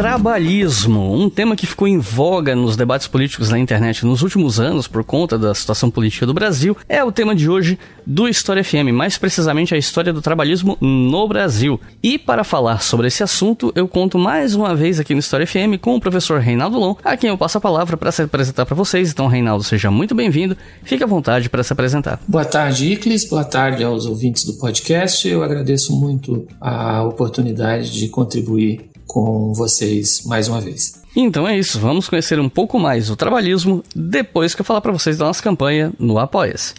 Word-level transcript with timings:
Trabalhismo, 0.00 1.14
um 1.14 1.28
tema 1.28 1.54
que 1.54 1.66
ficou 1.66 1.86
em 1.86 1.98
voga 1.98 2.56
nos 2.56 2.74
debates 2.74 3.06
políticos 3.06 3.50
na 3.50 3.58
internet 3.58 4.06
nos 4.06 4.22
últimos 4.22 4.58
anos 4.58 4.88
por 4.88 5.04
conta 5.04 5.38
da 5.38 5.54
situação 5.54 5.90
política 5.90 6.24
do 6.24 6.32
Brasil, 6.32 6.74
é 6.88 7.04
o 7.04 7.12
tema 7.12 7.34
de 7.34 7.50
hoje 7.50 7.78
do 8.06 8.26
História 8.26 8.64
FM, 8.64 8.94
mais 8.94 9.18
precisamente 9.18 9.74
a 9.74 9.76
história 9.76 10.10
do 10.10 10.22
trabalhismo 10.22 10.78
no 10.80 11.28
Brasil. 11.28 11.78
E 12.02 12.18
para 12.18 12.44
falar 12.44 12.80
sobre 12.80 13.08
esse 13.08 13.22
assunto, 13.22 13.70
eu 13.76 13.86
conto 13.86 14.18
mais 14.18 14.54
uma 14.54 14.74
vez 14.74 14.98
aqui 14.98 15.12
no 15.12 15.20
História 15.20 15.46
FM 15.46 15.78
com 15.78 15.94
o 15.94 16.00
professor 16.00 16.40
Reinaldo 16.40 16.78
Lon, 16.78 16.94
a 17.04 17.14
quem 17.14 17.28
eu 17.28 17.36
passo 17.36 17.58
a 17.58 17.60
palavra 17.60 17.94
para 17.98 18.10
se 18.10 18.22
apresentar 18.22 18.64
para 18.64 18.74
vocês. 18.74 19.10
Então, 19.10 19.26
Reinaldo, 19.26 19.64
seja 19.64 19.90
muito 19.90 20.14
bem-vindo. 20.14 20.56
Fique 20.82 21.04
à 21.04 21.06
vontade 21.06 21.50
para 21.50 21.62
se 21.62 21.74
apresentar. 21.74 22.18
Boa 22.26 22.46
tarde, 22.46 22.90
Iclis. 22.90 23.28
Boa 23.28 23.44
tarde 23.44 23.84
aos 23.84 24.06
ouvintes 24.06 24.44
do 24.44 24.54
podcast. 24.54 25.28
Eu 25.28 25.42
agradeço 25.42 25.94
muito 25.94 26.46
a 26.58 27.02
oportunidade 27.04 27.92
de 27.92 28.08
contribuir 28.08 28.89
com 29.10 29.52
vocês 29.52 30.22
mais 30.24 30.46
uma 30.46 30.60
vez. 30.60 31.02
Então 31.16 31.46
é 31.46 31.58
isso, 31.58 31.80
vamos 31.80 32.08
conhecer 32.08 32.38
um 32.38 32.48
pouco 32.48 32.78
mais 32.78 33.10
o 33.10 33.16
trabalhismo 33.16 33.82
depois 33.94 34.54
que 34.54 34.60
eu 34.60 34.64
falar 34.64 34.80
para 34.80 34.92
vocês 34.92 35.18
da 35.18 35.24
nossa 35.24 35.42
campanha 35.42 35.92
no 35.98 36.16
Apoia-se. 36.16 36.74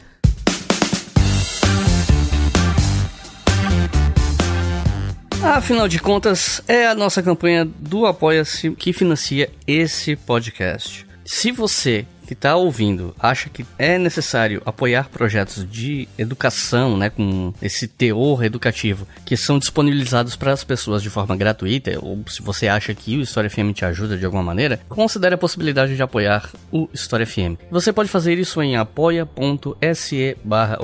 Afinal 5.44 5.90
de 5.90 6.00
contas, 6.00 6.62
é 6.70 6.88
a 6.88 6.96
nossa 6.96 7.22
campanha 7.22 7.66
do 7.66 8.06
Apoia-se 8.06 8.72
que 8.72 8.94
financia 8.94 9.50
esse 9.68 10.16
podcast. 10.16 11.06
Se 11.26 11.52
você 11.52 12.06
que 12.32 12.34
está 12.34 12.56
ouvindo 12.56 13.14
acha 13.20 13.50
que 13.50 13.66
é 13.78 13.98
necessário 13.98 14.62
apoiar 14.66 15.10
projetos 15.10 15.70
de 15.70 16.08
educação, 16.18 16.96
né, 16.96 17.10
com 17.10 17.54
esse 17.62 17.90
teor 17.90 18.46
educativo, 18.46 19.06
que 19.26 19.36
são 19.36 19.60
disponibilizados 19.60 20.38
para 20.38 20.54
as 20.54 20.64
pessoas 20.64 21.04
de 21.04 21.10
forma 21.10 21.36
gratuita, 21.36 21.92
ou 22.02 22.24
se 22.28 22.42
você 22.42 22.70
acha 22.70 22.94
que 22.94 23.18
o 23.18 23.22
História 23.22 23.50
FM 23.50 23.74
te 23.74 23.84
ajuda 23.84 24.18
de 24.18 24.24
alguma 24.24 24.42
maneira, 24.42 24.80
considere 24.88 25.36
a 25.36 25.38
possibilidade 25.38 25.94
de 25.94 26.02
apoiar 26.02 26.50
o 26.72 26.88
História 26.94 27.26
FM. 27.26 27.60
Você 27.70 27.92
pode 27.92 28.08
fazer 28.08 28.40
isso 28.40 28.62
em 28.62 28.78
apoia.se 28.78 30.38
barra 30.42 30.78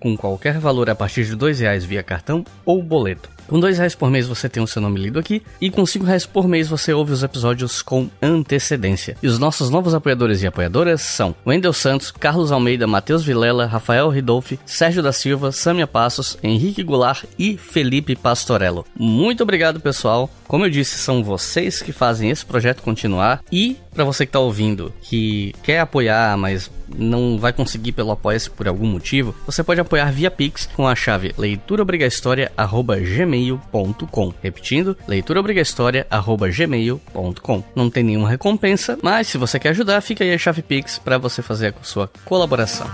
com 0.00 0.16
qualquer 0.16 0.58
valor 0.58 0.88
a 0.88 0.94
partir 0.94 1.26
de 1.26 1.36
dois 1.36 1.60
reais 1.60 1.84
via 1.84 2.02
cartão 2.02 2.42
ou 2.64 2.82
boleto. 2.82 3.28
Com 3.52 3.60
dois 3.60 3.76
reais 3.76 3.94
por 3.94 4.10
mês 4.10 4.26
você 4.26 4.48
tem 4.48 4.62
o 4.62 4.66
seu 4.66 4.80
nome 4.80 4.98
lido 4.98 5.18
aqui 5.18 5.42
e 5.60 5.70
com 5.70 5.84
cinco 5.84 6.06
reais 6.06 6.24
por 6.24 6.48
mês 6.48 6.68
você 6.68 6.94
ouve 6.94 7.12
os 7.12 7.22
episódios 7.22 7.82
com 7.82 8.08
antecedência. 8.22 9.14
E 9.22 9.26
os 9.26 9.38
nossos 9.38 9.68
novos 9.68 9.92
apoiadores 9.92 10.42
e 10.42 10.46
apoiadoras 10.46 11.02
são 11.02 11.34
Wendel 11.46 11.74
Santos, 11.74 12.10
Carlos 12.10 12.50
Almeida, 12.50 12.86
Matheus 12.86 13.22
Vilela, 13.22 13.66
Rafael 13.66 14.08
Ridolfi, 14.08 14.58
Sérgio 14.64 15.02
da 15.02 15.12
Silva, 15.12 15.52
Samia 15.52 15.86
Passos, 15.86 16.38
Henrique 16.42 16.82
Goulart 16.82 17.24
e 17.38 17.58
Felipe 17.58 18.16
Pastorello. 18.16 18.86
Muito 18.98 19.42
obrigado 19.42 19.80
pessoal. 19.80 20.30
Como 20.48 20.64
eu 20.64 20.70
disse, 20.70 20.96
são 20.96 21.22
vocês 21.22 21.82
que 21.82 21.92
fazem 21.92 22.30
esse 22.30 22.46
projeto 22.46 22.82
continuar 22.82 23.42
e 23.52 23.76
para 23.92 24.04
você 24.04 24.24
que 24.24 24.30
está 24.30 24.38
ouvindo 24.38 24.92
que 25.02 25.54
quer 25.62 25.80
apoiar, 25.80 26.38
mas 26.38 26.70
não 26.96 27.38
vai 27.38 27.52
conseguir 27.52 27.92
pelo 27.92 28.10
Apoia-se 28.10 28.50
por 28.50 28.66
algum 28.68 28.86
motivo, 28.86 29.34
você 29.46 29.62
pode 29.62 29.80
apoiar 29.80 30.12
via 30.12 30.30
Pix 30.30 30.68
com 30.74 30.86
a 30.86 30.94
chave 30.94 31.34
leituraobrigahistoria@gmail.com. 31.36 34.34
Repetindo, 34.42 34.96
leituraobrigahistoria@gmail.com. 35.08 37.64
Não 37.74 37.90
tem 37.90 38.02
nenhuma 38.02 38.28
recompensa, 38.28 38.98
mas 39.02 39.28
se 39.28 39.38
você 39.38 39.58
quer 39.58 39.70
ajudar, 39.70 40.00
fica 40.00 40.24
aí 40.24 40.32
a 40.32 40.38
chave 40.38 40.62
Pix 40.62 40.98
para 40.98 41.18
você 41.18 41.42
fazer 41.42 41.74
a 41.80 41.84
sua 41.84 42.10
colaboração. 42.24 42.86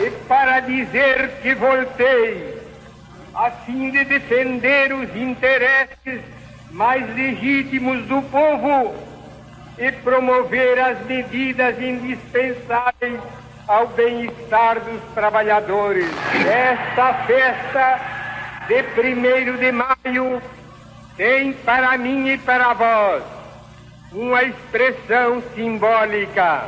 E 0.00 0.10
para 0.26 0.60
dizer 0.60 1.30
que 1.42 1.54
voltei 1.54 2.56
a 3.34 3.50
fim 3.50 3.90
de 3.90 4.04
defender 4.04 4.92
os 4.92 5.08
interesses 5.16 6.20
mais 6.78 7.12
legítimos 7.12 8.06
do 8.06 8.22
povo 8.22 8.94
e 9.76 9.90
promover 9.90 10.78
as 10.78 11.04
medidas 11.06 11.76
indispensáveis 11.82 13.20
ao 13.66 13.88
bem-estar 13.88 14.78
dos 14.78 15.02
trabalhadores. 15.12 16.06
Esta 16.46 17.14
festa 17.24 18.00
de 18.68 18.80
primeiro 18.94 19.58
de 19.58 19.72
maio 19.72 20.40
tem 21.16 21.52
para 21.52 21.98
mim 21.98 22.28
e 22.28 22.38
para 22.38 22.72
vós 22.74 23.24
uma 24.12 24.44
expressão 24.44 25.42
simbólica. 25.56 26.66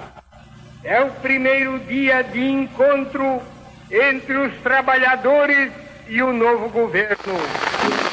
É 0.83 1.01
o 1.03 1.11
primeiro 1.23 1.79
dia 1.79 2.25
de 2.25 2.51
encontro 2.51 3.41
entre 3.89 4.37
os 4.37 4.53
trabalhadores 4.61 5.71
e 6.09 6.21
o 6.21 6.33
novo 6.33 6.69
governo. 6.69 8.10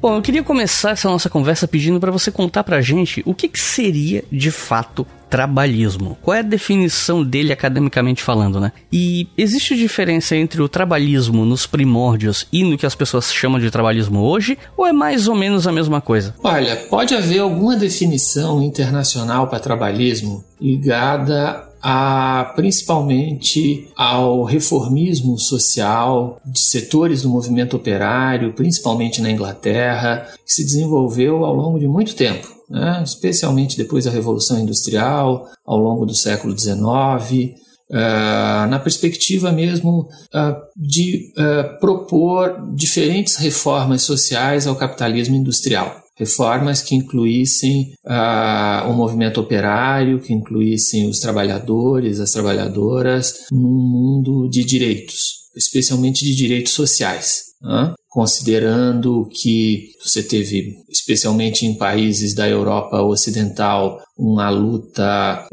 Bom, 0.00 0.14
eu 0.14 0.22
queria 0.22 0.44
começar 0.44 0.90
essa 0.90 1.08
nossa 1.08 1.28
conversa 1.28 1.66
pedindo 1.66 1.98
para 1.98 2.12
você 2.12 2.30
contar 2.30 2.62
pra 2.62 2.80
gente 2.80 3.20
o 3.26 3.34
que, 3.34 3.48
que, 3.48 3.58
seria 3.58 4.24
de 4.30 4.50
fato 4.50 5.04
trabalhismo. 5.28 6.16
Qual 6.22 6.34
é 6.34 6.38
a 6.38 6.42
definição 6.42 7.24
dele 7.24 7.52
academicamente 7.52 8.22
falando, 8.22 8.60
né? 8.60 8.72
E 8.92 9.26
existe 9.36 9.76
diferença 9.76 10.36
entre 10.36 10.62
o 10.62 10.68
trabalhismo 10.68 11.44
nos 11.44 11.66
primórdios 11.66 12.46
e 12.52 12.62
no 12.62 12.78
que 12.78 12.86
as 12.86 12.94
pessoas 12.94 13.32
chamam 13.32 13.58
de 13.58 13.72
trabalhismo 13.72 14.20
hoje? 14.20 14.56
Ou 14.76 14.86
é 14.86 14.92
mais 14.92 15.26
ou 15.26 15.34
menos 15.34 15.66
a 15.66 15.72
mesma 15.72 16.00
coisa? 16.00 16.34
Olha, 16.44 16.76
pode 16.88 17.14
haver 17.14 17.40
alguma 17.40 17.76
definição 17.76 18.62
internacional 18.62 19.48
para 19.48 19.58
trabalhismo 19.58 20.44
ligada 20.60 21.67
a 21.82 22.52
principalmente 22.56 23.88
ao 23.96 24.42
reformismo 24.44 25.38
social 25.38 26.40
de 26.44 26.60
setores 26.60 27.22
do 27.22 27.28
movimento 27.28 27.76
operário, 27.76 28.52
principalmente 28.52 29.20
na 29.20 29.30
Inglaterra, 29.30 30.26
que 30.44 30.52
se 30.52 30.64
desenvolveu 30.64 31.44
ao 31.44 31.54
longo 31.54 31.78
de 31.78 31.86
muito 31.86 32.14
tempo, 32.14 32.48
né? 32.68 33.02
especialmente 33.04 33.76
depois 33.76 34.04
da 34.04 34.10
Revolução 34.10 34.58
Industrial, 34.58 35.48
ao 35.64 35.78
longo 35.78 36.04
do 36.04 36.14
século 36.14 36.58
XIX. 36.58 37.56
Uh, 37.90 38.68
na 38.68 38.78
perspectiva 38.78 39.50
mesmo 39.50 40.00
uh, 40.34 40.54
de 40.76 41.32
uh, 41.38 41.80
propor 41.80 42.70
diferentes 42.74 43.36
reformas 43.36 44.02
sociais 44.02 44.66
ao 44.66 44.76
capitalismo 44.76 45.34
industrial 45.34 45.96
reformas 46.18 46.82
que 46.82 46.94
incluíssem 46.94 47.94
uh, 48.04 48.90
o 48.90 48.92
movimento 48.92 49.40
operário, 49.40 50.20
que 50.20 50.32
incluíssem 50.32 51.08
os 51.08 51.20
trabalhadores, 51.20 52.18
as 52.18 52.32
trabalhadoras, 52.32 53.46
num 53.52 53.60
mundo 53.60 54.48
de 54.48 54.64
direitos, 54.64 55.48
especialmente 55.56 56.24
de 56.24 56.34
direitos 56.34 56.72
sociais. 56.72 57.44
Né? 57.62 57.94
Considerando 58.08 59.28
que 59.30 59.90
você 60.02 60.22
teve, 60.22 60.74
especialmente 60.90 61.64
em 61.64 61.76
países 61.76 62.34
da 62.34 62.48
Europa 62.48 63.00
Ocidental, 63.00 64.00
uma 64.16 64.50
luta 64.50 65.46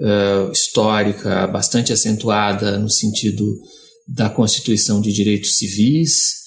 histórica 0.52 1.46
bastante 1.48 1.94
acentuada 1.94 2.80
no 2.80 2.90
sentido 2.90 3.46
da 4.08 4.30
constituição 4.30 5.02
de 5.02 5.12
direitos 5.12 5.58
civis, 5.58 6.46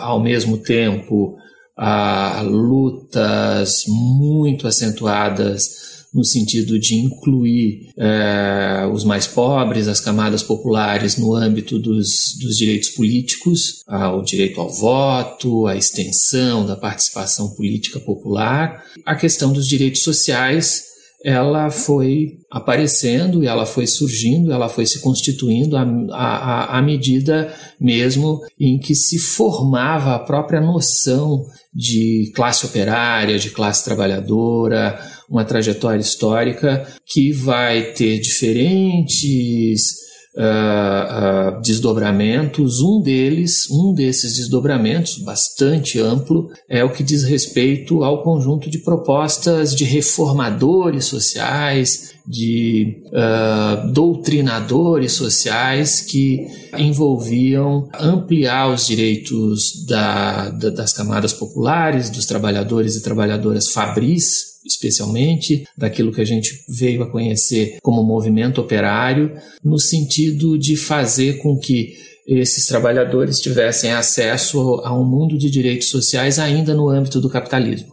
ao 0.00 0.20
mesmo 0.22 0.56
tempo 0.58 1.36
a 1.76 2.40
lutas 2.42 3.84
muito 3.88 4.66
acentuadas 4.66 5.94
no 6.14 6.24
sentido 6.24 6.78
de 6.78 6.94
incluir 6.94 7.88
é, 7.98 8.88
os 8.92 9.02
mais 9.02 9.26
pobres, 9.26 9.88
as 9.88 9.98
camadas 9.98 10.44
populares 10.44 11.16
no 11.16 11.34
âmbito 11.34 11.76
dos, 11.76 12.38
dos 12.40 12.56
direitos 12.56 12.90
políticos, 12.90 13.82
o 13.88 14.22
direito 14.22 14.60
ao 14.60 14.70
voto, 14.70 15.66
a 15.66 15.74
extensão 15.74 16.64
da 16.64 16.76
participação 16.76 17.50
política 17.50 17.98
popular, 17.98 18.84
a 19.04 19.16
questão 19.16 19.52
dos 19.52 19.66
direitos 19.66 20.02
sociais 20.02 20.93
ela 21.24 21.70
foi 21.70 22.38
aparecendo 22.50 23.42
e 23.42 23.46
ela 23.46 23.64
foi 23.64 23.86
surgindo, 23.86 24.52
ela 24.52 24.68
foi 24.68 24.84
se 24.84 25.00
constituindo 25.00 25.74
à, 25.74 26.82
medida 26.84 27.50
mesmo 27.80 28.42
em 28.60 28.78
que 28.78 28.94
se 28.94 29.18
formava 29.18 30.14
a 30.14 30.18
própria 30.18 30.60
noção 30.60 31.46
de 31.72 32.30
classe 32.36 32.66
operária, 32.66 33.38
de 33.38 33.48
classe 33.48 33.82
trabalhadora, 33.82 35.00
uma 35.26 35.46
trajetória 35.46 36.00
histórica 36.00 36.86
que 37.06 37.32
vai 37.32 37.92
ter 37.92 38.20
diferentes 38.20 40.03
uh, 40.36 41.58
uh, 41.58 41.60
desdobramentos. 41.62 42.80
Um 42.80 43.00
deles, 43.00 43.70
um 43.70 43.94
desses 43.94 44.36
desdobramentos, 44.36 45.18
bastante 45.18 46.00
amplo, 46.00 46.50
é 46.68 46.84
o 46.84 46.90
que 46.90 47.02
diz 47.02 47.22
respeito 47.22 48.02
ao 48.02 48.22
conjunto 48.22 48.68
de 48.68 48.78
propostas 48.78 49.74
de 49.74 49.84
reformadores 49.84 51.04
sociais, 51.06 52.14
de 52.26 53.02
uh, 53.08 53.92
doutrinadores 53.92 55.12
sociais 55.12 56.00
que 56.00 56.46
envolviam 56.76 57.88
ampliar 57.98 58.72
os 58.72 58.86
direitos 58.86 59.84
da, 59.86 60.48
da, 60.48 60.70
das 60.70 60.92
camadas 60.92 61.34
populares, 61.34 62.08
dos 62.08 62.24
trabalhadores 62.24 62.96
e 62.96 63.02
trabalhadoras 63.02 63.70
fabris, 63.70 64.53
especialmente, 64.74 65.64
daquilo 65.76 66.12
que 66.12 66.20
a 66.20 66.24
gente 66.24 66.64
veio 66.68 67.02
a 67.02 67.10
conhecer 67.10 67.78
como 67.82 68.02
movimento 68.02 68.60
operário, 68.60 69.32
no 69.62 69.78
sentido 69.78 70.58
de 70.58 70.76
fazer 70.76 71.38
com 71.38 71.58
que 71.58 71.94
esses 72.26 72.66
trabalhadores 72.66 73.38
tivessem 73.38 73.92
acesso 73.92 74.80
a 74.82 74.98
um 74.98 75.04
mundo 75.04 75.36
de 75.36 75.50
direitos 75.50 75.88
sociais 75.88 76.38
ainda 76.38 76.74
no 76.74 76.88
âmbito 76.88 77.20
do 77.20 77.28
capitalismo. 77.28 77.92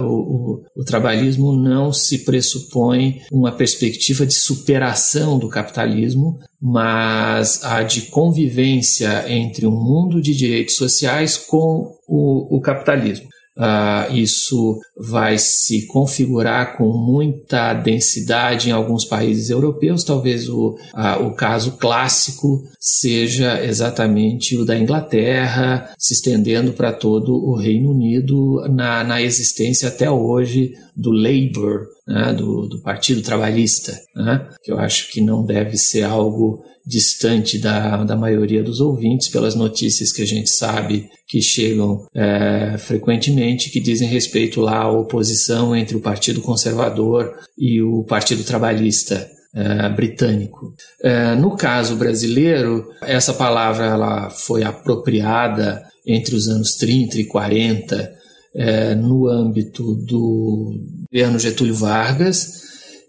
o, 0.00 0.02
o, 0.02 0.62
o, 0.76 0.84
trabalhismo 0.84 1.52
não 1.52 1.92
se 1.92 2.20
pressupõe 2.20 3.20
uma 3.30 3.52
perspectiva 3.52 4.24
de 4.24 4.34
superação 4.34 5.38
do 5.38 5.48
capitalismo, 5.48 6.38
mas 6.60 7.62
a 7.64 7.82
de 7.82 8.02
convivência 8.02 9.30
entre 9.30 9.66
um 9.66 9.76
mundo 9.76 10.22
de 10.22 10.34
direitos 10.34 10.76
sociais 10.76 11.36
com 11.36 11.94
o, 12.08 12.56
o 12.56 12.60
capitalismo. 12.60 13.28
Uh, 13.58 14.14
isso 14.14 14.78
vai 14.96 15.36
se 15.36 15.86
configurar 15.86 16.76
com 16.76 16.92
muita 16.92 17.74
densidade 17.74 18.68
em 18.68 18.72
alguns 18.72 19.04
países 19.04 19.50
europeus. 19.50 20.04
Talvez 20.04 20.48
o, 20.48 20.78
uh, 20.94 21.26
o 21.26 21.32
caso 21.32 21.72
clássico 21.72 22.62
seja 22.78 23.60
exatamente 23.64 24.56
o 24.56 24.64
da 24.64 24.78
Inglaterra, 24.78 25.90
se 25.98 26.14
estendendo 26.14 26.72
para 26.72 26.92
todo 26.92 27.34
o 27.34 27.56
Reino 27.56 27.90
Unido 27.90 28.64
na, 28.70 29.02
na 29.02 29.20
existência 29.20 29.88
até 29.88 30.08
hoje 30.08 30.74
do 30.96 31.10
Labour, 31.10 31.88
né, 32.08 32.32
do, 32.32 32.66
do 32.66 32.80
Partido 32.80 33.20
Trabalhista, 33.20 33.92
né, 34.16 34.48
que 34.64 34.72
eu 34.72 34.78
acho 34.78 35.10
que 35.12 35.20
não 35.20 35.44
deve 35.44 35.76
ser 35.76 36.04
algo 36.04 36.64
distante 36.86 37.58
da, 37.58 38.02
da 38.02 38.16
maioria 38.16 38.62
dos 38.62 38.80
ouvintes, 38.80 39.28
pelas 39.28 39.54
notícias 39.54 40.10
que 40.10 40.22
a 40.22 40.26
gente 40.26 40.48
sabe 40.48 41.10
que 41.28 41.42
chegam 41.42 42.06
é, 42.14 42.78
frequentemente, 42.78 43.68
que 43.68 43.78
dizem 43.78 44.08
respeito 44.08 44.62
lá 44.62 44.78
à 44.78 44.90
oposição 44.90 45.76
entre 45.76 45.94
o 45.98 46.00
Partido 46.00 46.40
Conservador 46.40 47.34
e 47.58 47.82
o 47.82 48.02
Partido 48.04 48.42
Trabalhista. 48.42 49.28
É, 49.54 49.88
britânico. 49.88 50.74
É, 51.02 51.34
no 51.34 51.56
caso 51.56 51.96
brasileiro, 51.96 52.86
essa 53.00 53.32
palavra 53.32 53.86
ela 53.86 54.28
foi 54.28 54.62
apropriada 54.62 55.82
entre 56.06 56.36
os 56.36 56.48
anos 56.48 56.74
30 56.76 57.18
e 57.18 57.24
40 57.24 58.12
é, 58.54 58.94
no 58.94 59.26
âmbito 59.26 59.94
do 59.94 60.74
governo 61.12 61.38
Getúlio 61.38 61.74
Vargas, 61.74 62.58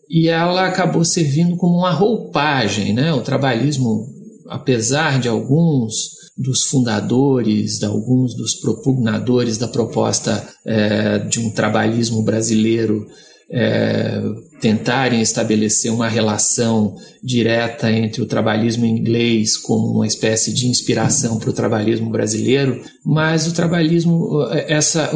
e 0.09 0.27
ela 0.27 0.67
acabou 0.67 1.05
servindo 1.05 1.55
como 1.55 1.77
uma 1.77 1.91
roupagem, 1.91 2.93
né? 2.93 3.13
O 3.13 3.21
trabalhismo, 3.21 4.07
apesar 4.47 5.19
de 5.19 5.27
alguns 5.27 5.93
dos 6.35 6.63
fundadores, 6.63 7.79
de 7.79 7.85
alguns 7.85 8.33
dos 8.35 8.55
propugnadores 8.55 9.57
da 9.57 9.67
proposta 9.67 10.47
é, 10.65 11.19
de 11.19 11.39
um 11.39 11.51
trabalhismo 11.51 12.23
brasileiro 12.23 13.05
é, 13.51 14.21
tentarem 14.61 15.21
estabelecer 15.21 15.91
uma 15.91 16.07
relação 16.07 16.95
direta 17.23 17.91
entre 17.91 18.21
o 18.21 18.25
trabalhismo 18.25 18.85
inglês 18.85 19.57
como 19.57 19.87
uma 19.87 20.05
espécie 20.05 20.53
de 20.53 20.67
inspiração 20.67 21.39
para 21.39 21.49
o 21.49 21.53
trabalhismo 21.53 22.09
brasileiro, 22.09 22.81
mas 23.03 23.47
o 23.47 23.53
trabalhismo, 23.53 24.45
essa, 24.67 25.09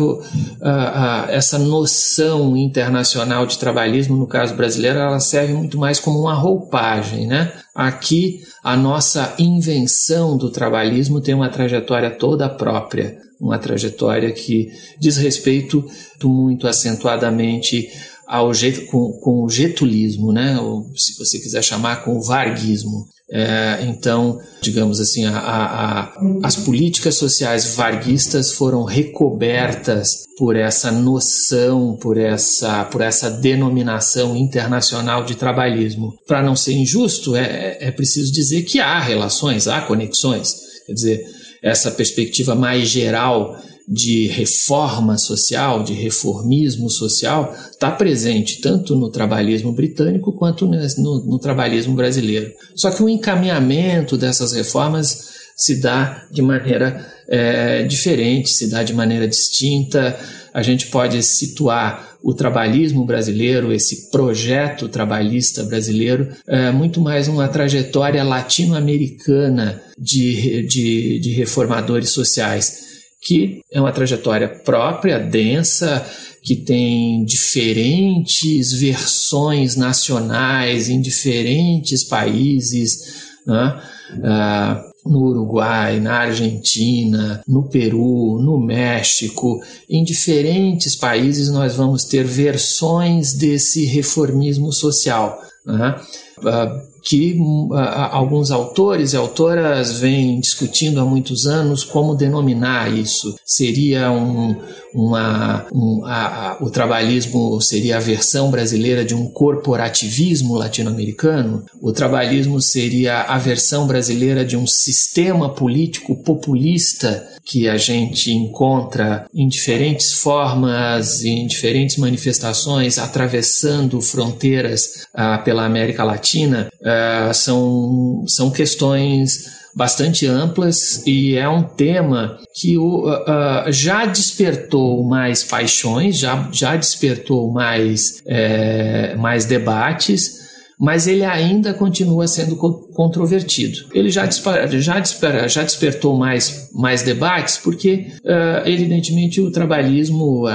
essa 1.30 1.60
noção 1.60 2.58
internacional 2.58 3.46
de 3.46 3.58
trabalhismo, 3.58 4.18
no 4.18 4.28
caso 4.28 4.56
brasileiro, 4.56 5.00
ela 5.00 5.20
serve 5.20 5.54
muito 5.54 5.78
mais 5.78 6.00
como 6.00 6.20
uma 6.20 6.34
roupagem. 6.34 7.28
Né? 7.28 7.52
Aqui, 7.76 8.42
a 8.64 8.76
nossa 8.76 9.36
invenção 9.38 10.38
do 10.38 10.50
trabalhismo 10.50 11.22
tem 11.22 11.36
uma 11.36 11.50
trajetória 11.50 12.10
toda 12.10 12.50
própria, 12.50 13.18
uma 13.40 13.60
trajetória 13.60 14.32
que 14.32 14.72
diz 15.00 15.18
respeito 15.18 15.86
muito 16.24 16.68
acentuadamente 16.68 17.90
ao 18.34 18.52
com, 18.90 19.12
com 19.22 19.44
o 19.44 19.50
getulismo, 19.50 20.32
né? 20.32 20.60
ou 20.60 20.92
se 20.96 21.16
você 21.20 21.38
quiser 21.38 21.64
chamar, 21.64 22.04
com 22.04 22.18
o 22.18 22.24
varguismo. 22.24 23.06
É, 23.32 23.86
então, 23.88 24.40
digamos 24.60 25.00
assim, 25.00 25.26
a, 25.26 25.38
a, 25.38 26.02
a, 26.02 26.14
as 26.42 26.56
políticas 26.56 27.14
sociais 27.14 27.76
varguistas 27.76 28.52
foram 28.52 28.86
recobertas 28.86 30.24
por 30.36 30.56
essa 30.56 30.92
noção, 30.92 31.96
por 32.02 32.18
essa, 32.18 32.86
por 32.86 33.02
essa 33.02 33.30
denominação 33.30 34.36
internacional 34.36 35.24
de 35.24 35.36
trabalhismo. 35.36 36.16
Para 36.28 36.42
não 36.42 36.56
ser 36.56 36.74
injusto, 36.74 37.36
é, 37.36 37.78
é 37.80 37.92
preciso 37.92 38.34
dizer 38.34 38.64
que 38.64 38.80
há 38.80 39.00
relações, 39.00 39.68
há 39.68 39.80
conexões. 39.82 40.56
Quer 40.88 40.94
dizer, 40.94 41.26
essa 41.62 41.92
perspectiva 41.92 42.56
mais 42.56 42.90
geral 42.90 43.56
de 43.88 44.28
reforma 44.28 45.18
social, 45.18 45.84
de 45.84 45.94
reformismo 45.94 46.90
social, 46.90 47.54
está 47.70 47.92
presente 47.92 48.62
tanto 48.62 48.96
no 48.96 49.10
trabalhismo 49.10 49.74
britânico 49.74 50.32
quanto 50.32 50.66
no, 50.66 51.26
no 51.26 51.40
trabalhismo 51.40 51.94
brasileiro. 51.94 52.52
Só 52.76 52.92
que 52.92 53.04
o 53.04 53.10
encaminhamento 53.10 54.18
dessas 54.18 54.54
reformas 54.54 55.34
se 55.56 55.82
dá 55.82 56.26
de 56.32 56.42
maneira 56.42 57.06
é, 57.28 57.84
diferente, 57.84 58.50
se 58.50 58.70
dá 58.70 58.84
de 58.84 58.94
maneira 58.94 59.28
distinta. 59.28 60.18
A 60.54 60.62
gente 60.62 60.88
pode 60.88 61.22
situar 61.22 62.18
o 62.24 62.34
trabalhismo 62.34 63.06
brasileiro, 63.06 63.74
esse 63.74 64.10
projeto 64.10 64.88
trabalhista 64.88 65.62
brasileiro, 65.64 66.30
é 66.48 66.72
muito 66.72 67.02
mais 67.02 67.28
uma 67.28 67.50
trajetória 67.50 68.24
latino-americana 68.24 69.82
de, 70.00 70.66
de, 70.66 71.20
de 71.20 71.32
reformadores 71.34 72.12
sociais 72.12 72.93
que 73.26 73.62
é 73.72 73.80
uma 73.80 73.92
trajetória 73.92 74.48
própria, 74.48 75.20
densa, 75.20 76.06
que 76.42 76.56
tem 76.56 77.24
diferentes 77.24 78.74
versões 78.74 79.76
nacionais 79.76 80.90
em 80.90 81.00
diferentes 81.02 82.04
países, 82.04 83.24
né? 83.48 83.82
Ah, 84.24 84.84
no 85.06 85.20
Uruguai, 85.24 86.00
na 86.00 86.20
Argentina, 86.20 87.42
no 87.48 87.64
Peru, 87.64 88.40
no 88.40 88.58
México, 88.58 89.62
em 89.90 90.04
diferentes 90.04 90.96
países 90.96 91.50
nós 91.50 91.76
vamos 91.76 92.06
ter 92.06 92.24
versões 92.24 93.34
desse 93.34 93.86
reformismo 93.86 94.72
social. 94.72 95.42
Né? 95.66 95.96
Uh, 96.40 96.93
que 97.04 97.38
uh, 97.38 97.74
alguns 98.12 98.50
autores 98.50 99.12
e 99.12 99.18
autoras 99.18 100.00
vêm 100.00 100.40
discutindo 100.40 101.02
há 101.02 101.06
muitos 101.06 101.46
anos 101.46 101.84
como 101.84 102.16
denominar 102.16 102.92
isso. 102.92 103.36
Seria 103.46 104.10
um, 104.10 104.56
uma, 104.94 105.66
um, 105.74 106.06
a, 106.06 106.52
a, 106.52 106.64
o 106.64 106.70
trabalhismo 106.70 107.60
seria 107.62 107.98
a 107.98 108.00
versão 108.00 108.50
brasileira 108.50 109.04
de 109.04 109.14
um 109.14 109.28
corporativismo 109.28 110.56
latino-americano? 110.56 111.66
O 111.82 111.92
trabalhismo 111.92 112.62
seria 112.62 113.24
a 113.24 113.38
versão 113.38 113.86
brasileira 113.86 114.46
de 114.46 114.56
um 114.56 114.66
sistema 114.66 115.50
político 115.50 116.16
populista 116.16 117.28
que 117.46 117.68
a 117.68 117.76
gente 117.76 118.32
encontra 118.32 119.26
em 119.34 119.48
diferentes 119.48 120.14
formas, 120.14 121.26
em 121.26 121.46
diferentes 121.46 121.98
manifestações, 121.98 122.98
atravessando 122.98 124.00
fronteiras 124.02 125.06
uh, 125.14 125.44
pela 125.44 125.66
América 125.66 126.04
Latina, 126.04 126.70
uh, 126.94 127.34
são, 127.34 128.24
são 128.28 128.52
questões 128.52 129.52
bastante 129.76 130.28
amplas 130.28 131.06
e 131.06 131.36
é 131.36 131.50
um 131.50 131.64
tema 131.64 132.38
que 132.56 132.78
uh, 132.78 133.08
uh, 133.08 133.72
já 133.72 134.06
despertou 134.06 135.04
mais 135.04 135.44
paixões, 135.44 136.18
já, 136.18 136.48
já 136.52 136.76
despertou 136.76 137.52
mais, 137.52 138.22
é, 138.28 139.16
mais 139.16 139.46
debates 139.46 140.44
mas 140.80 141.08
ele 141.08 141.24
ainda 141.24 141.74
continua 141.74 142.28
sendo 142.28 142.58
controvertido. 142.58 143.86
Ele 143.94 144.10
já, 144.10 144.28
já, 144.30 145.48
já 145.48 145.64
despertou 145.64 146.18
mais, 146.18 146.70
mais 146.74 147.02
debates 147.04 147.58
porque, 147.58 148.08
uh, 148.26 148.68
evidentemente, 148.68 149.40
o 149.40 149.50
trabalhismo, 149.50 150.46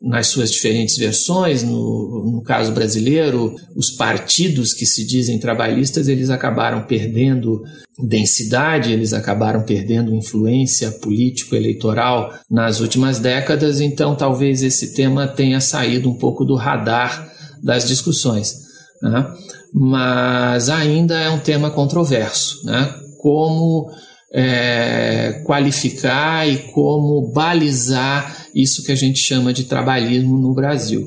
nas 0.00 0.28
suas 0.28 0.50
diferentes 0.50 0.96
versões, 0.96 1.62
no, 1.62 2.32
no 2.32 2.42
caso 2.42 2.72
brasileiro, 2.72 3.54
os 3.76 3.90
partidos 3.90 4.72
que 4.72 4.86
se 4.86 5.06
dizem 5.06 5.38
trabalhistas, 5.38 6.08
eles 6.08 6.30
acabaram 6.30 6.84
perdendo 6.86 7.62
densidade, 7.98 8.92
eles 8.92 9.12
acabaram 9.12 9.62
perdendo 9.62 10.14
influência 10.14 10.90
político-eleitoral 10.90 12.32
nas 12.50 12.80
últimas 12.80 13.18
décadas, 13.18 13.80
então 13.80 14.16
talvez 14.16 14.62
esse 14.62 14.94
tema 14.94 15.28
tenha 15.28 15.60
saído 15.60 16.08
um 16.08 16.14
pouco 16.14 16.44
do 16.44 16.54
radar 16.54 17.30
das 17.62 17.86
discussões. 17.86 18.54
né? 19.02 19.26
mas 19.72 20.68
ainda 20.68 21.18
é 21.18 21.30
um 21.30 21.38
tema 21.38 21.70
controverso. 21.70 22.64
Né? 22.64 22.92
Como 23.18 23.90
é, 24.32 25.42
qualificar 25.44 26.48
e 26.48 26.58
como 26.72 27.32
balizar 27.32 28.46
isso 28.54 28.84
que 28.84 28.92
a 28.92 28.96
gente 28.96 29.18
chama 29.18 29.52
de 29.52 29.64
trabalhismo 29.64 30.38
no 30.38 30.54
Brasil. 30.54 31.06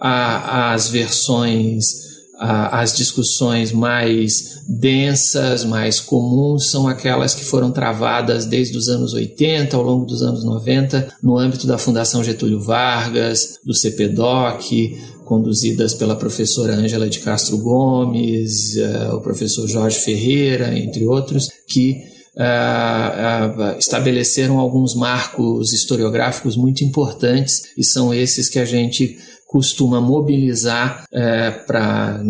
as 0.00 0.88
versões 0.88 2.08
as 2.38 2.96
discussões 2.96 3.72
mais 3.72 4.62
densas, 4.68 5.64
mais 5.64 5.98
comuns, 5.98 6.70
são 6.70 6.86
aquelas 6.86 7.34
que 7.34 7.44
foram 7.44 7.72
travadas 7.72 8.46
desde 8.46 8.78
os 8.78 8.88
anos 8.88 9.12
80, 9.12 9.76
ao 9.76 9.82
longo 9.82 10.06
dos 10.06 10.22
anos 10.22 10.44
90, 10.44 11.14
no 11.22 11.36
âmbito 11.36 11.66
da 11.66 11.78
Fundação 11.78 12.22
Getúlio 12.22 12.60
Vargas, 12.60 13.58
do 13.64 13.74
CPDOC, 13.74 14.96
conduzidas 15.24 15.94
pela 15.94 16.14
professora 16.14 16.74
Ângela 16.74 17.08
de 17.08 17.18
Castro 17.18 17.58
Gomes, 17.58 18.76
uh, 18.76 19.16
o 19.16 19.20
professor 19.20 19.66
Jorge 19.66 19.98
Ferreira, 19.98 20.78
entre 20.78 21.04
outros, 21.06 21.48
que 21.66 22.02
uh, 22.38 23.74
uh, 23.74 23.78
estabeleceram 23.78 24.58
alguns 24.58 24.94
marcos 24.94 25.72
historiográficos 25.72 26.56
muito 26.56 26.84
importantes 26.84 27.72
e 27.76 27.84
são 27.84 28.14
esses 28.14 28.48
que 28.48 28.58
a 28.58 28.64
gente 28.64 29.18
costuma 29.46 29.98
mobilizar 29.98 31.04
é, 31.10 31.50
para 31.50 32.20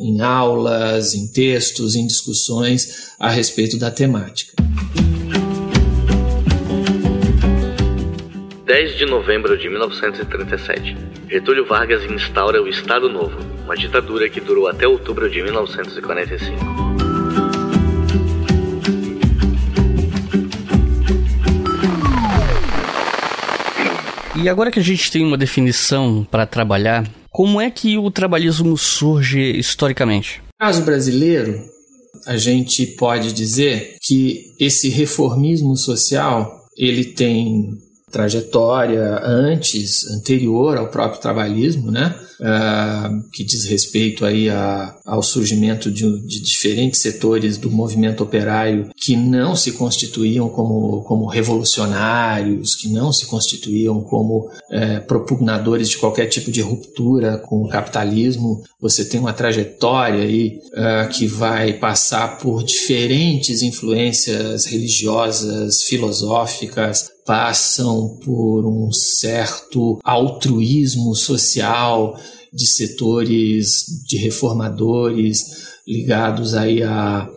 em 0.00 0.22
aulas, 0.22 1.14
em 1.14 1.30
textos, 1.30 1.94
em 1.94 2.06
discussões 2.06 3.12
a 3.20 3.28
respeito 3.28 3.78
da 3.78 3.90
temática. 3.90 4.54
10 8.64 8.96
de 8.96 9.04
novembro 9.04 9.56
de 9.56 9.68
1937, 9.68 10.96
Getúlio 11.30 11.66
Vargas 11.66 12.02
instaura 12.10 12.62
o 12.62 12.66
Estado 12.66 13.08
Novo, 13.08 13.38
uma 13.64 13.76
ditadura 13.76 14.28
que 14.28 14.40
durou 14.40 14.66
até 14.66 14.88
outubro 14.88 15.28
de 15.28 15.42
1945. 15.42 17.05
E 24.42 24.48
agora 24.48 24.70
que 24.70 24.78
a 24.78 24.82
gente 24.82 25.10
tem 25.10 25.24
uma 25.24 25.38
definição 25.38 26.26
para 26.30 26.46
trabalhar, 26.46 27.08
como 27.30 27.60
é 27.60 27.70
que 27.70 27.96
o 27.96 28.10
trabalhismo 28.10 28.76
surge 28.76 29.58
historicamente? 29.58 30.42
No 30.60 30.66
caso 30.66 30.82
brasileiro, 30.82 31.62
a 32.26 32.36
gente 32.36 32.86
pode 32.86 33.32
dizer 33.32 33.96
que 34.02 34.54
esse 34.58 34.88
reformismo 34.88 35.76
social 35.76 36.64
ele 36.76 37.04
tem 37.04 37.78
trajetória 38.10 39.20
antes, 39.22 40.06
anterior 40.10 40.76
ao 40.76 40.88
próprio 40.88 41.20
trabalhismo, 41.20 41.90
né? 41.90 42.14
Uh, 42.40 43.30
que 43.32 43.44
diz 43.44 43.64
respeito 43.64 44.24
aí 44.24 44.48
a, 44.48 44.94
ao 45.06 45.22
surgimento 45.22 45.90
de, 45.90 46.18
de, 46.26 46.40
diferentes 46.40 47.00
setores 47.00 47.56
do 47.56 47.70
movimento 47.70 48.24
operário 48.24 48.90
que 48.96 49.16
não 49.16 49.54
se 49.54 49.72
constituíam 49.72 50.48
como, 50.48 51.02
como 51.04 51.26
revolucionários, 51.26 52.74
que 52.74 52.88
não 52.88 53.12
se 53.12 53.26
constituíam 53.26 54.02
como 54.02 54.46
uh, 54.46 55.06
propugnadores 55.06 55.88
de 55.90 55.98
qualquer 55.98 56.26
tipo 56.26 56.50
de 56.50 56.60
ruptura 56.60 57.38
com 57.38 57.62
o 57.62 57.68
capitalismo. 57.68 58.64
Você 58.80 59.04
tem 59.04 59.20
uma 59.20 59.32
trajetória 59.32 60.24
aí 60.24 60.58
uh, 60.72 61.08
que 61.10 61.26
vai 61.26 61.74
passar 61.74 62.38
por 62.38 62.64
diferentes 62.64 63.62
influências 63.62 64.66
religiosas, 64.66 65.82
filosóficas, 65.84 67.08
passam 67.24 68.18
por 68.24 68.64
um 68.66 68.90
certo 68.92 69.98
altruísmo 70.04 71.14
social 71.14 72.16
de 72.56 72.66
setores 72.66 73.84
de 74.06 74.16
reformadores 74.16 75.76
ligados 75.86 76.54
aí 76.54 76.82
a, 76.82 77.28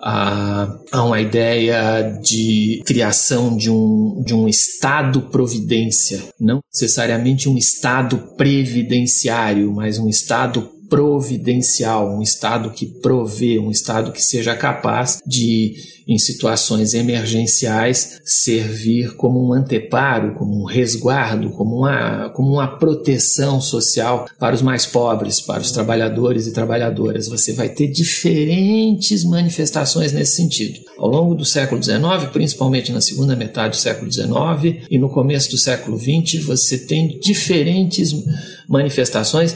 a, 0.00 0.78
a, 0.92 1.02
uma 1.02 1.20
ideia 1.20 2.02
de 2.22 2.82
criação 2.84 3.56
de 3.56 3.70
um, 3.70 4.22
de 4.24 4.34
um 4.34 4.46
Estado 4.46 5.22
providência, 5.22 6.22
não 6.38 6.60
necessariamente 6.72 7.48
um 7.48 7.56
Estado 7.56 8.18
previdenciário, 8.36 9.72
mas 9.72 9.98
um 9.98 10.08
Estado 10.08 10.70
providencial, 10.88 12.16
um 12.16 12.22
Estado 12.22 12.70
que 12.70 12.86
provê, 12.86 13.58
um 13.58 13.70
Estado 13.70 14.12
que 14.12 14.22
seja 14.22 14.54
capaz 14.54 15.20
de, 15.26 15.74
em 16.06 16.18
situações 16.18 16.94
emergenciais, 16.94 18.20
servir 18.24 19.16
como 19.16 19.44
um 19.44 19.52
anteparo, 19.52 20.34
como 20.34 20.62
um 20.62 20.64
resguardo, 20.64 21.50
como 21.50 21.76
uma, 21.76 22.30
como 22.30 22.52
uma 22.52 22.78
proteção 22.78 23.60
social 23.60 24.26
para 24.38 24.54
os 24.54 24.62
mais 24.62 24.86
pobres, 24.86 25.40
para 25.40 25.60
os 25.60 25.70
trabalhadores 25.70 26.46
e 26.46 26.52
trabalhadoras. 26.52 27.28
Você 27.28 27.52
vai 27.52 27.68
ter 27.68 27.88
diferentes 27.88 29.24
manifestações 29.24 30.12
nesse 30.12 30.36
sentido. 30.36 30.80
Ao 30.98 31.08
longo 31.08 31.34
do 31.34 31.44
século 31.44 31.82
XIX, 31.82 32.30
principalmente 32.32 32.92
na 32.92 33.00
segunda 33.00 33.36
metade 33.36 33.76
do 33.76 33.80
século 33.80 34.10
XIX 34.10 34.86
e 34.90 34.98
no 34.98 35.08
começo 35.08 35.50
do 35.50 35.58
século 35.58 35.98
XX, 35.98 36.44
você 36.44 36.78
tem 36.78 37.18
diferentes 37.20 38.12
manifestações 38.68 39.54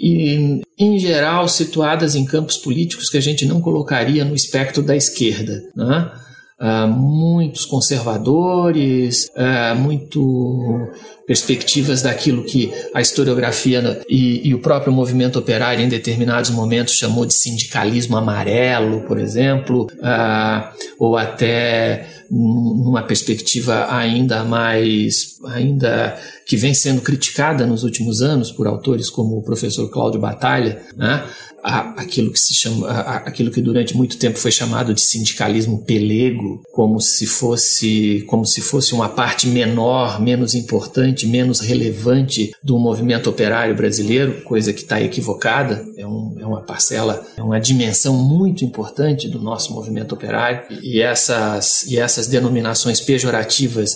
e, 0.00 0.62
em 0.80 0.98
geral, 0.98 1.46
situadas 1.46 2.14
em 2.14 2.24
campos 2.24 2.56
políticos 2.56 3.10
que 3.10 3.18
a 3.18 3.20
gente 3.20 3.44
não 3.44 3.60
colocaria 3.60 4.24
no 4.24 4.34
espectro 4.34 4.82
da 4.82 4.96
esquerda. 4.96 5.62
Né? 5.76 6.10
Uh, 6.58 6.88
muitos 6.88 7.66
conservadores, 7.66 9.28
uh, 9.36 9.76
muito 9.76 10.88
perspectivas 11.30 12.02
daquilo 12.02 12.42
que 12.42 12.72
a 12.92 13.00
historiografia 13.00 14.02
e, 14.08 14.48
e, 14.48 14.52
o 14.52 14.58
próprio 14.58 14.92
movimento 14.92 15.38
operário 15.38 15.80
em 15.80 15.88
determinados 15.88 16.50
momentos 16.50 16.94
chamou 16.94 17.24
de 17.24 17.34
sindicalismo 17.34 18.16
amarelo, 18.16 19.02
por 19.02 19.16
exemplo, 19.16 19.86
uh, 20.00 20.68
ou 20.98 21.16
até 21.16 22.24
numa 22.28 23.04
perspectiva 23.04 23.86
ainda 23.94 24.42
mais, 24.42 25.38
ainda 25.46 26.18
que 26.44 26.56
vem 26.56 26.74
sendo 26.74 27.00
criticada 27.00 27.64
nos 27.64 27.84
últimos 27.84 28.22
anos 28.22 28.50
por 28.50 28.66
autores 28.66 29.08
como 29.08 29.38
o 29.38 29.42
professor 29.42 29.88
Cláudio 29.88 30.18
Batalha, 30.18 30.82
né? 30.96 31.22
aquilo 31.62 32.32
que 32.32 32.38
se 32.38 32.54
chama, 32.54 32.88
aquilo 32.88 33.50
que 33.50 33.60
durante 33.60 33.96
muito 33.96 34.16
tempo 34.16 34.38
foi 34.38 34.50
chamado 34.50 34.94
de 34.94 35.00
sindicalismo 35.00 35.84
pelego, 35.84 36.62
como 36.72 37.00
se 37.00 37.26
fosse, 37.26 38.24
como 38.26 38.46
se 38.46 38.60
fosse 38.60 38.94
uma 38.94 39.08
parte 39.08 39.46
menor, 39.46 40.20
menos 40.20 40.54
importante, 40.54 41.19
menos 41.26 41.60
relevante 41.60 42.52
do 42.62 42.78
movimento 42.78 43.28
operário 43.28 43.74
brasileiro, 43.74 44.42
coisa 44.42 44.72
que 44.72 44.80
está 44.80 45.00
equivocada. 45.00 45.84
É, 45.96 46.06
um, 46.06 46.36
é 46.38 46.46
uma 46.46 46.62
parcela, 46.62 47.24
é 47.36 47.42
uma 47.42 47.60
dimensão 47.60 48.14
muito 48.16 48.64
importante 48.64 49.28
do 49.28 49.40
nosso 49.40 49.72
movimento 49.72 50.12
operário 50.12 50.62
e 50.82 51.00
essas 51.00 51.84
e 51.90 51.98
essas 51.98 52.26
denominações 52.26 53.00
pejorativas 53.00 53.90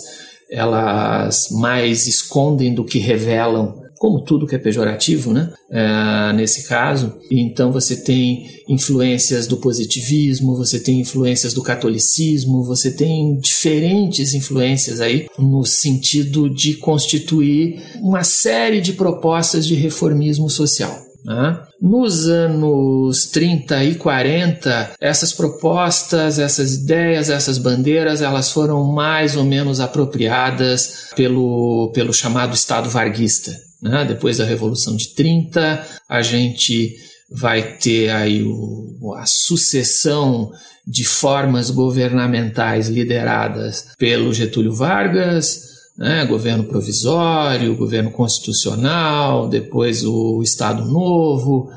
elas 0.50 1.48
mais 1.50 2.06
escondem 2.06 2.74
do 2.74 2.84
que 2.84 2.98
revelam 2.98 3.83
como 4.04 4.20
tudo 4.20 4.46
que 4.46 4.54
é 4.54 4.58
pejorativo, 4.58 5.32
né? 5.32 5.50
É, 5.70 6.30
nesse 6.34 6.68
caso. 6.68 7.14
Então 7.30 7.72
você 7.72 7.96
tem 7.96 8.50
influências 8.68 9.46
do 9.46 9.56
positivismo, 9.56 10.54
você 10.54 10.78
tem 10.78 11.00
influências 11.00 11.54
do 11.54 11.62
catolicismo, 11.62 12.62
você 12.64 12.90
tem 12.90 13.38
diferentes 13.38 14.34
influências 14.34 15.00
aí 15.00 15.26
no 15.38 15.64
sentido 15.64 16.50
de 16.50 16.74
constituir 16.74 17.82
uma 18.02 18.22
série 18.22 18.82
de 18.82 18.92
propostas 18.92 19.66
de 19.66 19.74
reformismo 19.74 20.50
social. 20.50 21.02
Né? 21.24 21.58
Nos 21.80 22.28
anos 22.28 23.24
30 23.32 23.84
e 23.84 23.94
40, 23.94 24.96
essas 25.00 25.32
propostas, 25.32 26.38
essas 26.38 26.74
ideias, 26.74 27.30
essas 27.30 27.56
bandeiras, 27.56 28.20
elas 28.20 28.52
foram 28.52 28.84
mais 28.84 29.34
ou 29.34 29.44
menos 29.44 29.80
apropriadas 29.80 31.08
pelo, 31.16 31.90
pelo 31.94 32.12
chamado 32.12 32.54
Estado 32.54 32.90
varguista. 32.90 33.64
Né? 33.84 34.02
Depois 34.06 34.38
da 34.38 34.46
Revolução 34.46 34.96
de 34.96 35.08
30, 35.08 35.86
a 36.08 36.22
gente 36.22 36.96
vai 37.30 37.76
ter 37.76 38.08
aí 38.08 38.42
o, 38.42 39.14
a 39.14 39.24
sucessão 39.26 40.50
de 40.86 41.04
formas 41.04 41.70
governamentais 41.70 42.88
lideradas 42.88 43.88
pelo 43.98 44.32
Getúlio 44.32 44.72
Vargas, 44.74 45.60
né? 45.98 46.24
governo 46.24 46.64
provisório, 46.64 47.76
governo 47.76 48.10
constitucional, 48.10 49.48
depois 49.48 50.02
o 50.02 50.42
Estado 50.42 50.86
Novo, 50.86 51.70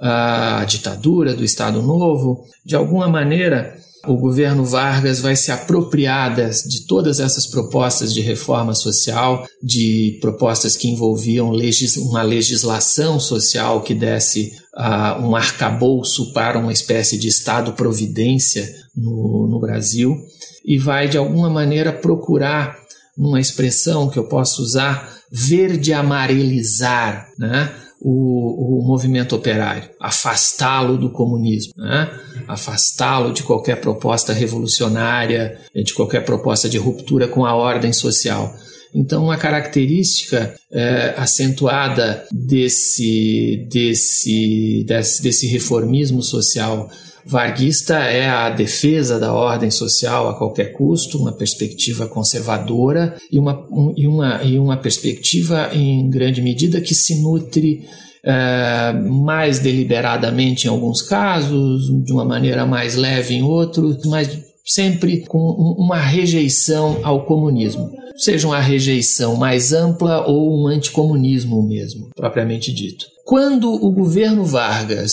a 0.00 0.64
ditadura 0.66 1.34
do 1.34 1.44
Estado 1.44 1.82
Novo. 1.82 2.46
De 2.64 2.74
alguma 2.74 3.06
maneira, 3.06 3.76
o 4.06 4.16
governo 4.16 4.64
Vargas 4.64 5.20
vai 5.20 5.36
se 5.36 5.52
apropriar 5.52 6.34
de 6.34 6.86
todas 6.86 7.20
essas 7.20 7.46
propostas 7.46 8.12
de 8.12 8.20
reforma 8.20 8.74
social, 8.74 9.46
de 9.62 10.18
propostas 10.20 10.76
que 10.76 10.88
envolviam 10.88 11.50
legis 11.50 11.96
uma 11.96 12.22
legislação 12.22 13.20
social 13.20 13.82
que 13.82 13.94
desse 13.94 14.52
uh, 14.74 15.22
um 15.22 15.36
arcabouço 15.36 16.32
para 16.32 16.58
uma 16.58 16.72
espécie 16.72 17.18
de 17.18 17.28
Estado-providência 17.28 18.68
no, 18.96 19.46
no 19.48 19.60
Brasil, 19.60 20.16
e 20.64 20.78
vai 20.78 21.08
de 21.08 21.18
alguma 21.18 21.50
maneira 21.50 21.92
procurar 21.92 22.78
numa 23.16 23.40
expressão 23.40 24.08
que 24.08 24.18
eu 24.18 24.24
posso 24.24 24.62
usar, 24.62 25.14
verde 25.30 25.92
amarelizar 25.92 27.28
né? 27.38 27.70
O, 28.00 28.78
o 28.78 28.86
movimento 28.86 29.36
operário, 29.36 29.90
afastá-lo 30.00 30.96
do 30.96 31.10
comunismo, 31.10 31.72
né? 31.76 32.10
afastá-lo 32.48 33.32
de 33.32 33.42
qualquer 33.42 33.80
proposta 33.80 34.32
revolucionária, 34.32 35.58
de 35.74 35.92
qualquer 35.92 36.24
proposta 36.24 36.68
de 36.68 36.78
ruptura 36.78 37.28
com 37.28 37.44
a 37.44 37.54
ordem 37.54 37.92
social. 37.92 38.54
Então, 38.94 39.24
uma 39.24 39.36
característica 39.36 40.54
é, 40.70 41.14
acentuada 41.16 42.24
desse, 42.32 43.66
desse, 43.70 44.84
desse, 44.86 45.22
desse 45.22 45.46
reformismo 45.46 46.22
social 46.22 46.90
varguista 47.24 47.96
é 47.98 48.28
a 48.28 48.50
defesa 48.50 49.18
da 49.18 49.32
ordem 49.32 49.70
social 49.70 50.28
a 50.28 50.34
qualquer 50.34 50.72
custo, 50.72 51.18
uma 51.18 51.32
perspectiva 51.32 52.08
conservadora 52.08 53.16
e 53.30 53.38
uma, 53.38 53.66
um, 53.70 53.94
e 53.96 54.06
uma, 54.06 54.42
e 54.42 54.58
uma 54.58 54.76
perspectiva, 54.76 55.70
em 55.72 56.08
grande 56.10 56.42
medida, 56.42 56.80
que 56.80 56.94
se 56.94 57.20
nutre 57.22 57.84
é, 58.24 58.92
mais 58.92 59.58
deliberadamente 59.60 60.66
em 60.66 60.70
alguns 60.70 61.02
casos, 61.02 61.86
de 62.04 62.12
uma 62.12 62.24
maneira 62.24 62.66
mais 62.66 62.96
leve 62.96 63.34
em 63.34 63.42
outros, 63.42 64.04
mas 64.06 64.49
sempre 64.74 65.24
com 65.26 65.38
uma 65.78 65.98
rejeição 65.98 67.00
ao 67.02 67.24
comunismo. 67.24 67.90
Seja 68.16 68.46
uma 68.46 68.60
rejeição 68.60 69.36
mais 69.36 69.72
ampla 69.72 70.26
ou 70.26 70.62
um 70.62 70.66
anticomunismo 70.66 71.62
mesmo, 71.62 72.10
propriamente 72.14 72.72
dito. 72.72 73.06
Quando 73.24 73.72
o 73.72 73.90
governo 73.90 74.44
Vargas 74.44 75.12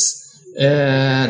é, 0.57 1.29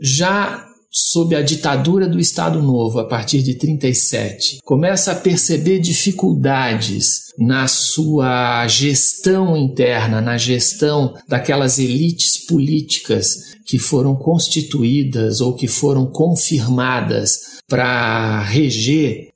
já 0.00 0.67
sob 0.90 1.34
a 1.34 1.42
ditadura 1.42 2.08
do 2.08 2.18
Estado 2.18 2.62
Novo, 2.62 2.98
a 2.98 3.06
partir 3.06 3.42
de 3.42 3.54
37, 3.54 4.58
começa 4.64 5.12
a 5.12 5.14
perceber 5.14 5.78
dificuldades 5.78 7.28
na 7.38 7.68
sua 7.68 8.66
gestão 8.66 9.56
interna, 9.56 10.20
na 10.20 10.36
gestão 10.36 11.14
daquelas 11.28 11.78
elites 11.78 12.44
políticas 12.46 13.26
que 13.66 13.78
foram 13.78 14.16
constituídas 14.16 15.40
ou 15.40 15.54
que 15.54 15.68
foram 15.68 16.06
confirmadas 16.06 17.58
para 17.68 18.42
reger 18.44 19.28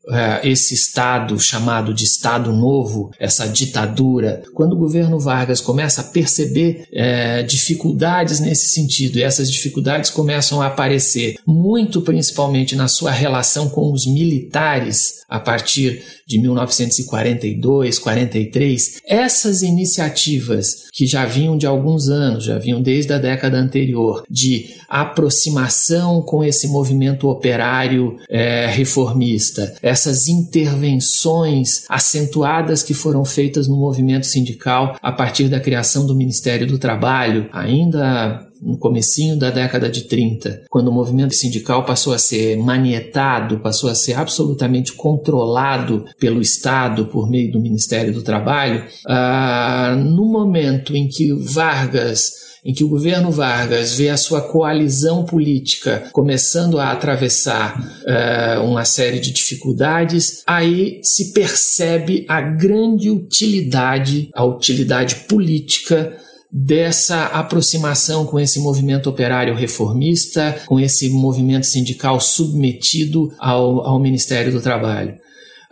esse 0.42 0.74
Estado 0.74 1.38
chamado 1.38 1.94
de 1.94 2.04
Estado 2.04 2.52
Novo, 2.52 3.12
essa 3.18 3.46
ditadura, 3.46 4.42
quando 4.54 4.72
o 4.72 4.78
governo 4.78 5.18
Vargas 5.18 5.60
começa 5.60 6.00
a 6.00 6.04
perceber 6.04 6.88
uh, 6.92 7.46
dificuldades 7.46 8.40
nesse 8.40 8.70
sentido, 8.70 9.18
e 9.18 9.22
essas 9.22 9.50
dificuldades 9.50 10.10
começam 10.10 10.60
a 10.60 10.66
aparecer 10.66 11.36
muito 11.46 12.02
principalmente 12.02 12.74
na 12.74 12.88
sua 12.88 13.10
relação 13.10 13.68
com 13.68 13.92
os 13.92 14.06
militares 14.06 15.22
a 15.28 15.38
partir 15.38 16.02
de 16.32 16.38
1942, 16.38 17.98
43, 17.98 19.02
essas 19.06 19.60
iniciativas 19.60 20.86
que 20.90 21.06
já 21.06 21.26
vinham 21.26 21.58
de 21.58 21.66
alguns 21.66 22.08
anos, 22.08 22.44
já 22.44 22.58
vinham 22.58 22.80
desde 22.80 23.12
a 23.12 23.18
década 23.18 23.58
anterior, 23.58 24.24
de 24.30 24.70
aproximação 24.88 26.22
com 26.22 26.42
esse 26.42 26.68
movimento 26.68 27.28
operário 27.28 28.16
é, 28.30 28.66
reformista, 28.66 29.74
essas 29.82 30.26
intervenções 30.26 31.84
acentuadas 31.88 32.82
que 32.82 32.94
foram 32.94 33.24
feitas 33.24 33.68
no 33.68 33.76
movimento 33.76 34.26
sindical 34.26 34.96
a 35.02 35.12
partir 35.12 35.48
da 35.48 35.60
criação 35.60 36.06
do 36.06 36.14
Ministério 36.14 36.66
do 36.66 36.78
Trabalho, 36.78 37.48
ainda 37.52 38.46
no 38.62 38.78
comecinho 38.78 39.36
da 39.36 39.50
década 39.50 39.88
de 39.88 40.02
30, 40.02 40.62
quando 40.70 40.88
o 40.88 40.92
movimento 40.92 41.34
sindical 41.34 41.84
passou 41.84 42.12
a 42.12 42.18
ser 42.18 42.56
manietado, 42.56 43.58
passou 43.58 43.90
a 43.90 43.94
ser 43.94 44.14
absolutamente 44.14 44.92
controlado 44.92 46.04
pelo 46.18 46.40
Estado 46.40 47.06
por 47.06 47.28
meio 47.28 47.50
do 47.50 47.60
Ministério 47.60 48.12
do 48.12 48.22
Trabalho, 48.22 48.84
ah, 49.08 49.96
no 49.98 50.26
momento 50.26 50.96
em 50.96 51.08
que 51.08 51.32
Vargas 51.32 52.42
em 52.64 52.72
que 52.72 52.84
o 52.84 52.88
governo 52.88 53.30
Vargas 53.30 53.94
vê 53.94 54.08
a 54.08 54.16
sua 54.16 54.40
coalizão 54.40 55.24
política 55.24 56.08
começando 56.12 56.78
a 56.78 56.92
atravessar 56.92 57.76
uh, 57.76 58.62
uma 58.62 58.84
série 58.84 59.18
de 59.18 59.32
dificuldades, 59.32 60.42
aí 60.46 61.00
se 61.02 61.32
percebe 61.32 62.24
a 62.28 62.40
grande 62.40 63.10
utilidade, 63.10 64.30
a 64.32 64.44
utilidade 64.44 65.16
política 65.28 66.16
dessa 66.52 67.24
aproximação 67.26 68.26
com 68.26 68.38
esse 68.38 68.60
movimento 68.60 69.08
operário 69.08 69.54
reformista, 69.54 70.60
com 70.66 70.78
esse 70.78 71.08
movimento 71.08 71.64
sindical 71.64 72.20
submetido 72.20 73.32
ao, 73.38 73.86
ao 73.86 73.98
Ministério 73.98 74.52
do 74.52 74.60
Trabalho. 74.60 75.14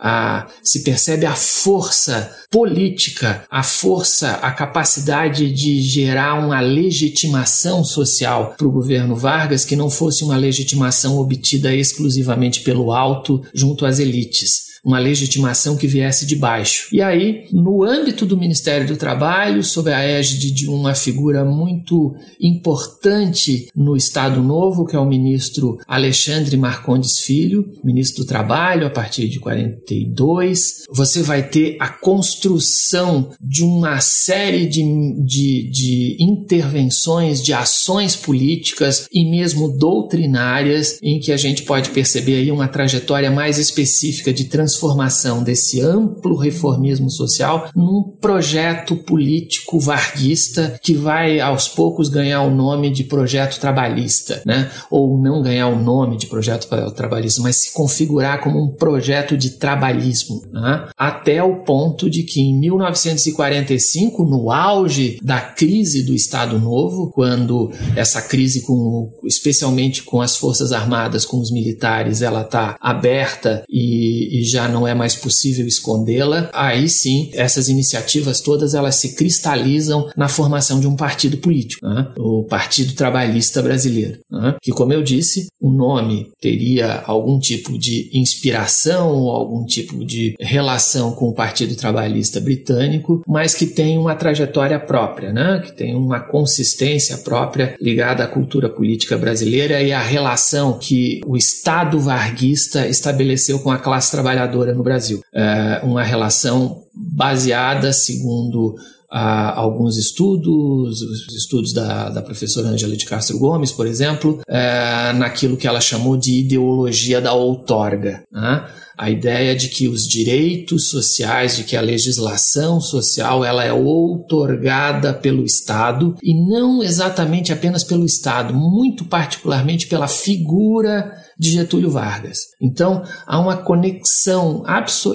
Ah, 0.03 0.47
se 0.63 0.83
percebe 0.83 1.27
a 1.27 1.35
força 1.35 2.35
política, 2.49 3.45
a 3.51 3.61
força, 3.61 4.31
a 4.37 4.51
capacidade 4.51 5.53
de 5.53 5.79
gerar 5.79 6.43
uma 6.43 6.59
legitimação 6.59 7.83
social 7.83 8.55
para 8.57 8.65
o 8.65 8.71
governo 8.71 9.15
Vargas 9.15 9.63
que 9.63 9.75
não 9.75 9.91
fosse 9.91 10.23
uma 10.23 10.35
legitimação 10.35 11.19
obtida 11.19 11.75
exclusivamente 11.75 12.61
pelo 12.61 12.91
alto 12.91 13.43
junto 13.53 13.85
às 13.85 13.99
elites 13.99 14.70
uma 14.83 14.99
legitimação 14.99 15.77
que 15.77 15.87
viesse 15.87 16.25
de 16.25 16.35
baixo. 16.35 16.87
E 16.91 17.01
aí, 17.01 17.45
no 17.51 17.83
âmbito 17.83 18.25
do 18.25 18.37
Ministério 18.37 18.87
do 18.87 18.97
Trabalho, 18.97 19.63
sob 19.63 19.91
a 19.91 20.01
égide 20.01 20.51
de 20.51 20.67
uma 20.67 20.95
figura 20.95 21.45
muito 21.45 22.15
importante 22.39 23.67
no 23.75 23.95
Estado 23.95 24.41
Novo, 24.41 24.85
que 24.85 24.95
é 24.95 24.99
o 24.99 25.05
ministro 25.05 25.77
Alexandre 25.87 26.57
Marcondes 26.57 27.19
Filho, 27.19 27.65
ministro 27.83 28.23
do 28.23 28.27
Trabalho, 28.27 28.87
a 28.87 28.89
partir 28.89 29.27
de 29.27 29.39
42, 29.39 30.85
você 30.89 31.21
vai 31.21 31.47
ter 31.47 31.77
a 31.79 31.89
construção 31.89 33.31
de 33.39 33.63
uma 33.63 33.99
série 33.99 34.65
de, 34.65 34.83
de, 35.23 35.69
de 35.69 36.17
intervenções, 36.19 37.43
de 37.43 37.53
ações 37.53 38.15
políticas 38.15 39.07
e 39.11 39.29
mesmo 39.29 39.77
doutrinárias, 39.77 40.97
em 41.01 41.19
que 41.19 41.31
a 41.31 41.37
gente 41.37 41.63
pode 41.63 41.89
perceber 41.91 42.35
aí 42.35 42.51
uma 42.51 42.67
trajetória 42.67 43.29
mais 43.29 43.57
específica 43.57 44.33
de 44.33 44.45
transformação 44.71 45.43
desse 45.43 45.81
amplo 45.81 46.37
reformismo 46.37 47.09
social 47.11 47.69
num 47.75 48.03
projeto 48.21 48.95
político 48.95 49.79
varguista 49.79 50.79
que 50.81 50.93
vai 50.93 51.39
aos 51.39 51.67
poucos 51.67 52.07
ganhar 52.07 52.41
o 52.43 52.55
nome 52.55 52.89
de 52.89 53.03
projeto 53.03 53.59
trabalhista, 53.59 54.41
né? 54.45 54.71
Ou 54.89 55.21
não 55.21 55.41
ganhar 55.41 55.67
o 55.67 55.81
nome 55.81 56.17
de 56.17 56.27
projeto 56.27 56.67
trabalhista, 56.95 57.41
mas 57.41 57.61
se 57.61 57.73
configurar 57.73 58.41
como 58.41 58.63
um 58.63 58.69
projeto 58.69 59.37
de 59.37 59.51
trabalhismo, 59.51 60.41
né? 60.51 60.87
Até 60.97 61.43
o 61.43 61.63
ponto 61.63 62.09
de 62.09 62.23
que 62.23 62.39
em 62.39 62.57
1945, 62.59 64.23
no 64.23 64.51
auge 64.51 65.19
da 65.21 65.41
crise 65.41 66.03
do 66.03 66.13
Estado 66.13 66.59
Novo, 66.59 67.11
quando 67.11 67.71
essa 67.95 68.21
crise 68.21 68.61
com 68.61 69.09
especialmente 69.25 70.03
com 70.03 70.21
as 70.21 70.35
forças 70.35 70.71
armadas, 70.71 71.25
com 71.25 71.39
os 71.39 71.51
militares, 71.51 72.21
ela 72.21 72.41
está 72.41 72.77
aberta 72.79 73.63
e, 73.69 74.39
e 74.39 74.43
já 74.43 74.60
já 74.61 74.67
não 74.67 74.87
é 74.87 74.93
mais 74.93 75.15
possível 75.15 75.65
escondê-la, 75.65 76.49
aí 76.53 76.87
sim 76.87 77.31
essas 77.33 77.67
iniciativas 77.67 78.41
todas 78.41 78.73
elas 78.73 78.95
se 78.95 79.15
cristalizam 79.15 80.09
na 80.15 80.27
formação 80.27 80.79
de 80.79 80.87
um 80.87 80.95
partido 80.95 81.37
político, 81.37 81.85
né? 81.85 82.07
o 82.17 82.43
Partido 82.43 82.93
Trabalhista 82.93 83.61
Brasileiro, 83.61 84.19
né? 84.29 84.55
que 84.61 84.71
como 84.71 84.93
eu 84.93 85.01
disse, 85.01 85.47
o 85.59 85.71
nome 85.71 86.29
teria 86.39 87.03
algum 87.05 87.39
tipo 87.39 87.77
de 87.77 88.09
inspiração 88.13 89.09
ou 89.09 89.31
algum 89.31 89.65
tipo 89.65 90.05
de 90.05 90.35
relação 90.39 91.11
com 91.13 91.29
o 91.29 91.33
Partido 91.33 91.75
Trabalhista 91.75 92.39
Britânico, 92.39 93.23
mas 93.27 93.53
que 93.55 93.65
tem 93.65 93.97
uma 93.97 94.15
trajetória 94.15 94.79
própria, 94.79 95.33
né? 95.33 95.61
que 95.63 95.71
tem 95.71 95.95
uma 95.95 96.19
consistência 96.19 97.17
própria 97.17 97.75
ligada 97.79 98.23
à 98.23 98.27
cultura 98.27 98.69
política 98.69 99.17
brasileira 99.17 99.81
e 99.81 99.91
à 99.91 100.01
relação 100.01 100.77
que 100.77 101.21
o 101.25 101.35
Estado 101.35 101.99
varguista 101.99 102.87
estabeleceu 102.87 103.59
com 103.59 103.71
a 103.71 103.77
classe 103.77 104.11
trabalhadora 104.11 104.50
no 104.51 104.83
Brasil. 104.83 105.21
É 105.33 105.81
uma 105.83 106.03
relação 106.03 106.83
baseada, 106.93 107.91
segundo 107.93 108.75
ah, 109.09 109.53
alguns 109.59 109.97
estudos, 109.97 111.01
os 111.01 111.35
estudos 111.35 111.73
da, 111.73 112.09
da 112.09 112.21
professora 112.21 112.69
Angela 112.69 112.95
de 112.95 113.05
Castro 113.05 113.37
Gomes, 113.37 113.71
por 113.71 113.85
exemplo, 113.85 114.39
é, 114.47 115.11
naquilo 115.13 115.57
que 115.57 115.67
ela 115.67 115.81
chamou 115.81 116.15
de 116.15 116.39
ideologia 116.39 117.19
da 117.19 117.33
outorga. 117.33 118.23
Né? 118.31 118.65
a 119.01 119.09
ideia 119.09 119.55
de 119.55 119.67
que 119.67 119.87
os 119.87 120.07
direitos 120.07 120.89
sociais, 120.91 121.57
de 121.57 121.63
que 121.63 121.75
a 121.75 121.81
legislação 121.81 122.79
social 122.79 123.43
ela 123.43 123.63
é 123.63 123.73
outorgada 123.73 125.11
pelo 125.11 125.43
Estado 125.43 126.15
e 126.21 126.35
não 126.35 126.83
exatamente 126.83 127.51
apenas 127.51 127.83
pelo 127.83 128.05
Estado, 128.05 128.53
muito 128.53 129.03
particularmente 129.05 129.87
pela 129.87 130.07
figura 130.07 131.11
de 131.41 131.49
Getúlio 131.49 131.89
Vargas. 131.89 132.37
Então, 132.61 133.01
há 133.25 133.39
uma 133.39 133.57
conexão 133.57 134.63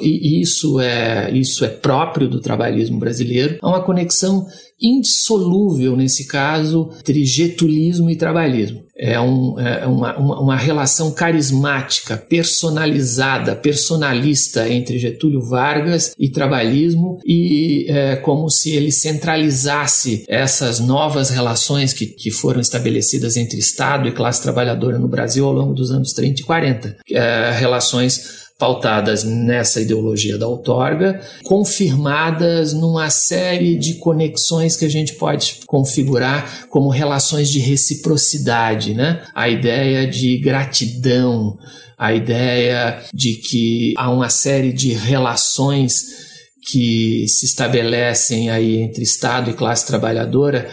e 0.02 0.40
isso 0.40 0.80
é 0.80 1.30
isso 1.30 1.64
é 1.64 1.68
próprio 1.68 2.28
do 2.28 2.40
trabalhismo 2.40 2.98
brasileiro, 2.98 3.58
há 3.62 3.68
uma 3.68 3.84
conexão 3.84 4.44
indissolúvel 4.80 5.96
nesse 5.96 6.26
caso 6.26 6.90
entre 6.98 7.24
getulismo 7.24 8.10
e 8.10 8.16
trabalhismo. 8.16 8.84
É, 8.98 9.20
um, 9.20 9.60
é 9.60 9.86
uma, 9.86 10.16
uma, 10.16 10.40
uma, 10.40 10.56
relação 10.56 11.10
carismática, 11.10 12.16
personalizada, 12.16 13.54
personalista 13.54 14.66
entre 14.70 14.98
Getúlio 14.98 15.42
Vargas 15.42 16.14
e 16.18 16.30
trabalhismo, 16.30 17.18
e 17.26 17.84
é 17.90 18.16
como 18.16 18.48
se 18.48 18.70
ele 18.74 18.90
centralizasse 18.90 20.24
essas 20.26 20.80
novas 20.80 21.28
relações 21.28 21.92
que, 21.92 22.06
que 22.06 22.30
foram 22.30 22.58
estabelecidas 22.58 23.36
entre 23.36 23.58
Estado 23.58 24.08
e 24.08 24.12
classe 24.12 24.42
trabalhadora 24.42 24.98
no 24.98 25.08
Brasil 25.08 25.44
ao 25.44 25.52
longo 25.52 25.74
dos 25.74 25.90
anos 25.90 26.14
30 26.14 26.40
e 26.40 26.44
40. 26.44 26.96
É, 27.10 27.50
relações 27.50 28.45
pautadas 28.58 29.22
nessa 29.22 29.80
ideologia 29.80 30.38
da 30.38 30.48
outorga, 30.48 31.20
confirmadas 31.44 32.72
numa 32.72 33.10
série 33.10 33.76
de 33.76 33.94
conexões 33.94 34.76
que 34.76 34.84
a 34.84 34.90
gente 34.90 35.14
pode 35.14 35.60
configurar 35.66 36.66
como 36.70 36.88
relações 36.88 37.50
de 37.50 37.58
reciprocidade, 37.58 38.94
né? 38.94 39.22
A 39.34 39.48
ideia 39.48 40.06
de 40.06 40.38
gratidão, 40.38 41.58
a 41.98 42.14
ideia 42.14 43.02
de 43.12 43.34
que 43.34 43.92
há 43.96 44.10
uma 44.10 44.30
série 44.30 44.72
de 44.72 44.92
relações 44.92 46.26
que 46.70 47.26
se 47.28 47.46
estabelecem 47.46 48.50
aí 48.50 48.78
entre 48.78 49.02
Estado 49.02 49.50
e 49.50 49.54
classe 49.54 49.86
trabalhadora 49.86 50.68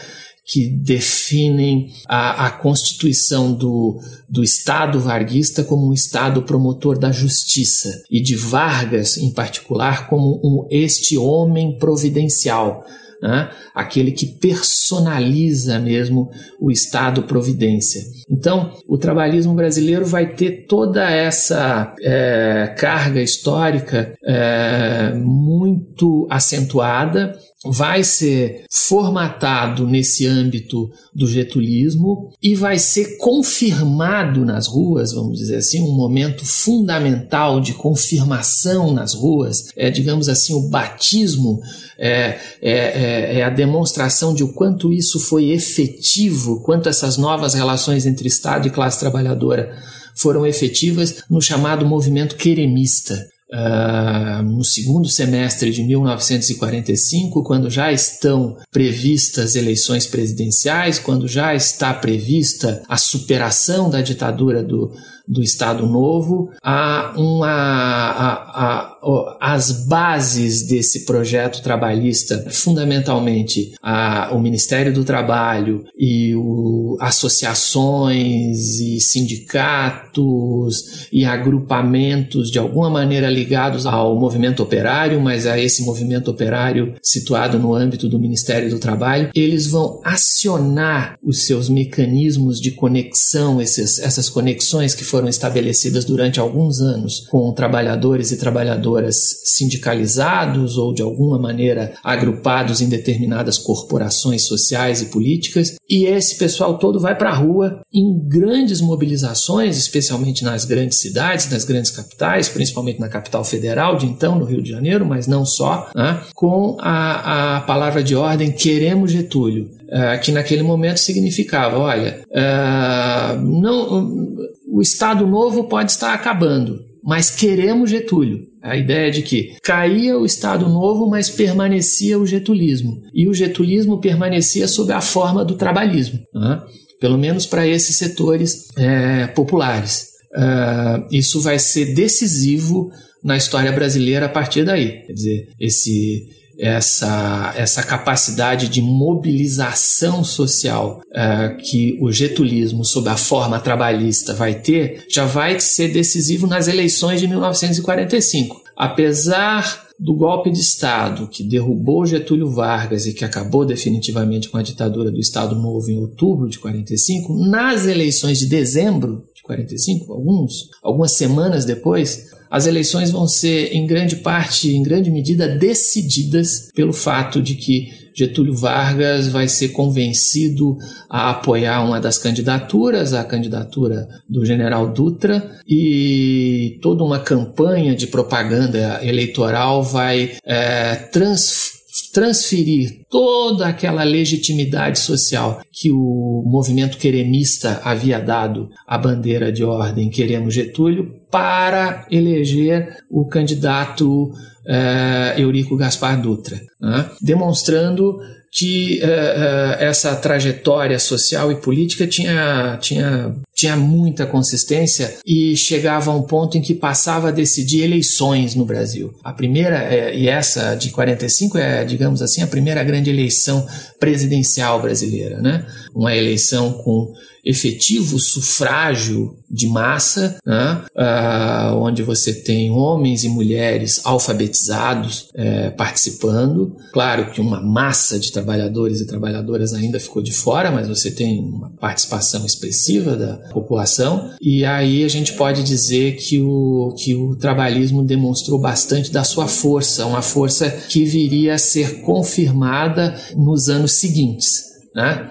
que 0.45 0.67
definem 0.67 1.89
a, 2.07 2.47
a 2.47 2.51
constituição 2.51 3.53
do, 3.53 3.99
do 4.29 4.43
Estado 4.43 4.99
varguista 4.99 5.63
como 5.63 5.89
um 5.89 5.93
Estado 5.93 6.41
promotor 6.43 6.99
da 6.99 7.11
justiça 7.11 8.03
e 8.11 8.21
de 8.21 8.35
Vargas, 8.35 9.17
em 9.17 9.31
particular, 9.31 10.07
como 10.09 10.41
um 10.43 10.67
este 10.69 11.17
homem 11.17 11.77
providencial. 11.77 12.83
Né? 13.21 13.49
aquele 13.73 14.11
que 14.11 14.25
personaliza 14.25 15.79
mesmo 15.79 16.29
o 16.59 16.69
Estado 16.69 17.23
Providência. 17.23 18.01
Então, 18.29 18.73
o 18.87 18.97
trabalhismo 18.97 19.53
brasileiro 19.53 20.05
vai 20.05 20.27
ter 20.27 20.65
toda 20.67 21.09
essa 21.09 21.95
é, 22.01 22.75
carga 22.77 23.21
histórica 23.21 24.13
é, 24.25 25.13
muito 25.15 26.27
acentuada 26.29 27.33
vai 27.65 28.03
ser 28.03 28.65
formatado 28.69 29.87
nesse 29.87 30.27
âmbito 30.27 30.91
do 31.13 31.27
getulismo 31.27 32.29
e 32.41 32.55
vai 32.55 32.77
ser 32.77 33.17
confirmado 33.17 34.43
nas 34.43 34.67
ruas, 34.67 35.13
vamos 35.13 35.37
dizer 35.37 35.57
assim, 35.57 35.81
um 35.81 35.95
momento 35.95 36.45
fundamental 36.45 37.61
de 37.61 37.73
confirmação 37.73 38.93
nas 38.93 39.13
ruas, 39.13 39.69
é, 39.77 39.89
digamos 39.89 40.27
assim, 40.27 40.53
o 40.53 40.69
batismo 40.69 41.61
é, 41.97 42.37
é, 42.61 42.71
é, 42.71 43.39
é 43.39 43.43
a 43.43 43.49
demonstração 43.49 44.33
de 44.33 44.43
o 44.43 44.51
quanto 44.51 44.91
isso 44.91 45.19
foi 45.19 45.51
efetivo, 45.51 46.61
quanto 46.61 46.89
essas 46.89 47.17
novas 47.17 47.53
relações 47.53 48.05
entre 48.05 48.27
Estado 48.27 48.67
e 48.67 48.71
classe 48.71 48.99
trabalhadora 48.99 49.73
foram 50.15 50.45
efetivas 50.45 51.23
no 51.29 51.41
chamado 51.41 51.85
movimento 51.85 52.35
queremista. 52.35 53.32
Uh, 53.53 54.41
no 54.41 54.63
segundo 54.63 55.07
semestre 55.07 55.69
de 55.69 55.83
1945, 55.83 57.43
quando 57.43 57.69
já 57.69 57.91
estão 57.91 58.57
previstas 58.71 59.55
eleições 59.55 60.07
presidenciais, 60.07 60.97
quando 60.97 61.27
já 61.27 61.53
está 61.53 61.93
prevista 61.93 62.81
a 62.89 62.97
superação 62.97 63.91
da 63.91 64.01
ditadura 64.01 64.63
do, 64.63 64.91
do 65.27 65.41
Estado 65.41 65.87
Novo, 65.87 66.51
há 66.61 67.13
uma, 67.15 67.47
a, 67.47 68.65
a, 68.65 68.97
as 69.39 69.85
bases 69.87 70.67
desse 70.67 71.05
projeto 71.05 71.61
trabalhista, 71.61 72.45
fundamentalmente 72.51 73.73
a, 73.81 74.31
o 74.33 74.39
Ministério 74.39 74.93
do 74.93 75.05
Trabalho 75.05 75.85
e 75.97 76.35
o, 76.35 76.97
associações 76.99 78.79
e 78.79 78.99
sindicatos 78.99 81.07
e 81.11 81.23
agrupamentos 81.23 82.51
de 82.51 82.59
alguma 82.59 82.89
maneira 82.89 83.29
ligados 83.29 83.85
ao 83.85 84.19
movimento 84.19 84.61
operário, 84.61 85.21
mas 85.21 85.47
a 85.47 85.57
esse 85.57 85.83
movimento 85.83 86.29
operário 86.29 86.95
situado 87.01 87.57
no 87.57 87.73
âmbito 87.73 88.09
do 88.09 88.19
Ministério 88.19 88.69
do 88.69 88.79
Trabalho, 88.79 89.29
eles 89.33 89.67
vão 89.67 90.01
acionar 90.03 91.17
os 91.23 91.45
seus 91.45 91.69
mecanismos 91.69 92.59
de 92.59 92.71
conexão, 92.71 93.61
esses, 93.61 93.99
essas 93.99 94.29
conexões 94.29 94.93
que 94.93 95.12
foram 95.13 95.29
estabelecidas 95.29 96.05
durante 96.05 96.39
alguns 96.39 96.81
anos 96.81 97.27
com 97.29 97.53
trabalhadores 97.53 98.31
e 98.31 98.37
trabalhadoras 98.37 99.15
sindicalizados 99.45 100.75
ou 100.75 100.91
de 100.91 101.03
alguma 101.03 101.37
maneira 101.37 101.93
agrupados 102.03 102.81
em 102.81 102.89
determinadas 102.89 103.59
corporações 103.59 104.47
sociais 104.47 105.03
e 105.03 105.05
políticas, 105.05 105.75
e 105.87 106.05
esse 106.05 106.35
pessoal 106.39 106.79
todo 106.79 106.99
vai 106.99 107.15
para 107.15 107.29
a 107.29 107.35
rua 107.35 107.81
em 107.93 108.27
grandes 108.27 108.81
mobilizações, 108.81 109.77
especialmente 109.77 110.43
nas 110.43 110.65
grandes 110.65 110.99
cidades, 110.99 111.47
nas 111.47 111.63
grandes 111.63 111.91
capitais, 111.91 112.49
principalmente 112.49 112.99
na 112.99 113.07
capital 113.07 113.43
federal 113.43 113.95
de 113.95 114.07
então, 114.07 114.39
no 114.39 114.45
Rio 114.45 114.63
de 114.63 114.71
Janeiro, 114.71 115.05
mas 115.05 115.27
não 115.27 115.45
só, 115.45 115.91
né, 115.95 116.23
com 116.33 116.75
a, 116.79 117.57
a 117.57 117.61
palavra 117.61 118.03
de 118.03 118.15
ordem 118.15 118.51
queremos 118.51 119.11
Getúlio. 119.11 119.69
Uh, 119.83 120.19
que 120.23 120.31
naquele 120.31 120.63
momento 120.63 120.97
significava, 120.97 121.77
olha, 121.77 122.21
uh, 122.31 123.39
não, 123.39 124.32
o 124.73 124.81
Estado 124.81 125.27
Novo 125.27 125.65
pode 125.65 125.91
estar 125.91 126.15
acabando, 126.15 126.79
mas 127.03 127.29
queremos 127.29 127.91
Getúlio. 127.91 128.39
A 128.59 128.75
ideia 128.75 129.11
de 129.11 129.21
que 129.21 129.55
caía 129.61 130.17
o 130.17 130.25
Estado 130.25 130.67
Novo, 130.67 131.07
mas 131.07 131.29
permanecia 131.29 132.17
o 132.17 132.25
getulismo. 132.25 133.03
E 133.13 133.27
o 133.27 133.33
getulismo 133.35 133.99
permanecia 133.99 134.67
sob 134.67 134.91
a 134.91 135.01
forma 135.01 135.45
do 135.45 135.55
trabalhismo, 135.55 136.19
né? 136.33 136.63
pelo 136.99 137.19
menos 137.19 137.45
para 137.45 137.67
esses 137.67 137.97
setores 137.97 138.69
é, 138.75 139.27
populares. 139.27 140.07
Uh, 140.33 141.05
isso 141.11 141.39
vai 141.41 141.59
ser 141.59 141.93
decisivo 141.93 142.89
na 143.23 143.37
história 143.37 143.71
brasileira 143.71 144.25
a 144.25 144.29
partir 144.29 144.63
daí. 144.63 145.03
Quer 145.05 145.13
dizer, 145.13 145.49
esse 145.59 146.25
essa, 146.57 147.53
essa 147.55 147.83
capacidade 147.83 148.69
de 148.69 148.81
mobilização 148.81 150.23
social 150.23 151.01
uh, 151.09 151.57
que 151.57 151.97
o 152.01 152.11
getulismo, 152.11 152.85
sob 152.85 153.09
a 153.09 153.17
forma 153.17 153.59
trabalhista, 153.59 154.33
vai 154.33 154.55
ter, 154.55 155.05
já 155.09 155.25
vai 155.25 155.59
ser 155.59 155.89
decisivo 155.89 156.47
nas 156.47 156.67
eleições 156.67 157.19
de 157.19 157.27
1945. 157.27 158.61
Apesar 158.75 159.83
do 159.99 160.13
golpe 160.13 160.51
de 160.51 160.59
Estado 160.59 161.27
que 161.27 161.43
derrubou 161.43 162.05
Getúlio 162.05 162.49
Vargas 162.49 163.05
e 163.05 163.13
que 163.13 163.23
acabou 163.23 163.65
definitivamente 163.65 164.49
com 164.49 164.57
a 164.57 164.63
ditadura 164.63 165.11
do 165.11 165.19
Estado 165.19 165.55
Novo 165.55 165.89
em 165.89 165.97
outubro 165.97 166.49
de 166.49 166.59
45, 166.59 167.33
nas 167.47 167.85
eleições 167.85 168.39
de 168.39 168.47
dezembro 168.47 169.23
de 169.35 169.41
45, 169.43 170.11
alguns, 170.11 170.69
algumas 170.81 171.15
semanas 171.15 171.63
depois, 171.65 172.32
as 172.53 172.67
eleições 172.67 173.09
vão 173.09 173.27
ser, 173.27 173.73
em 173.73 173.87
grande 173.87 174.17
parte, 174.17 174.75
em 174.75 174.83
grande 174.83 175.09
medida, 175.09 175.47
decididas 175.47 176.69
pelo 176.75 176.93
fato 176.93 177.41
de 177.41 177.55
que 177.55 177.91
Getúlio 178.15 178.55
Vargas 178.55 179.27
vai 179.27 179.47
ser 179.47 179.69
convencido 179.69 180.77
a 181.09 181.31
apoiar 181.31 181.83
uma 181.83 181.99
das 181.99 182.19
candidaturas, 182.19 183.11
a 183.11 183.23
candidatura 183.23 184.07
do 184.29 184.45
general 184.45 184.93
Dutra, 184.93 185.59
e 185.67 186.77
toda 186.79 187.03
uma 187.03 187.17
campanha 187.17 187.95
de 187.95 188.05
propaganda 188.05 188.99
eleitoral 189.03 189.81
vai 189.81 190.33
é, 190.45 190.93
transformar 191.11 191.72
transferir 192.11 193.01
toda 193.09 193.67
aquela 193.67 194.03
legitimidade 194.03 194.99
social 194.99 195.61
que 195.71 195.91
o 195.91 196.43
movimento 196.45 196.97
queremista 196.97 197.81
havia 197.83 198.19
dado 198.19 198.69
à 198.87 198.97
bandeira 198.97 199.51
de 199.51 199.63
ordem 199.63 200.09
Queremos 200.09 200.53
Getúlio 200.53 201.13
para 201.29 202.05
eleger 202.09 202.97
o 203.09 203.25
candidato 203.25 204.25
uh, 204.25 205.39
Eurico 205.39 205.77
Gaspar 205.77 206.19
Dutra, 206.21 206.59
né? 206.79 207.09
demonstrando 207.21 208.19
que 208.51 209.01
uh, 209.01 209.05
uh, 209.05 209.83
essa 209.83 210.15
trajetória 210.15 210.99
social 210.99 211.51
e 211.51 211.55
política 211.55 212.05
tinha, 212.05 212.77
tinha, 212.79 213.35
tinha 213.63 213.77
muita 213.77 214.25
consistência 214.25 215.19
e 215.25 215.55
chegava 215.55 216.11
a 216.11 216.15
um 216.15 216.23
ponto 216.23 216.57
em 216.57 216.61
que 216.61 216.73
passava 216.73 217.29
a 217.29 217.31
decidir 217.31 217.83
eleições 217.83 218.55
no 218.55 218.65
Brasil. 218.65 219.13
A 219.23 219.31
primeira, 219.31 219.77
é, 219.77 220.13
e 220.13 220.27
essa 220.27 220.75
de 220.75 220.89
45 220.89 221.57
é, 221.57 221.85
digamos 221.85 222.21
assim, 222.21 222.41
a 222.41 222.47
primeira 222.47 222.83
grande 222.83 223.09
eleição 223.09 223.65
presidencial 224.01 224.81
brasileira, 224.81 225.41
né? 225.41 225.65
Uma 225.95 226.13
eleição 226.13 226.73
com 226.73 227.13
efetivo 227.43 228.17
sufrágio 228.19 229.35
de 229.51 229.67
massa, 229.67 230.37
né? 230.45 230.81
uh, 230.95 231.75
onde 231.75 232.01
você 232.01 232.33
tem 232.33 232.71
homens 232.71 233.23
e 233.23 233.29
mulheres 233.29 234.01
alfabetizados 234.05 235.29
é, 235.35 235.69
participando. 235.69 236.75
Claro 236.93 237.31
que 237.31 237.41
uma 237.41 237.61
massa 237.61 238.17
de 238.17 238.31
trabalhadores 238.31 239.01
e 239.01 239.05
trabalhadoras 239.05 239.73
ainda 239.73 239.99
ficou 239.99 240.23
de 240.23 240.31
fora, 240.31 240.71
mas 240.71 240.87
você 240.87 241.11
tem 241.11 241.39
uma 241.39 241.69
participação 241.71 242.45
expressiva 242.45 243.15
da, 243.15 243.37
população. 243.53 244.31
E 244.41 244.65
aí 244.65 245.03
a 245.03 245.07
gente 245.07 245.33
pode 245.33 245.63
dizer 245.63 246.17
que 246.17 246.41
o, 246.41 246.93
que 246.97 247.15
o 247.15 247.35
trabalhismo 247.35 248.03
demonstrou 248.03 248.59
bastante 248.59 249.11
da 249.11 249.23
sua 249.23 249.47
força, 249.47 250.05
uma 250.05 250.21
força 250.21 250.69
que 250.69 251.05
viria 251.05 251.53
a 251.53 251.57
ser 251.57 252.01
confirmada 252.01 253.15
nos 253.35 253.69
anos 253.69 253.99
seguintes. 253.99 254.49
Né? 254.95 255.29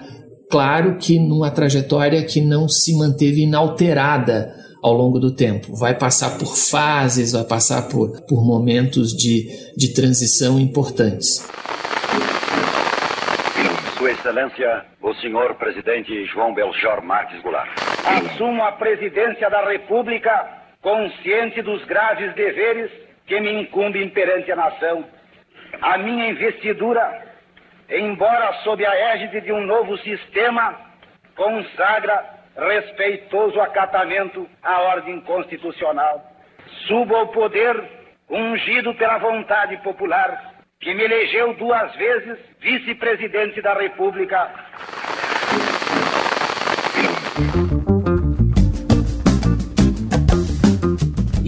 Claro 0.49 0.97
que 0.97 1.19
numa 1.19 1.51
trajetória 1.51 2.23
que 2.23 2.41
não 2.41 2.67
se 2.67 2.93
manteve 2.95 3.41
inalterada 3.41 4.53
ao 4.83 4.93
longo 4.93 5.17
do 5.17 5.31
tempo. 5.31 5.73
Vai 5.75 5.97
passar 5.97 6.37
por 6.37 6.55
fases, 6.57 7.31
vai 7.31 7.45
passar 7.45 7.87
por, 7.87 8.21
por 8.27 8.45
momentos 8.45 9.13
de, 9.13 9.49
de 9.77 9.89
transição 9.89 10.59
importantes. 10.59 11.41
Excelência, 14.23 14.85
o 15.01 15.13
senhor 15.15 15.53
presidente 15.55 16.23
João 16.27 16.53
Belchior 16.53 17.03
Marques 17.03 17.41
Goulart. 17.41 17.69
Assumo 18.05 18.63
a 18.63 18.71
presidência 18.71 19.49
da 19.49 19.65
República 19.65 20.47
consciente 20.81 21.61
dos 21.61 21.83
graves 21.83 22.33
deveres 22.33 22.89
que 23.27 23.37
me 23.41 23.51
incumbem 23.51 24.07
perante 24.11 24.49
a 24.49 24.55
nação. 24.55 25.03
A 25.81 25.97
minha 25.97 26.29
investidura, 26.29 27.21
embora 27.89 28.53
sob 28.63 28.85
a 28.85 28.95
égide 29.13 29.41
de 29.41 29.51
um 29.51 29.65
novo 29.65 29.97
sistema, 29.97 30.73
consagra 31.35 32.23
respeitoso 32.55 33.59
acatamento 33.59 34.49
à 34.63 34.83
ordem 34.83 35.19
constitucional. 35.19 36.23
Subo 36.87 37.13
ao 37.13 37.27
poder 37.27 37.75
ungido 38.29 38.95
pela 38.95 39.17
vontade 39.17 39.75
popular 39.83 40.52
que 40.83 40.93
me 40.93 41.05
elegeu 41.05 41.53
duas 41.53 41.95
vezes 41.95 42.37
vice-presidente 42.59 43.61
da 43.61 43.73
República. 43.73 44.51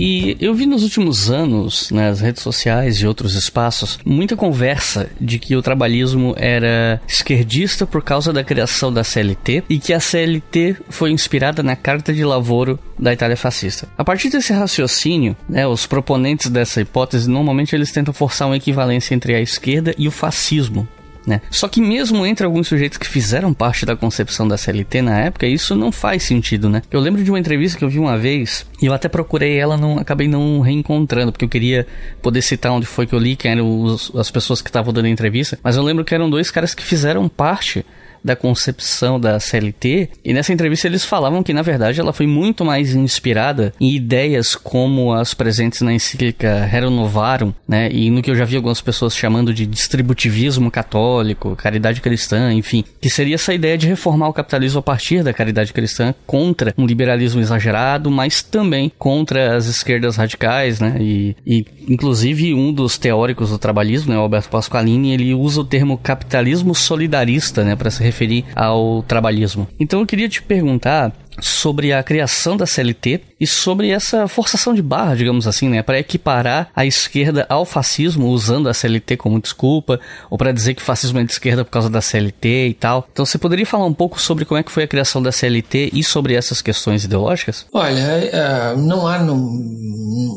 E 0.07 0.37
eu 0.39 0.53
vi 0.53 0.67
nos 0.67 0.83
últimos 0.83 1.31
anos, 1.31 1.89
nas 1.89 2.21
redes 2.21 2.43
sociais 2.43 2.97
e 2.97 3.07
outros 3.07 3.33
espaços, 3.33 3.97
muita 4.05 4.35
conversa 4.35 5.09
de 5.19 5.39
que 5.39 5.55
o 5.55 5.63
trabalhismo 5.63 6.35
era 6.37 7.01
esquerdista 7.07 7.87
por 7.87 8.03
causa 8.03 8.31
da 8.31 8.43
criação 8.43 8.93
da 8.93 9.03
CLT 9.03 9.63
e 9.67 9.79
que 9.79 9.91
a 9.93 9.99
CLT 9.99 10.75
foi 10.89 11.09
inspirada 11.09 11.63
na 11.63 11.75
Carta 11.75 12.13
de 12.13 12.23
Lavoro 12.23 12.77
da 12.99 13.13
Itália 13.13 13.35
fascista. 13.35 13.87
A 13.97 14.03
partir 14.03 14.29
desse 14.29 14.53
raciocínio, 14.53 15.35
né, 15.49 15.65
os 15.65 15.87
proponentes 15.87 16.51
dessa 16.51 16.81
hipótese 16.81 17.27
normalmente 17.27 17.75
eles 17.75 17.91
tentam 17.91 18.13
forçar 18.13 18.47
uma 18.47 18.57
equivalência 18.57 19.15
entre 19.15 19.33
a 19.33 19.41
esquerda 19.41 19.95
e 19.97 20.07
o 20.07 20.11
fascismo, 20.11 20.87
né? 21.25 21.41
Só 21.49 21.67
que 21.67 21.81
mesmo 21.81 22.25
entre 22.25 22.45
alguns 22.45 22.67
sujeitos 22.67 22.97
que 22.97 23.07
fizeram 23.07 23.53
parte 23.53 23.85
da 23.85 23.95
concepção 23.95 24.47
da 24.47 24.57
CLT 24.57 25.01
na 25.01 25.19
época, 25.19 25.47
isso 25.47 25.75
não 25.75 25.91
faz 25.91 26.23
sentido, 26.23 26.69
né? 26.69 26.81
Eu 26.91 26.99
lembro 26.99 27.23
de 27.23 27.31
uma 27.31 27.39
entrevista 27.39 27.77
que 27.77 27.83
eu 27.83 27.89
vi 27.89 27.99
uma 27.99 28.17
vez, 28.17 28.65
e 28.81 28.85
eu 28.85 28.93
até 28.93 29.07
procurei 29.07 29.57
ela, 29.57 29.77
não 29.77 29.97
acabei 29.97 30.27
não 30.27 30.59
reencontrando, 30.59 31.31
porque 31.31 31.45
eu 31.45 31.49
queria 31.49 31.88
poder 32.21 32.41
citar 32.41 32.71
onde 32.71 32.85
foi 32.85 33.05
que 33.05 33.13
eu 33.13 33.19
li, 33.19 33.35
quem 33.35 33.51
eram 33.51 33.81
os, 33.81 34.11
as 34.15 34.29
pessoas 34.29 34.61
que 34.61 34.69
estavam 34.69 34.93
dando 34.93 35.05
a 35.05 35.09
entrevista, 35.09 35.57
mas 35.63 35.75
eu 35.75 35.83
lembro 35.83 36.03
que 36.03 36.13
eram 36.13 36.29
dois 36.29 36.51
caras 36.51 36.73
que 36.73 36.83
fizeram 36.83 37.27
parte 37.27 37.85
da 38.25 38.35
concepção 38.35 39.19
da 39.19 39.39
CLT, 39.39 40.09
e 40.25 40.33
nessa 40.33 40.51
entrevista 40.51 40.88
eles 40.88 41.05
falavam 41.05 41.43
que 41.43 41.53
na 41.53 41.61
verdade 41.61 42.01
ela 42.01 42.11
foi 42.11 42.25
muito 42.25 42.65
mais 42.65 42.95
inspirada 42.95 43.71
em 43.79 43.93
ideias 43.93 44.55
como 44.55 45.13
as 45.13 45.35
presentes 45.35 45.81
na 45.81 45.93
encíclica 45.93 46.65
Rerum 46.65 46.89
Novarum, 46.89 47.53
né, 47.67 47.88
e 47.91 48.09
no 48.09 48.23
que 48.23 48.31
eu 48.31 48.35
já 48.35 48.43
vi 48.43 48.55
algumas 48.55 48.81
pessoas 48.81 49.15
chamando 49.15 49.53
de 49.53 49.67
distributivismo 49.67 50.71
católico, 50.71 51.55
caridade 51.55 52.01
cristã, 52.01 52.51
enfim, 52.51 52.83
que 52.99 53.11
seria 53.11 53.35
essa 53.35 53.53
ideia 53.53 53.77
de 53.77 53.88
reformar 53.88 54.27
o 54.27 54.33
capitalismo 54.33 54.79
a 54.79 54.83
partir 54.83 55.23
da 55.23 55.31
caridade 55.31 55.71
cristã 55.71 56.13
contra 56.25 56.73
um 56.75 56.88
liberalismo 56.88 57.39
exagerado, 57.39 58.09
mas 58.09 58.41
também 58.41 58.91
contra 58.97 59.55
as 59.55 59.67
esquerdas 59.67 60.15
radicais, 60.15 60.79
né, 60.79 60.97
e, 60.99 61.35
e 61.45 61.65
inclusive 61.88 62.55
um 62.55 62.73
dos 62.73 62.97
teóricos 62.97 63.51
do 63.51 63.59
trabalhismo, 63.59 64.11
né, 64.11 64.17
Alberto 64.17 64.49
Pasqualini, 64.49 65.13
ele 65.13 65.31
usa 65.35 65.61
o 65.61 65.65
termo 65.65 65.95
capitalismo 65.95 66.73
solidarista, 66.73 67.63
né, 67.63 67.75
para 67.75 67.91
se 67.91 68.01
referir 68.01 68.14
ao 68.56 69.04
trabalhismo. 69.04 69.67
Então 69.80 69.99
eu 69.99 70.06
queria 70.06 70.30
te 70.30 70.41
perguntar 70.41 71.13
sobre 71.41 71.91
a 71.91 72.01
criação 72.04 72.56
da 72.56 72.65
CLT 72.65 73.21
e 73.39 73.47
sobre 73.47 73.89
essa 73.89 74.28
forçação 74.28 74.73
de 74.73 74.82
barra, 74.82 75.15
digamos 75.15 75.47
assim, 75.47 75.69
né, 75.69 75.82
para 75.82 75.99
equiparar 75.99 76.69
a 76.75 76.86
esquerda 76.86 77.45
ao 77.49 77.65
fascismo 77.65 78.28
usando 78.28 78.69
a 78.69 78.73
CLT 78.73 79.17
como 79.17 79.41
desculpa, 79.41 79.99
ou 80.30 80.38
para 80.38 80.51
dizer 80.51 80.73
que 80.73 80.82
o 80.82 80.86
fascismo 80.86 81.19
é 81.19 81.23
de 81.23 81.32
esquerda 81.32 81.65
por 81.65 81.71
causa 81.71 81.89
da 81.89 82.01
CLT 82.01 82.67
e 82.69 82.73
tal. 82.73 83.08
Então 83.12 83.25
você 83.25 83.38
poderia 83.38 83.65
falar 83.65 83.86
um 83.86 83.93
pouco 83.93 84.19
sobre 84.19 84.45
como 84.45 84.60
é 84.60 84.63
que 84.63 84.71
foi 84.71 84.84
a 84.84 84.88
criação 84.88 85.21
da 85.21 85.32
CLT 85.32 85.91
e 85.93 86.04
sobre 86.04 86.34
essas 86.34 86.62
questões 86.62 87.04
ideológicas? 87.04 87.65
Olha, 87.73 87.99
é, 87.99 88.75
não 88.78 89.08
há 89.08 89.19
não, 89.19 89.38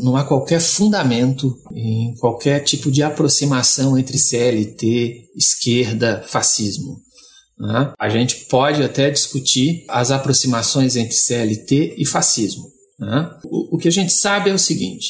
não 0.03 0.17
há 0.17 0.25
qualquer 0.25 0.61
fundamento 0.61 1.55
em 1.75 2.15
qualquer 2.19 2.61
tipo 2.61 2.91
de 2.91 3.03
aproximação 3.03 3.97
entre 3.99 4.19
CLT, 4.19 5.29
esquerda, 5.37 6.25
fascismo. 6.27 7.08
Né? 7.59 7.93
A 7.99 8.09
gente 8.09 8.47
pode 8.47 8.83
até 8.83 9.11
discutir 9.11 9.85
as 9.89 10.11
aproximações 10.11 10.97
entre 10.97 11.15
CLT 11.15 11.97
e 11.99 12.07
fascismo. 12.07 12.65
Né? 12.99 13.31
O, 13.45 13.77
o, 13.77 13.79
que 13.79 13.89
a 13.89 13.93
gente 13.93 14.13
sabe 14.13 14.51
é 14.51 14.55
o 14.55 14.59
seguinte: 14.59 15.09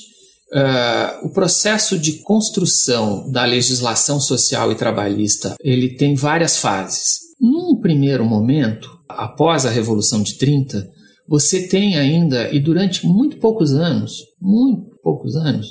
uh, 0.53 1.27
o 1.27 1.31
processo 1.31 1.99
de 1.99 2.23
construção 2.23 3.31
da 3.31 3.45
legislação 3.45 4.21
social 4.21 4.73
e 4.73 4.77
trabalhista 4.77 5.57
ele 5.61 5.97
tem 5.97 6.15
várias 6.15 6.57
fases. 6.57 7.29
Num 7.41 7.79
primeiro 7.81 8.25
momento, 8.25 8.91
após 9.09 9.65
a 9.65 9.71
Revolução 9.71 10.23
de 10.23 10.37
30, 10.39 10.89
você 11.29 11.69
tem 11.69 11.97
ainda, 11.97 12.51
e 12.53 12.59
durante 12.59 13.07
muito 13.07 13.37
poucos 13.37 13.73
anos, 13.75 14.13
muito 14.41 14.97
poucos 15.03 15.37
anos, 15.37 15.69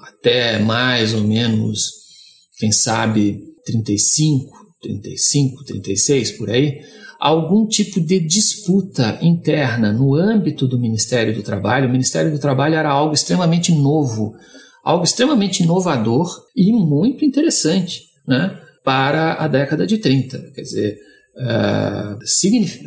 até 0.00 0.58
mais 0.58 1.14
ou 1.14 1.22
menos, 1.22 1.90
quem 2.58 2.72
sabe, 2.72 3.40
35, 3.64 4.61
35, 4.82 5.64
36 5.64 6.32
por 6.32 6.50
aí, 6.50 6.80
algum 7.18 7.66
tipo 7.66 8.00
de 8.00 8.18
disputa 8.18 9.16
interna 9.22 9.92
no 9.92 10.16
âmbito 10.16 10.66
do 10.66 10.78
Ministério 10.78 11.32
do 11.32 11.42
Trabalho. 11.42 11.88
O 11.88 11.92
Ministério 11.92 12.32
do 12.32 12.38
Trabalho 12.38 12.74
era 12.74 12.90
algo 12.90 13.14
extremamente 13.14 13.72
novo, 13.72 14.34
algo 14.82 15.04
extremamente 15.04 15.62
inovador 15.62 16.28
e 16.56 16.72
muito 16.72 17.24
interessante 17.24 18.02
né, 18.26 18.58
para 18.84 19.34
a 19.34 19.46
década 19.46 19.86
de 19.86 19.98
30. 19.98 20.50
Quer 20.52 20.62
dizer, 20.62 20.98
uh, 21.36 22.18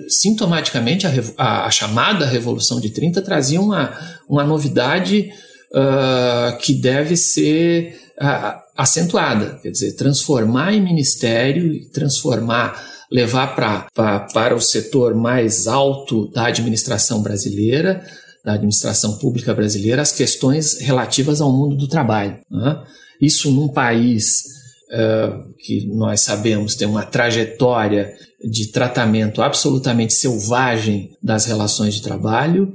sintomaticamente 0.09 1.07
a, 1.07 1.13
a, 1.37 1.65
a, 1.67 1.71
chamada 1.71 2.25
Revolução 2.25 2.81
de 2.81 2.89
30 2.89 3.21
trazia 3.21 3.61
uma, 3.61 3.97
uma 4.27 4.43
novidade 4.43 5.31
uh, 5.71 6.57
que 6.57 6.73
deve 6.73 7.15
ser. 7.15 7.97
Uh, 8.19 8.64
acentuada, 8.75 9.59
quer 9.61 9.71
dizer, 9.71 9.93
transformar 9.93 10.73
em 10.73 10.81
ministério 10.81 11.71
e 11.71 11.85
transformar, 11.85 12.83
levar 13.11 13.55
pra, 13.55 13.87
pra, 13.93 14.19
para 14.19 14.55
o 14.55 14.61
setor 14.61 15.15
mais 15.15 15.67
alto 15.67 16.29
da 16.31 16.47
administração 16.47 17.21
brasileira, 17.21 18.05
da 18.43 18.53
administração 18.53 19.17
pública 19.17 19.53
brasileira, 19.53 20.01
as 20.01 20.11
questões 20.11 20.79
relativas 20.79 21.41
ao 21.41 21.51
mundo 21.51 21.75
do 21.75 21.87
trabalho. 21.87 22.37
Né? 22.51 22.83
Isso 23.19 23.49
num 23.49 23.69
país 23.69 24.43
uh, 24.91 25.53
que 25.57 25.87
nós 25.87 26.21
sabemos 26.21 26.75
tem 26.75 26.87
uma 26.87 27.03
trajetória 27.03 28.13
de 28.43 28.67
tratamento 28.67 29.41
absolutamente 29.41 30.13
selvagem 30.13 31.11
das 31.23 31.45
relações 31.45 31.95
de 31.95 32.01
trabalho, 32.01 32.71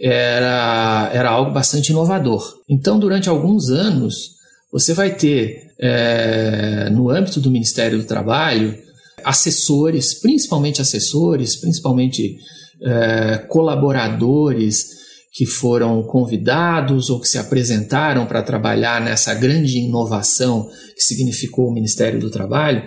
era, 0.00 1.10
era 1.12 1.30
algo 1.30 1.52
bastante 1.52 1.90
inovador. 1.90 2.58
Então, 2.68 2.98
durante 2.98 3.28
alguns 3.28 3.70
anos, 3.70 4.41
você 4.72 4.94
vai 4.94 5.14
ter, 5.14 5.70
é, 5.78 6.88
no 6.90 7.10
âmbito 7.10 7.40
do 7.40 7.50
Ministério 7.50 7.98
do 7.98 8.04
Trabalho, 8.04 8.76
assessores, 9.22 10.14
principalmente 10.14 10.80
assessores, 10.80 11.56
principalmente 11.56 12.38
é, 12.82 13.38
colaboradores 13.48 15.02
que 15.32 15.46
foram 15.46 16.02
convidados 16.02 17.10
ou 17.10 17.20
que 17.20 17.28
se 17.28 17.38
apresentaram 17.38 18.26
para 18.26 18.42
trabalhar 18.42 19.00
nessa 19.00 19.34
grande 19.34 19.78
inovação 19.78 20.68
que 20.94 21.02
significou 21.02 21.68
o 21.68 21.72
Ministério 21.72 22.18
do 22.18 22.30
Trabalho, 22.30 22.82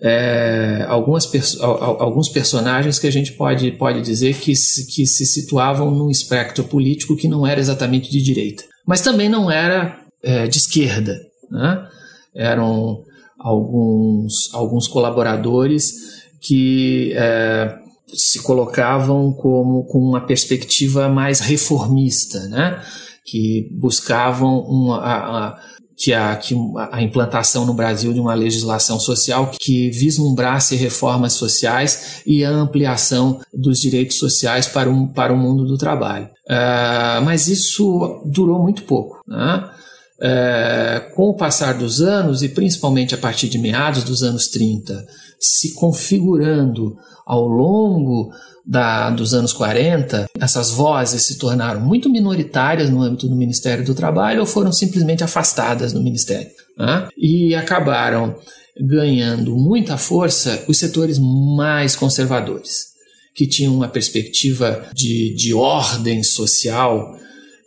é, 0.00 0.84
algumas 0.88 1.30
alguns 1.62 2.28
personagens 2.28 2.98
que 2.98 3.06
a 3.06 3.12
gente 3.12 3.32
pode, 3.32 3.70
pode 3.72 4.02
dizer 4.02 4.34
que 4.34 4.54
se, 4.56 4.86
que 4.92 5.06
se 5.06 5.24
situavam 5.24 5.90
num 5.90 6.10
espectro 6.10 6.64
político 6.64 7.16
que 7.16 7.28
não 7.28 7.46
era 7.46 7.60
exatamente 7.60 8.10
de 8.10 8.20
direita, 8.20 8.64
mas 8.86 9.00
também 9.00 9.28
não 9.28 9.50
era 9.50 10.03
é, 10.24 10.46
de 10.46 10.58
esquerda. 10.58 11.16
Né? 11.50 11.88
Eram 12.34 13.02
alguns, 13.38 14.52
alguns 14.52 14.88
colaboradores 14.88 15.92
que 16.40 17.12
é, 17.14 17.76
se 18.12 18.42
colocavam 18.42 19.32
como 19.32 19.84
com 19.84 19.98
uma 19.98 20.26
perspectiva 20.26 21.08
mais 21.08 21.40
reformista, 21.40 22.48
né? 22.48 22.82
que 23.24 23.68
buscavam 23.72 24.60
uma, 24.60 24.98
a, 24.98 25.46
a, 25.48 25.60
que 25.96 26.12
a, 26.12 26.36
que 26.36 26.54
a 26.90 27.02
implantação 27.02 27.64
no 27.64 27.72
Brasil 27.72 28.12
de 28.12 28.20
uma 28.20 28.34
legislação 28.34 28.98
social 28.98 29.50
que 29.58 29.90
vislumbrasse 29.90 30.76
reformas 30.76 31.34
sociais 31.34 32.22
e 32.26 32.44
a 32.44 32.50
ampliação 32.50 33.40
dos 33.52 33.78
direitos 33.78 34.18
sociais 34.18 34.66
para, 34.66 34.90
um, 34.90 35.06
para 35.06 35.32
o 35.32 35.36
mundo 35.36 35.64
do 35.64 35.78
trabalho. 35.78 36.26
Uh, 36.48 37.24
mas 37.24 37.48
isso 37.48 38.22
durou 38.26 38.62
muito 38.62 38.82
pouco. 38.82 39.22
Né? 39.26 39.70
É, 40.20 41.10
com 41.14 41.30
o 41.30 41.36
passar 41.36 41.74
dos 41.74 42.00
anos, 42.00 42.42
e 42.42 42.48
principalmente 42.48 43.14
a 43.14 43.18
partir 43.18 43.48
de 43.48 43.58
meados 43.58 44.04
dos 44.04 44.22
anos 44.22 44.46
30, 44.48 45.04
se 45.40 45.74
configurando 45.74 46.96
ao 47.26 47.46
longo 47.46 48.32
da, 48.64 49.10
dos 49.10 49.34
anos 49.34 49.52
40, 49.52 50.26
essas 50.40 50.70
vozes 50.70 51.26
se 51.26 51.36
tornaram 51.38 51.80
muito 51.80 52.08
minoritárias 52.08 52.88
no 52.88 53.02
âmbito 53.02 53.28
do 53.28 53.36
Ministério 53.36 53.84
do 53.84 53.94
Trabalho 53.94 54.40
ou 54.40 54.46
foram 54.46 54.72
simplesmente 54.72 55.22
afastadas 55.22 55.92
do 55.92 56.02
Ministério. 56.02 56.50
Né? 56.78 57.08
E 57.16 57.54
acabaram 57.54 58.36
ganhando 58.80 59.56
muita 59.56 59.96
força 59.96 60.64
os 60.66 60.78
setores 60.78 61.18
mais 61.18 61.94
conservadores, 61.94 62.94
que 63.34 63.46
tinham 63.46 63.74
uma 63.74 63.88
perspectiva 63.88 64.86
de, 64.92 65.34
de 65.34 65.54
ordem 65.54 66.22
social 66.22 67.16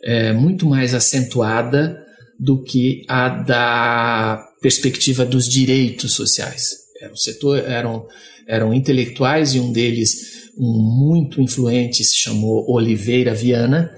é, 0.02 0.32
muito 0.32 0.66
mais 0.66 0.94
acentuada 0.94 2.04
do 2.38 2.62
que 2.62 3.04
a 3.08 3.28
da 3.28 4.44
perspectiva 4.60 5.24
dos 5.24 5.48
direitos 5.48 6.12
sociais. 6.12 6.62
Era 7.00 7.12
um 7.12 7.16
setor, 7.16 7.58
eram, 7.58 8.06
eram 8.46 8.74
intelectuais 8.74 9.54
e 9.54 9.60
um 9.60 9.72
deles, 9.72 10.50
um 10.56 10.72
muito 10.72 11.40
influente, 11.40 12.04
se 12.04 12.16
chamou 12.16 12.64
Oliveira 12.70 13.34
Viana, 13.34 13.90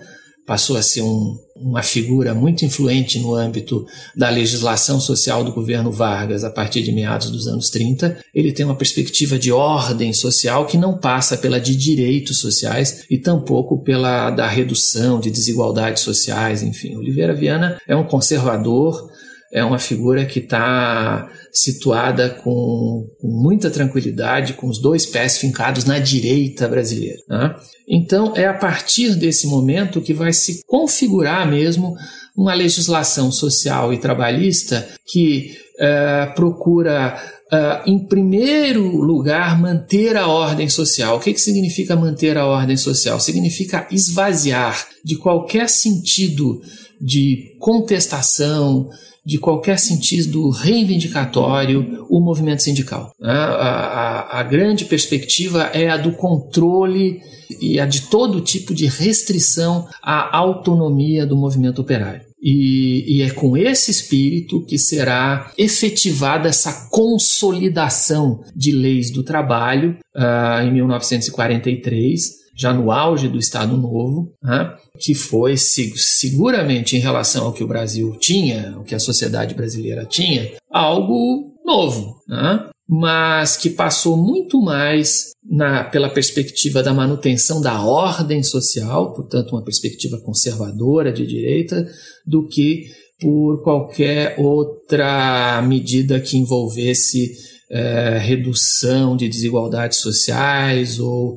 passou 0.46 0.76
a 0.76 0.82
ser 0.82 1.02
um, 1.02 1.36
uma 1.60 1.82
figura 1.82 2.34
muito 2.34 2.64
influente 2.64 3.18
no 3.18 3.34
âmbito 3.34 3.86
da 4.16 4.30
legislação 4.30 5.00
social 5.00 5.44
do 5.44 5.52
governo 5.52 5.92
Vargas 5.92 6.42
a 6.42 6.50
partir 6.50 6.82
de 6.82 6.92
meados 6.92 7.30
dos 7.30 7.46
anos 7.46 7.68
30. 7.68 8.18
Ele 8.34 8.52
tem 8.52 8.64
uma 8.64 8.74
perspectiva 8.74 9.38
de 9.38 9.52
ordem 9.52 10.12
social 10.12 10.66
que 10.66 10.78
não 10.78 10.96
passa 10.96 11.36
pela 11.36 11.60
de 11.60 11.76
direitos 11.76 12.40
sociais 12.40 13.04
e 13.10 13.18
tampouco 13.18 13.82
pela 13.82 14.30
da 14.30 14.46
redução 14.46 15.20
de 15.20 15.30
desigualdades 15.30 16.02
sociais, 16.02 16.62
enfim. 16.62 16.96
Oliveira 16.96 17.34
Viana 17.34 17.78
é 17.86 17.94
um 17.94 18.04
conservador 18.04 19.09
é 19.52 19.64
uma 19.64 19.78
figura 19.78 20.24
que 20.24 20.38
está 20.38 21.28
situada 21.52 22.30
com, 22.30 23.08
muita 23.22 23.68
tranquilidade, 23.70 24.52
com 24.52 24.68
os 24.68 24.80
dois 24.80 25.04
pés 25.06 25.38
fincados 25.38 25.84
na 25.84 25.98
direita 25.98 26.68
brasileira. 26.68 27.18
Né? 27.28 27.54
Então, 27.88 28.32
é 28.36 28.46
a 28.46 28.54
partir 28.54 29.16
desse 29.16 29.48
momento 29.48 30.00
que 30.00 30.14
vai 30.14 30.32
se 30.32 30.60
configurar 30.66 31.48
mesmo 31.50 31.96
uma 32.36 32.54
legislação 32.54 33.32
social 33.32 33.92
e 33.92 33.98
trabalhista 33.98 34.88
que 35.06 35.56
uh, 35.78 36.34
procura 36.34 37.20
Uh, 37.52 37.82
em 37.84 38.06
primeiro 38.06 38.96
lugar, 38.98 39.60
manter 39.60 40.16
a 40.16 40.28
ordem 40.28 40.68
social. 40.68 41.16
O 41.16 41.20
que, 41.20 41.32
que 41.32 41.40
significa 41.40 41.96
manter 41.96 42.38
a 42.38 42.46
ordem 42.46 42.76
social? 42.76 43.18
Significa 43.18 43.88
esvaziar 43.90 44.86
de 45.04 45.16
qualquer 45.16 45.68
sentido 45.68 46.62
de 47.00 47.56
contestação, 47.58 48.88
de 49.30 49.38
qualquer 49.38 49.78
sentido 49.78 50.50
reivindicatório 50.50 52.04
o 52.10 52.18
movimento 52.20 52.64
sindical. 52.64 53.12
Né? 53.20 53.30
A, 53.30 53.44
a, 53.44 54.40
a, 54.40 54.42
grande 54.42 54.86
perspectiva 54.86 55.70
é 55.72 55.88
a 55.88 55.96
do 55.96 56.10
controle 56.10 57.20
e 57.60 57.78
a 57.78 57.86
de 57.86 58.08
todo 58.08 58.40
tipo 58.40 58.74
de 58.74 58.86
restrição 58.86 59.86
à 60.02 60.36
autonomia 60.36 61.24
do 61.24 61.36
movimento 61.36 61.80
operário. 61.80 62.22
E, 62.42 63.04
e, 63.06 63.22
é 63.22 63.30
com 63.30 63.56
esse 63.56 63.92
espírito 63.92 64.64
que 64.64 64.76
será 64.76 65.52
efetivada 65.56 66.48
essa 66.48 66.88
consolidação 66.90 68.42
de 68.56 68.72
leis 68.72 69.12
do 69.12 69.22
trabalho 69.22 69.96
uh, 70.16 70.66
em 70.66 70.72
1943, 70.72 72.40
já 72.56 72.72
no 72.72 72.90
auge 72.90 73.28
do 73.28 73.38
Estado 73.38 73.76
Novo, 73.76 74.32
né, 74.42 74.74
que 74.98 75.14
foi 75.14 75.56
seguramente 75.56 76.96
em 76.96 77.00
relação 77.00 77.46
ao 77.46 77.52
que 77.52 77.64
o 77.64 77.68
Brasil 77.68 78.16
tinha, 78.20 78.76
o 78.78 78.84
que 78.84 78.94
a 78.94 79.00
sociedade 79.00 79.54
brasileira 79.54 80.04
tinha, 80.04 80.52
algo 80.70 81.54
novo, 81.64 82.16
né, 82.28 82.68
mas 82.88 83.56
que 83.56 83.70
passou 83.70 84.16
muito 84.16 84.60
mais 84.60 85.30
na, 85.48 85.84
pela 85.84 86.10
perspectiva 86.10 86.82
da 86.82 86.92
manutenção 86.92 87.60
da 87.60 87.80
ordem 87.82 88.42
social, 88.42 89.12
portanto, 89.14 89.52
uma 89.52 89.64
perspectiva 89.64 90.18
conservadora 90.18 91.12
de 91.12 91.24
direita, 91.24 91.86
do 92.26 92.48
que 92.48 92.86
por 93.20 93.62
qualquer 93.62 94.34
outra 94.38 95.62
medida 95.62 96.18
que 96.18 96.36
envolvesse 96.36 97.32
é, 97.70 98.18
redução 98.18 99.16
de 99.16 99.28
desigualdades 99.28 99.98
sociais 99.98 100.98
ou 100.98 101.36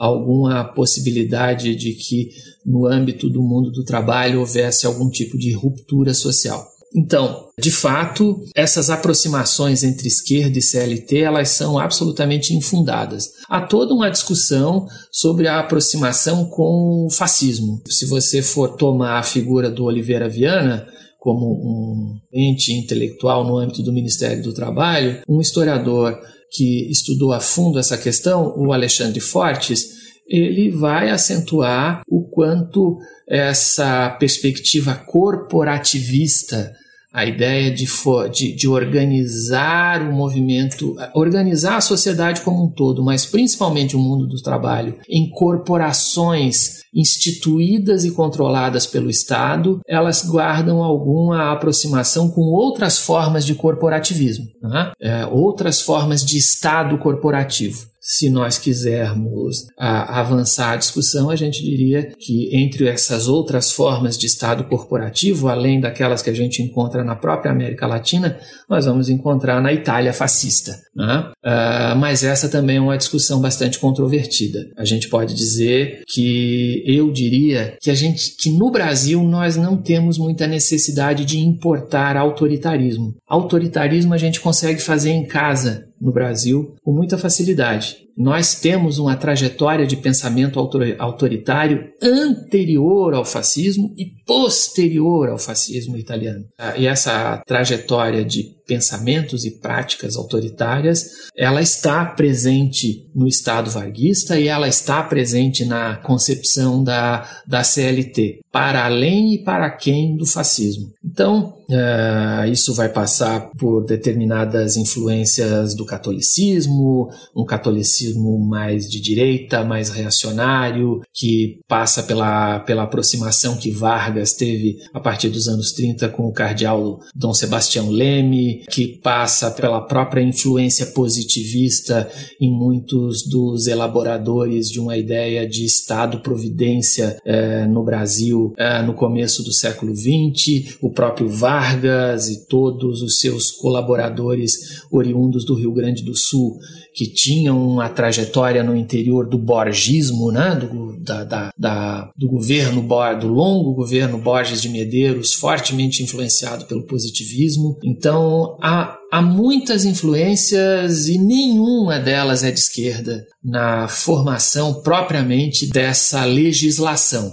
alguma 0.00 0.64
possibilidade 0.64 1.76
de 1.76 1.92
que 1.92 2.30
no 2.64 2.86
âmbito 2.86 3.28
do 3.28 3.42
mundo 3.42 3.70
do 3.70 3.84
trabalho 3.84 4.40
houvesse 4.40 4.86
algum 4.86 5.10
tipo 5.10 5.36
de 5.36 5.52
ruptura 5.52 6.14
social. 6.14 6.66
Então, 6.96 7.48
de 7.60 7.70
fato, 7.70 8.42
essas 8.54 8.88
aproximações 8.88 9.84
entre 9.84 10.08
esquerda 10.08 10.58
e 10.58 10.62
CLT, 10.62 11.18
elas 11.18 11.50
são 11.50 11.78
absolutamente 11.78 12.54
infundadas. 12.54 13.28
Há 13.48 13.60
toda 13.60 13.94
uma 13.94 14.10
discussão 14.10 14.88
sobre 15.12 15.46
a 15.46 15.60
aproximação 15.60 16.46
com 16.46 17.06
o 17.06 17.10
fascismo. 17.10 17.80
Se 17.86 18.06
você 18.06 18.42
for 18.42 18.76
tomar 18.76 19.18
a 19.18 19.22
figura 19.22 19.70
do 19.70 19.84
Oliveira 19.84 20.28
Viana, 20.28 20.84
como 21.18 21.46
um 21.46 22.18
ente 22.32 22.72
intelectual 22.72 23.46
no 23.46 23.58
âmbito 23.58 23.82
do 23.82 23.92
Ministério 23.92 24.42
do 24.42 24.54
Trabalho, 24.54 25.20
um 25.28 25.40
historiador 25.40 26.18
que 26.50 26.90
estudou 26.90 27.32
a 27.32 27.40
fundo 27.40 27.78
essa 27.78 27.96
questão, 27.96 28.54
o 28.56 28.72
Alexandre 28.72 29.20
Fortes, 29.20 30.00
ele 30.26 30.70
vai 30.70 31.10
acentuar 31.10 32.02
o 32.08 32.22
quanto 32.22 32.98
essa 33.28 34.10
perspectiva 34.10 34.94
corporativista 34.94 36.72
a 37.12 37.24
ideia 37.24 37.70
de, 37.70 37.86
de, 38.32 38.54
de, 38.54 38.68
organizar 38.68 40.00
o 40.02 40.12
movimento, 40.12 40.96
organizar 41.12 41.76
a 41.76 41.80
sociedade 41.80 42.40
como 42.42 42.64
um 42.64 42.70
todo, 42.70 43.02
mas 43.02 43.26
principalmente 43.26 43.96
o 43.96 43.98
mundo 43.98 44.28
do 44.28 44.40
trabalho, 44.40 44.96
em 45.08 45.28
corporações 45.28 46.80
instituídas 46.94 48.04
e 48.04 48.12
controladas 48.12 48.86
pelo 48.86 49.10
Estado, 49.10 49.80
elas 49.86 50.24
guardam 50.24 50.82
alguma 50.82 51.52
aproximação 51.52 52.30
com 52.30 52.42
outras 52.42 52.98
formas 52.98 53.44
de 53.44 53.54
corporativismo, 53.54 54.46
né? 54.62 54.92
é, 55.00 55.26
outras 55.26 55.80
formas 55.80 56.24
de 56.24 56.36
Estado 56.36 56.96
corporativo 56.98 57.89
se 58.00 58.30
nós 58.30 58.58
quisermos 58.58 59.66
a, 59.78 60.20
avançar 60.20 60.72
a 60.72 60.76
discussão, 60.76 61.28
a 61.28 61.36
gente 61.36 61.62
diria 61.62 62.10
que 62.18 62.48
entre 62.56 62.88
essas 62.88 63.28
outras 63.28 63.70
formas 63.70 64.16
de 64.16 64.26
Estado 64.26 64.64
corporativo, 64.64 65.48
além 65.48 65.80
daquelas 65.80 66.22
que 66.22 66.30
a 66.30 66.34
gente 66.34 66.62
encontra 66.62 67.04
na 67.04 67.14
própria 67.14 67.52
América 67.52 67.86
Latina, 67.86 68.38
nós 68.68 68.86
vamos 68.86 69.10
encontrar 69.10 69.60
na 69.60 69.72
Itália 69.72 70.14
fascista. 70.14 70.80
Né? 70.96 71.30
Uh, 71.44 71.96
mas 71.96 72.24
essa 72.24 72.48
também 72.48 72.76
é 72.76 72.80
uma 72.80 72.96
discussão 72.96 73.40
bastante 73.40 73.78
controvertida. 73.78 74.66
A 74.76 74.84
gente 74.84 75.08
pode 75.08 75.34
dizer 75.34 76.02
que 76.08 76.82
eu 76.86 77.12
diria 77.12 77.76
que 77.80 77.90
a 77.90 77.94
gente 77.94 78.34
que 78.36 78.50
no 78.50 78.70
Brasil 78.70 79.22
nós 79.22 79.56
não 79.56 79.76
temos 79.76 80.16
muita 80.16 80.46
necessidade 80.46 81.24
de 81.24 81.38
importar 81.38 82.16
autoritarismo. 82.16 83.14
Autoritarismo 83.28 84.14
a 84.14 84.18
gente 84.18 84.40
consegue 84.40 84.80
fazer 84.80 85.10
em 85.10 85.26
casa 85.26 85.89
no 86.00 86.12
Brasil 86.12 86.74
com 86.82 86.92
muita 86.92 87.18
facilidade. 87.18 87.96
Nós 88.16 88.54
temos 88.54 88.98
uma 88.98 89.16
trajetória 89.16 89.86
de 89.86 89.96
pensamento 89.96 90.58
autoritário 90.98 91.90
anterior 92.02 93.14
ao 93.14 93.24
fascismo 93.24 93.94
e 93.96 94.06
posterior 94.26 95.28
ao 95.28 95.38
fascismo 95.38 95.96
italiano. 95.96 96.44
Ah, 96.58 96.76
e 96.76 96.86
essa 96.86 97.42
trajetória 97.46 98.24
de 98.24 98.59
pensamentos 98.70 99.44
e 99.44 99.50
práticas 99.50 100.14
autoritárias, 100.14 101.28
ela 101.36 101.60
está 101.60 102.04
presente 102.04 103.04
no 103.12 103.26
Estado 103.26 103.68
varguista 103.68 104.38
e 104.38 104.46
ela 104.46 104.68
está 104.68 105.02
presente 105.02 105.64
na 105.64 105.96
concepção 105.96 106.84
da, 106.84 107.28
da 107.44 107.64
CLT, 107.64 108.38
para 108.52 108.84
além 108.84 109.34
e 109.34 109.42
para 109.42 109.68
quem 109.70 110.16
do 110.16 110.24
fascismo. 110.24 110.92
Então, 111.04 111.56
uh, 111.68 112.46
isso 112.46 112.72
vai 112.74 112.88
passar 112.88 113.50
por 113.58 113.84
determinadas 113.84 114.76
influências 114.76 115.74
do 115.74 115.84
catolicismo, 115.84 117.08
um 117.34 117.44
catolicismo 117.44 118.38
mais 118.38 118.88
de 118.88 119.00
direita, 119.00 119.64
mais 119.64 119.88
reacionário, 119.88 121.00
que 121.12 121.58
passa 121.66 122.04
pela, 122.04 122.60
pela 122.60 122.84
aproximação 122.84 123.56
que 123.56 123.72
Vargas 123.72 124.32
teve 124.32 124.78
a 124.92 125.00
partir 125.00 125.28
dos 125.28 125.48
anos 125.48 125.72
30 125.72 126.08
com 126.10 126.24
o 126.28 126.32
cardeal 126.32 127.00
Dom 127.14 127.34
Sebastião 127.34 127.90
Leme, 127.90 128.59
que 128.68 128.98
passa 129.02 129.50
pela 129.50 129.80
própria 129.80 130.22
influência 130.22 130.86
positivista 130.86 132.10
em 132.40 132.50
muitos 132.50 133.26
dos 133.26 133.66
elaboradores 133.66 134.68
de 134.68 134.80
uma 134.80 134.96
ideia 134.96 135.48
de 135.48 135.64
Estado-providência 135.64 137.18
eh, 137.24 137.66
no 137.66 137.82
Brasil 137.82 138.52
eh, 138.56 138.82
no 138.82 138.94
começo 138.94 139.42
do 139.42 139.52
século 139.52 139.94
XX, 139.94 140.76
o 140.80 140.90
próprio 140.90 141.28
Vargas 141.28 142.28
e 142.28 142.46
todos 142.46 143.02
os 143.02 143.20
seus 143.20 143.50
colaboradores 143.50 144.82
oriundos 144.90 145.44
do 145.44 145.54
Rio 145.54 145.72
Grande 145.72 146.02
do 146.02 146.16
Sul 146.16 146.58
que 146.94 147.06
tinham 147.06 147.60
uma 147.62 147.88
trajetória 147.88 148.62
no 148.62 148.76
interior 148.76 149.28
do 149.28 149.38
borgismo, 149.38 150.30
né, 150.30 150.54
do, 150.54 150.98
da, 151.00 151.24
da, 151.24 151.50
da, 151.56 152.10
do 152.16 152.28
governo, 152.28 152.86
do 153.18 153.28
longo 153.28 153.74
governo 153.74 154.18
Borges 154.18 154.60
de 154.60 154.68
Medeiros, 154.68 155.34
fortemente 155.34 156.02
influenciado 156.02 156.66
pelo 156.66 156.86
positivismo. 156.86 157.76
Então, 157.84 158.56
há, 158.62 158.96
há 159.12 159.22
muitas 159.22 159.84
influências 159.84 161.08
e 161.08 161.18
nenhuma 161.18 161.98
delas 161.98 162.42
é 162.42 162.50
de 162.50 162.60
esquerda 162.60 163.24
na 163.42 163.88
formação 163.88 164.82
propriamente 164.82 165.66
dessa 165.70 166.24
legislação. 166.24 167.30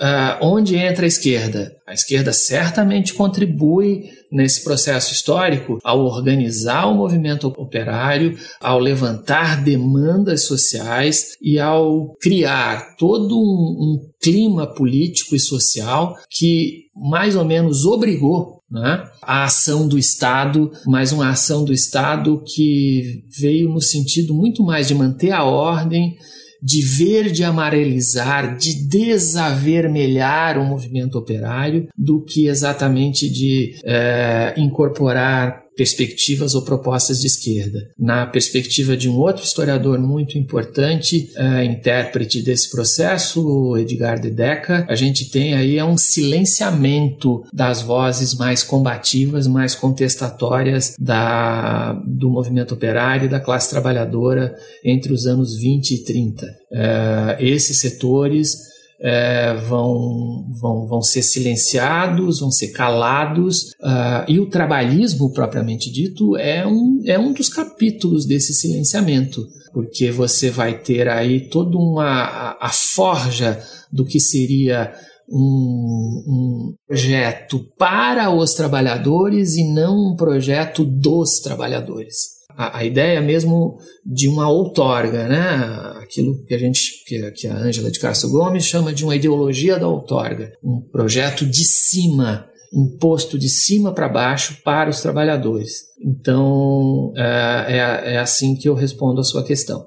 Uh, 0.00 0.44
onde 0.44 0.74
entra 0.74 1.04
a 1.04 1.08
esquerda? 1.08 1.72
A 1.86 1.94
esquerda 1.94 2.32
certamente 2.32 3.14
contribui 3.14 4.10
nesse 4.30 4.64
processo 4.64 5.12
histórico 5.12 5.78
ao 5.84 6.04
organizar 6.04 6.86
o 6.86 6.94
movimento 6.94 7.46
operário, 7.56 8.36
ao 8.60 8.80
levantar 8.80 9.62
demandas 9.62 10.46
sociais 10.46 11.36
e 11.40 11.60
ao 11.60 12.12
criar 12.20 12.96
todo 12.96 13.38
um, 13.38 13.40
um 13.40 14.10
clima 14.20 14.66
político 14.66 15.36
e 15.36 15.40
social 15.40 16.16
que 16.28 16.84
mais 16.96 17.36
ou 17.36 17.44
menos 17.44 17.84
obrigou 17.84 18.62
né, 18.68 19.08
a 19.22 19.44
ação 19.44 19.86
do 19.86 19.96
Estado, 19.96 20.72
mas 20.84 21.12
uma 21.12 21.30
ação 21.30 21.64
do 21.64 21.72
Estado 21.72 22.42
que 22.44 23.22
veio 23.38 23.68
no 23.68 23.80
sentido 23.80 24.34
muito 24.34 24.64
mais 24.64 24.88
de 24.88 24.94
manter 24.94 25.30
a 25.30 25.44
ordem 25.44 26.16
de 26.64 26.80
verde 26.80 27.44
amarelizar, 27.44 28.56
de 28.56 28.88
desavermelhar 28.88 30.56
o 30.58 30.64
movimento 30.64 31.18
operário, 31.18 31.88
do 31.94 32.24
que 32.24 32.46
exatamente 32.46 33.28
de 33.28 33.74
é, 33.84 34.54
incorporar 34.56 35.63
perspectivas 35.76 36.54
ou 36.54 36.62
propostas 36.62 37.20
de 37.20 37.26
esquerda. 37.26 37.88
Na 37.98 38.26
perspectiva 38.26 38.96
de 38.96 39.08
um 39.08 39.16
outro 39.16 39.44
historiador 39.44 39.98
muito 39.98 40.38
importante, 40.38 41.30
é, 41.36 41.64
intérprete 41.64 42.42
desse 42.42 42.70
processo, 42.70 43.76
Edgar 43.76 44.20
de 44.20 44.30
Deca, 44.30 44.86
a 44.88 44.94
gente 44.94 45.30
tem 45.30 45.54
aí 45.54 45.78
é 45.78 45.84
um 45.84 45.96
silenciamento 45.96 47.44
das 47.52 47.82
vozes 47.82 48.34
mais 48.34 48.62
combativas, 48.62 49.46
mais 49.46 49.74
contestatórias 49.74 50.94
da, 50.98 51.92
do 52.06 52.30
movimento 52.30 52.74
operário 52.74 53.26
e 53.26 53.28
da 53.28 53.40
classe 53.40 53.70
trabalhadora 53.70 54.54
entre 54.84 55.12
os 55.12 55.26
anos 55.26 55.56
20 55.56 55.90
e 55.90 56.04
30. 56.04 56.46
É, 56.72 57.36
esses 57.40 57.80
setores 57.80 58.73
é, 59.00 59.54
vão, 59.54 60.46
vão, 60.60 60.86
vão 60.86 61.02
ser 61.02 61.22
silenciados, 61.22 62.40
vão 62.40 62.50
ser 62.50 62.68
calados, 62.68 63.72
uh, 63.80 64.24
e 64.28 64.38
o 64.38 64.48
trabalhismo, 64.48 65.32
propriamente 65.32 65.90
dito, 65.90 66.36
é 66.36 66.66
um, 66.66 67.02
é 67.04 67.18
um 67.18 67.32
dos 67.32 67.48
capítulos 67.48 68.26
desse 68.26 68.54
silenciamento, 68.54 69.46
porque 69.72 70.10
você 70.10 70.50
vai 70.50 70.78
ter 70.78 71.08
aí 71.08 71.48
toda 71.48 71.76
uma 71.76 72.56
a, 72.60 72.70
forja 72.70 73.62
do 73.92 74.04
que 74.04 74.20
seria 74.20 74.92
um, 75.28 76.24
um, 76.28 76.74
projeto 76.86 77.60
para 77.78 78.30
os 78.30 78.52
trabalhadores 78.54 79.56
e 79.56 79.64
não 79.64 80.12
um 80.12 80.16
projeto 80.16 80.84
dos 80.84 81.40
trabalhadores 81.40 82.34
a, 82.56 82.78
a, 82.78 82.84
ideia 82.84 83.20
mesmo 83.20 83.78
de 84.04 84.28
uma 84.28 84.48
outorga, 84.48 85.28
né? 85.28 85.98
aquilo 86.02 86.44
que 86.44 86.54
a 86.54 86.58
gente, 86.58 86.92
que, 87.06 87.30
que 87.32 87.46
a 87.46 87.54
Ângela 87.54 87.90
de 87.90 87.98
Castro 87.98 88.30
Gomes 88.30 88.64
chama 88.64 88.92
de 88.92 89.04
uma 89.04 89.14
ideologia 89.14 89.78
da 89.78 89.86
outorga, 89.86 90.52
um 90.62 90.80
projeto 90.80 91.44
de 91.44 91.64
cima, 91.64 92.48
imposto 92.72 93.38
de 93.38 93.48
cima 93.48 93.92
para 93.92 94.08
baixo 94.08 94.62
para 94.64 94.90
os 94.90 95.00
trabalhadores. 95.00 95.84
Então 96.00 97.12
é, 97.16 97.66
é, 97.68 98.14
é 98.14 98.18
assim 98.18 98.56
que 98.56 98.68
eu 98.68 98.74
respondo 98.74 99.20
a 99.20 99.24
sua 99.24 99.44
questão. 99.44 99.86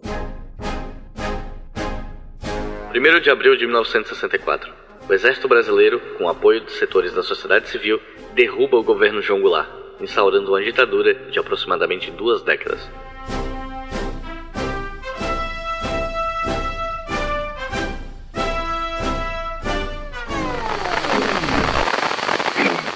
1 2.96 3.22
de 3.22 3.30
abril 3.30 3.56
de 3.56 3.66
1964. 3.66 4.74
O 5.08 5.14
Exército 5.14 5.48
Brasileiro, 5.48 6.02
com 6.18 6.28
apoio 6.28 6.62
dos 6.62 6.78
setores 6.78 7.14
da 7.14 7.24
sociedade 7.24 7.70
civil, 7.70 8.00
derruba 8.36 8.78
o 8.78 8.84
governo 8.84 9.22
João 9.22 9.42
Goulart 9.42 9.70
instaurando 10.02 10.52
uma 10.52 10.62
ditadura 10.62 11.14
de 11.32 11.40
aproximadamente 11.40 12.12
duas 12.12 12.44
décadas. 12.44 12.80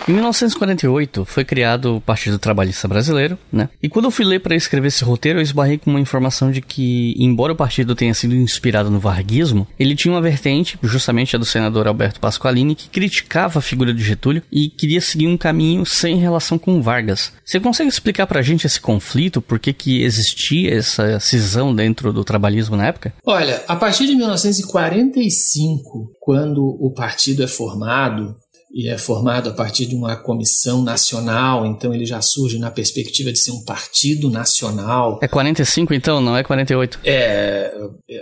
Em 0.08 0.14
1948 0.14 1.26
foi 1.26 1.46
criado 1.46 1.98
o 1.98 2.02
Partido 2.02 2.40
Trabalhista 2.40 2.88
Brasileiro, 2.88 3.38
né? 3.52 3.70
E 3.82 3.88
quando 3.88 4.06
eu 4.06 4.12
fui 4.12 4.26
ler 4.26 4.40
para 4.40 4.56
escrever 4.56 4.88
esse 4.88 5.04
roteiro, 5.04 5.40
eu 5.40 5.44
esbarrei 5.44 5.78
com 5.78 5.92
uma 5.92 6.00
informação 6.00 6.52
de 6.52 6.60
que, 6.60 7.14
embora 7.20 7.54
o 7.54 7.56
partido 7.56 7.96
tenha 7.96 8.14
sido 8.14 8.36
inspirado 8.36 8.90
no 8.90 9.00
varguismo, 9.00 9.68
ele 9.80 9.96
tinha 9.96 10.14
uma 10.14 10.22
vertente, 10.22 10.78
justamente 10.82 11.36
a 11.36 11.40
do 11.40 11.46
senador 11.46 11.88
Alberto 11.88 12.20
Pasqualini, 12.20 12.74
que 12.74 12.90
criticava 12.90 13.60
a 13.60 13.62
figura 13.62 13.94
de 13.94 14.04
Getúlio 14.04 14.42
e 14.52 14.70
queria 14.70 15.00
seguir 15.00 15.28
um 15.28 15.38
caminho 15.38 15.86
sem 15.86 16.18
relação 16.18 16.58
com 16.58 16.82
Vargas. 16.82 17.32
Você 17.46 17.60
consegue 17.60 17.90
explicar 17.90 18.26
para 18.26 18.40
a 18.40 18.44
gente 18.44 18.66
esse 18.66 18.82
conflito, 18.82 19.42
por 19.42 19.60
que 19.60 19.72
que 19.72 20.02
existia 20.04 20.74
essa 20.74 21.20
cisão 21.20 21.76
dentro 21.76 22.12
do 22.12 22.24
trabalhismo 22.24 22.76
na 22.76 22.88
época? 22.88 23.14
Olha, 23.24 23.64
a 23.68 23.76
partir 23.76 24.08
de 24.08 24.16
1945, 24.16 26.12
quando 26.20 26.66
o 26.80 26.92
partido 26.92 27.44
é 27.44 27.48
formado, 27.48 28.36
e 28.74 28.88
é 28.88 28.98
formado 28.98 29.50
a 29.50 29.54
partir 29.54 29.86
de 29.86 29.96
uma 29.96 30.16
comissão 30.16 30.82
nacional, 30.82 31.66
então 31.66 31.94
ele 31.94 32.06
já 32.06 32.22
surge 32.22 32.58
na 32.58 32.72
perspectiva 32.72 33.32
de 33.32 33.38
ser 33.38 33.52
um 33.52 33.64
partido 33.64 34.30
nacional. 34.30 35.20
É 35.22 35.28
45 35.28 35.94
então, 35.94 36.22
não 36.22 36.38
é 36.38 36.44
48? 36.44 37.00
É, 37.04 37.74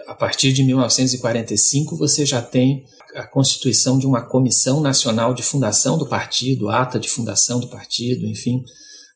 a 0.07 0.15
partir 0.15 0.51
de 0.51 0.63
1945 0.63 1.95
você 1.97 2.25
já 2.25 2.41
tem 2.41 2.83
a 3.15 3.27
constituição 3.27 3.99
de 3.99 4.07
uma 4.07 4.21
comissão 4.21 4.81
nacional 4.81 5.33
de 5.33 5.43
fundação 5.43 5.97
do 5.97 6.07
partido, 6.07 6.69
ata 6.69 6.99
de 6.99 7.09
fundação 7.09 7.59
do 7.59 7.67
partido, 7.67 8.25
enfim. 8.25 8.63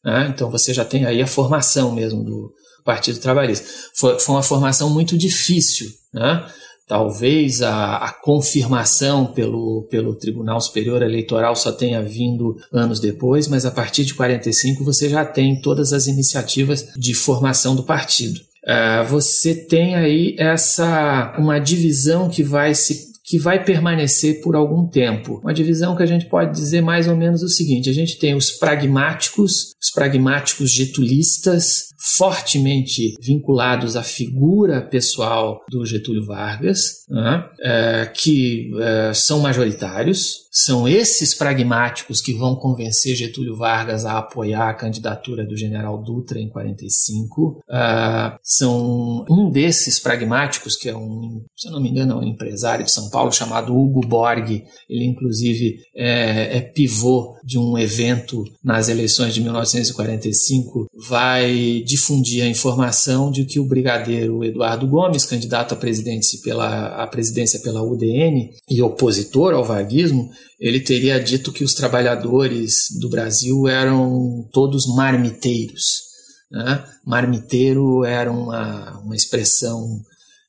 Né? 0.03 0.31
Então 0.33 0.51
você 0.51 0.73
já 0.73 0.85
tem 0.85 1.05
aí 1.05 1.21
a 1.21 1.27
formação 1.27 1.91
mesmo 1.91 2.23
do 2.23 2.53
Partido 2.83 3.19
Trabalhista. 3.19 3.65
Foi, 3.95 4.19
foi 4.19 4.35
uma 4.35 4.43
formação 4.43 4.89
muito 4.89 5.17
difícil, 5.17 5.89
né? 6.13 6.45
Talvez 6.87 7.61
a, 7.61 7.97
a, 7.97 8.11
confirmação 8.11 9.25
pelo, 9.25 9.87
pelo 9.89 10.15
Tribunal 10.15 10.59
Superior 10.59 11.01
Eleitoral 11.01 11.55
só 11.55 11.71
tenha 11.71 12.01
vindo 12.01 12.57
anos 12.71 12.99
depois, 12.99 13.47
mas 13.47 13.65
a 13.65 13.71
partir 13.71 14.03
de 14.03 14.13
45 14.13 14.83
você 14.83 15.09
já 15.09 15.23
tem 15.23 15.61
todas 15.61 15.93
as 15.93 16.07
iniciativas 16.07 16.89
de 16.97 17.13
formação 17.13 17.75
do 17.75 17.83
partido. 17.83 18.39
Uh, 18.63 19.05
você 19.07 19.55
tem 19.55 19.95
aí 19.95 20.35
essa 20.37 21.35
uma 21.37 21.59
divisão 21.59 22.29
que 22.29 22.43
vai 22.43 22.73
se 22.73 23.12
que 23.23 23.39
vai 23.39 23.63
permanecer 23.63 24.41
por 24.41 24.55
algum 24.55 24.87
tempo. 24.87 25.39
Uma 25.41 25.53
divisão 25.53 25.95
que 25.95 26.03
a 26.03 26.07
gente 26.07 26.25
pode 26.25 26.53
dizer 26.53 26.81
mais 26.81 27.07
ou 27.07 27.15
menos 27.15 27.41
o 27.41 27.47
seguinte: 27.47 27.89
a 27.89 27.93
gente 27.93 28.17
tem 28.17 28.35
os 28.35 28.51
pragmáticos, 28.51 29.73
os 29.81 29.91
pragmáticos 29.93 30.71
getulistas, 30.71 31.93
fortemente 32.17 33.15
vinculados 33.21 33.95
à 33.95 34.03
figura 34.03 34.81
pessoal 34.81 35.63
do 35.69 35.85
Getúlio 35.85 36.25
Vargas, 36.25 37.05
né, 37.09 37.45
é, 37.61 38.11
que 38.13 38.71
é, 38.79 39.13
são 39.13 39.39
majoritários. 39.39 40.42
São 40.53 40.87
esses 40.87 41.33
pragmáticos 41.33 42.21
que 42.21 42.31
vão 42.31 42.55
convencer 42.55 43.15
Getúlio 43.15 43.55
Vargas 43.55 44.05
a 44.05 44.19
apoiar 44.19 44.69
a 44.69 44.73
candidatura 44.75 45.43
do 45.43 45.57
general 45.57 45.97
Dutra 45.97 46.39
em 46.39 46.47
45. 46.47 47.63
É, 47.67 48.37
são 48.43 49.25
um 49.27 49.49
desses 49.49 49.99
pragmáticos, 49.99 50.75
que 50.75 50.89
é 50.89 50.95
um, 50.95 51.43
se 51.57 51.71
não 51.71 51.81
me 51.81 51.89
engano, 51.89 52.13
é 52.13 52.15
um 52.17 52.23
empresário 52.23 52.85
de 52.85 52.91
São 52.91 53.09
Paulo 53.09 53.31
chamado 53.31 53.75
Hugo 53.75 54.01
Borg. 54.01 54.63
Ele, 54.87 55.05
inclusive, 55.05 55.79
é, 55.95 56.57
é 56.57 56.61
pivô 56.61 57.35
de 57.43 57.57
um 57.57 57.75
evento 57.75 58.43
nas 58.63 58.89
eleições 58.89 59.33
de 59.33 59.41
1945. 59.41 60.85
Vai 61.09 61.81
difundir 61.83 62.43
a 62.43 62.47
informação 62.47 63.31
de 63.31 63.43
que 63.45 63.59
o 63.59 63.67
brigadeiro 63.67 64.43
Eduardo 64.43 64.85
Gomes, 64.85 65.25
candidato 65.25 65.73
à 65.73 65.77
presidência 65.77 66.39
pela, 66.43 67.03
à 67.03 67.07
presidência 67.07 67.59
pela 67.61 67.81
UDN 67.81 68.51
e 68.69 68.81
opositor 68.83 69.55
ao 69.55 69.63
varguismo, 69.63 70.29
ele 70.59 70.79
teria 70.79 71.19
dito 71.19 71.51
que 71.51 71.63
os 71.63 71.73
trabalhadores 71.73 72.87
do 72.99 73.09
Brasil 73.09 73.67
eram 73.67 74.47
todos 74.51 74.85
marmiteiros. 74.95 76.03
Né? 76.51 76.83
Marmiteiro 77.05 78.05
era 78.05 78.31
uma, 78.31 78.99
uma 78.99 79.15
expressão 79.15 79.99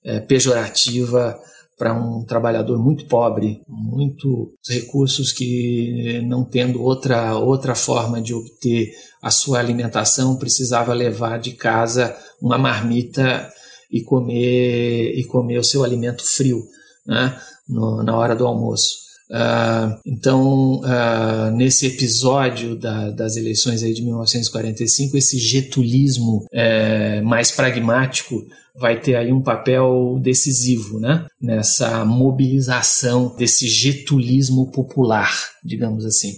é, 0.04 0.20
pejorativa 0.20 1.38
para 1.76 1.92
um 1.92 2.24
trabalhador 2.24 2.78
muito 2.78 3.06
pobre, 3.06 3.62
muitos 3.66 4.52
recursos 4.68 5.32
que 5.32 6.22
não 6.24 6.44
tendo 6.44 6.80
outra 6.80 7.36
outra 7.36 7.74
forma 7.74 8.22
de 8.22 8.32
obter 8.32 8.92
a 9.20 9.30
sua 9.30 9.58
alimentação 9.58 10.36
precisava 10.36 10.94
levar 10.94 11.38
de 11.38 11.52
casa 11.52 12.16
uma 12.40 12.56
marmita 12.56 13.50
e 13.90 14.02
comer 14.02 15.18
e 15.18 15.24
comer 15.24 15.58
o 15.58 15.64
seu 15.64 15.82
alimento 15.82 16.22
frio, 16.24 16.62
né, 17.06 17.40
no, 17.68 18.02
na 18.02 18.16
hora 18.16 18.36
do 18.36 18.46
almoço. 18.46 19.03
Uh, 19.30 19.98
então, 20.06 20.80
uh, 20.80 21.50
nesse 21.56 21.86
episódio 21.86 22.76
da, 22.76 23.10
das 23.10 23.36
eleições 23.36 23.82
aí 23.82 23.94
de 23.94 24.02
1945, 24.02 25.16
esse 25.16 25.38
getulismo 25.38 26.44
é, 26.52 27.20
mais 27.22 27.50
pragmático 27.50 28.44
vai 28.76 29.00
ter 29.00 29.14
aí 29.16 29.32
um 29.32 29.42
papel 29.42 30.18
decisivo, 30.20 30.98
né? 30.98 31.26
Nessa 31.40 32.04
mobilização 32.04 33.34
desse 33.36 33.68
getulismo 33.68 34.70
popular, 34.70 35.32
digamos 35.64 36.04
assim. 36.04 36.32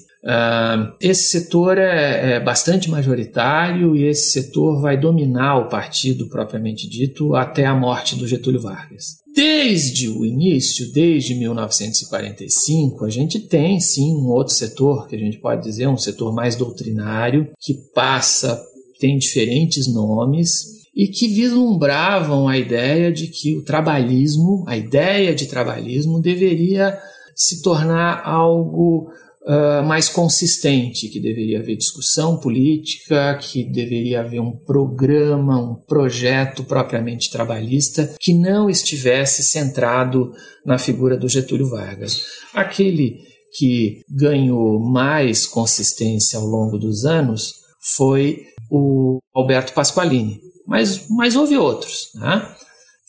Esse 1.00 1.30
setor 1.30 1.78
é, 1.78 2.34
é, 2.34 2.40
bastante 2.40 2.90
majoritário 2.90 3.94
e 3.94 4.04
esse 4.04 4.30
setor 4.30 4.80
vai 4.80 4.98
dominar 4.98 5.58
o 5.58 5.68
partido 5.68 6.28
propriamente 6.28 6.88
dito 6.88 7.34
até 7.36 7.64
a 7.64 7.74
morte 7.74 8.16
do 8.16 8.26
Getúlio 8.26 8.60
Vargas. 8.60 9.18
Desde 9.34 10.08
o 10.08 10.24
início, 10.24 10.92
desde 10.92 11.34
1945, 11.34 13.04
a 13.04 13.10
gente 13.10 13.38
tem 13.38 13.78
sim 13.78 14.14
um 14.14 14.28
outro 14.28 14.54
setor 14.54 15.06
que 15.06 15.14
a 15.14 15.18
gente 15.18 15.38
pode 15.38 15.62
dizer 15.62 15.86
um 15.86 15.98
setor 15.98 16.34
mais 16.34 16.56
doutrinário 16.56 17.48
que 17.60 17.74
passa 17.94 18.60
tem 18.98 19.18
diferentes 19.18 19.86
nomes 19.92 20.76
e 20.94 21.08
que 21.08 21.28
vislumbravam 21.28 22.48
a 22.48 22.56
ideia 22.56 23.12
de 23.12 23.26
que 23.26 23.56
o 23.56 23.62
trabalhismo, 23.62 24.64
a 24.66 24.76
ideia 24.76 25.34
de 25.34 25.46
trabalhismo, 25.46 26.20
deveria 26.20 26.98
se 27.34 27.60
tornar 27.60 28.22
algo 28.24 29.10
uh, 29.46 29.82
mais 29.84 30.08
consistente, 30.08 31.08
que 31.08 31.20
deveria 31.20 31.60
haver 31.60 31.76
discussão 31.76 32.36
política, 32.36 33.38
que 33.40 33.64
deveria 33.64 34.20
haver 34.20 34.40
um 34.40 34.52
programa, 34.52 35.58
um 35.58 35.74
projeto 35.74 36.64
propriamente 36.64 37.30
trabalhista 37.30 38.14
que 38.20 38.34
não 38.34 38.68
estivesse 38.68 39.42
centrado 39.44 40.32
na 40.64 40.78
figura 40.78 41.16
do 41.16 41.28
Getúlio 41.28 41.70
Vargas. 41.70 42.22
Aquele 42.52 43.20
que 43.56 44.02
ganhou 44.10 44.78
mais 44.80 45.46
consistência 45.46 46.38
ao 46.38 46.44
longo 46.44 46.76
dos 46.76 47.04
anos 47.04 47.54
foi 47.94 48.44
o 48.70 49.20
Alberto 49.34 49.72
Pasqualini, 49.72 50.40
mas, 50.66 51.06
mas 51.08 51.36
houve 51.36 51.56
outros. 51.56 52.10
Né? 52.16 52.54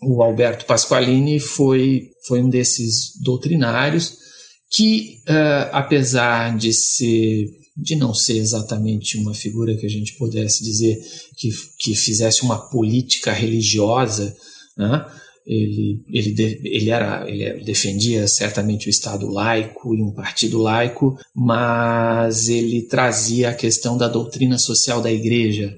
O 0.03 0.21
Alberto 0.21 0.65
Pasqualini 0.65 1.39
foi, 1.39 2.11
foi 2.27 2.41
um 2.41 2.49
desses 2.49 3.19
doutrinários 3.23 4.26
que, 4.70 5.20
uh, 5.28 5.70
apesar 5.72 6.57
de 6.57 6.74
ser 6.74 7.55
de 7.80 7.95
não 7.95 8.11
ser 8.11 8.38
exatamente 8.38 9.20
uma 9.20 9.36
figura 9.36 9.78
que 9.78 9.86
a 9.86 9.89
gente 9.89 10.18
pudesse 10.18 10.63
dizer 10.63 10.99
que, 11.38 11.51
que 11.78 11.95
fizesse 11.95 12.41
uma 12.41 12.57
política 12.57 13.32
religiosa, 13.32 14.36
né? 14.76 15.05
ele, 15.45 16.03
ele, 16.09 16.32
de, 16.32 16.59
ele, 16.63 16.89
era, 16.89 17.30
ele 17.30 17.63
defendia 17.63 18.28
certamente 18.28 18.88
o 18.88 18.89
Estado 18.89 19.30
laico 19.30 19.93
e 19.93 20.01
um 20.01 20.11
partido 20.11 20.57
laico, 20.57 21.20
mas 21.36 22.49
ele 22.49 22.82
trazia 22.82 23.49
a 23.49 23.53
questão 23.53 23.95
da 23.95 24.07
doutrina 24.07 24.57
social 24.57 24.99
da 24.99 25.11
Igreja, 25.11 25.78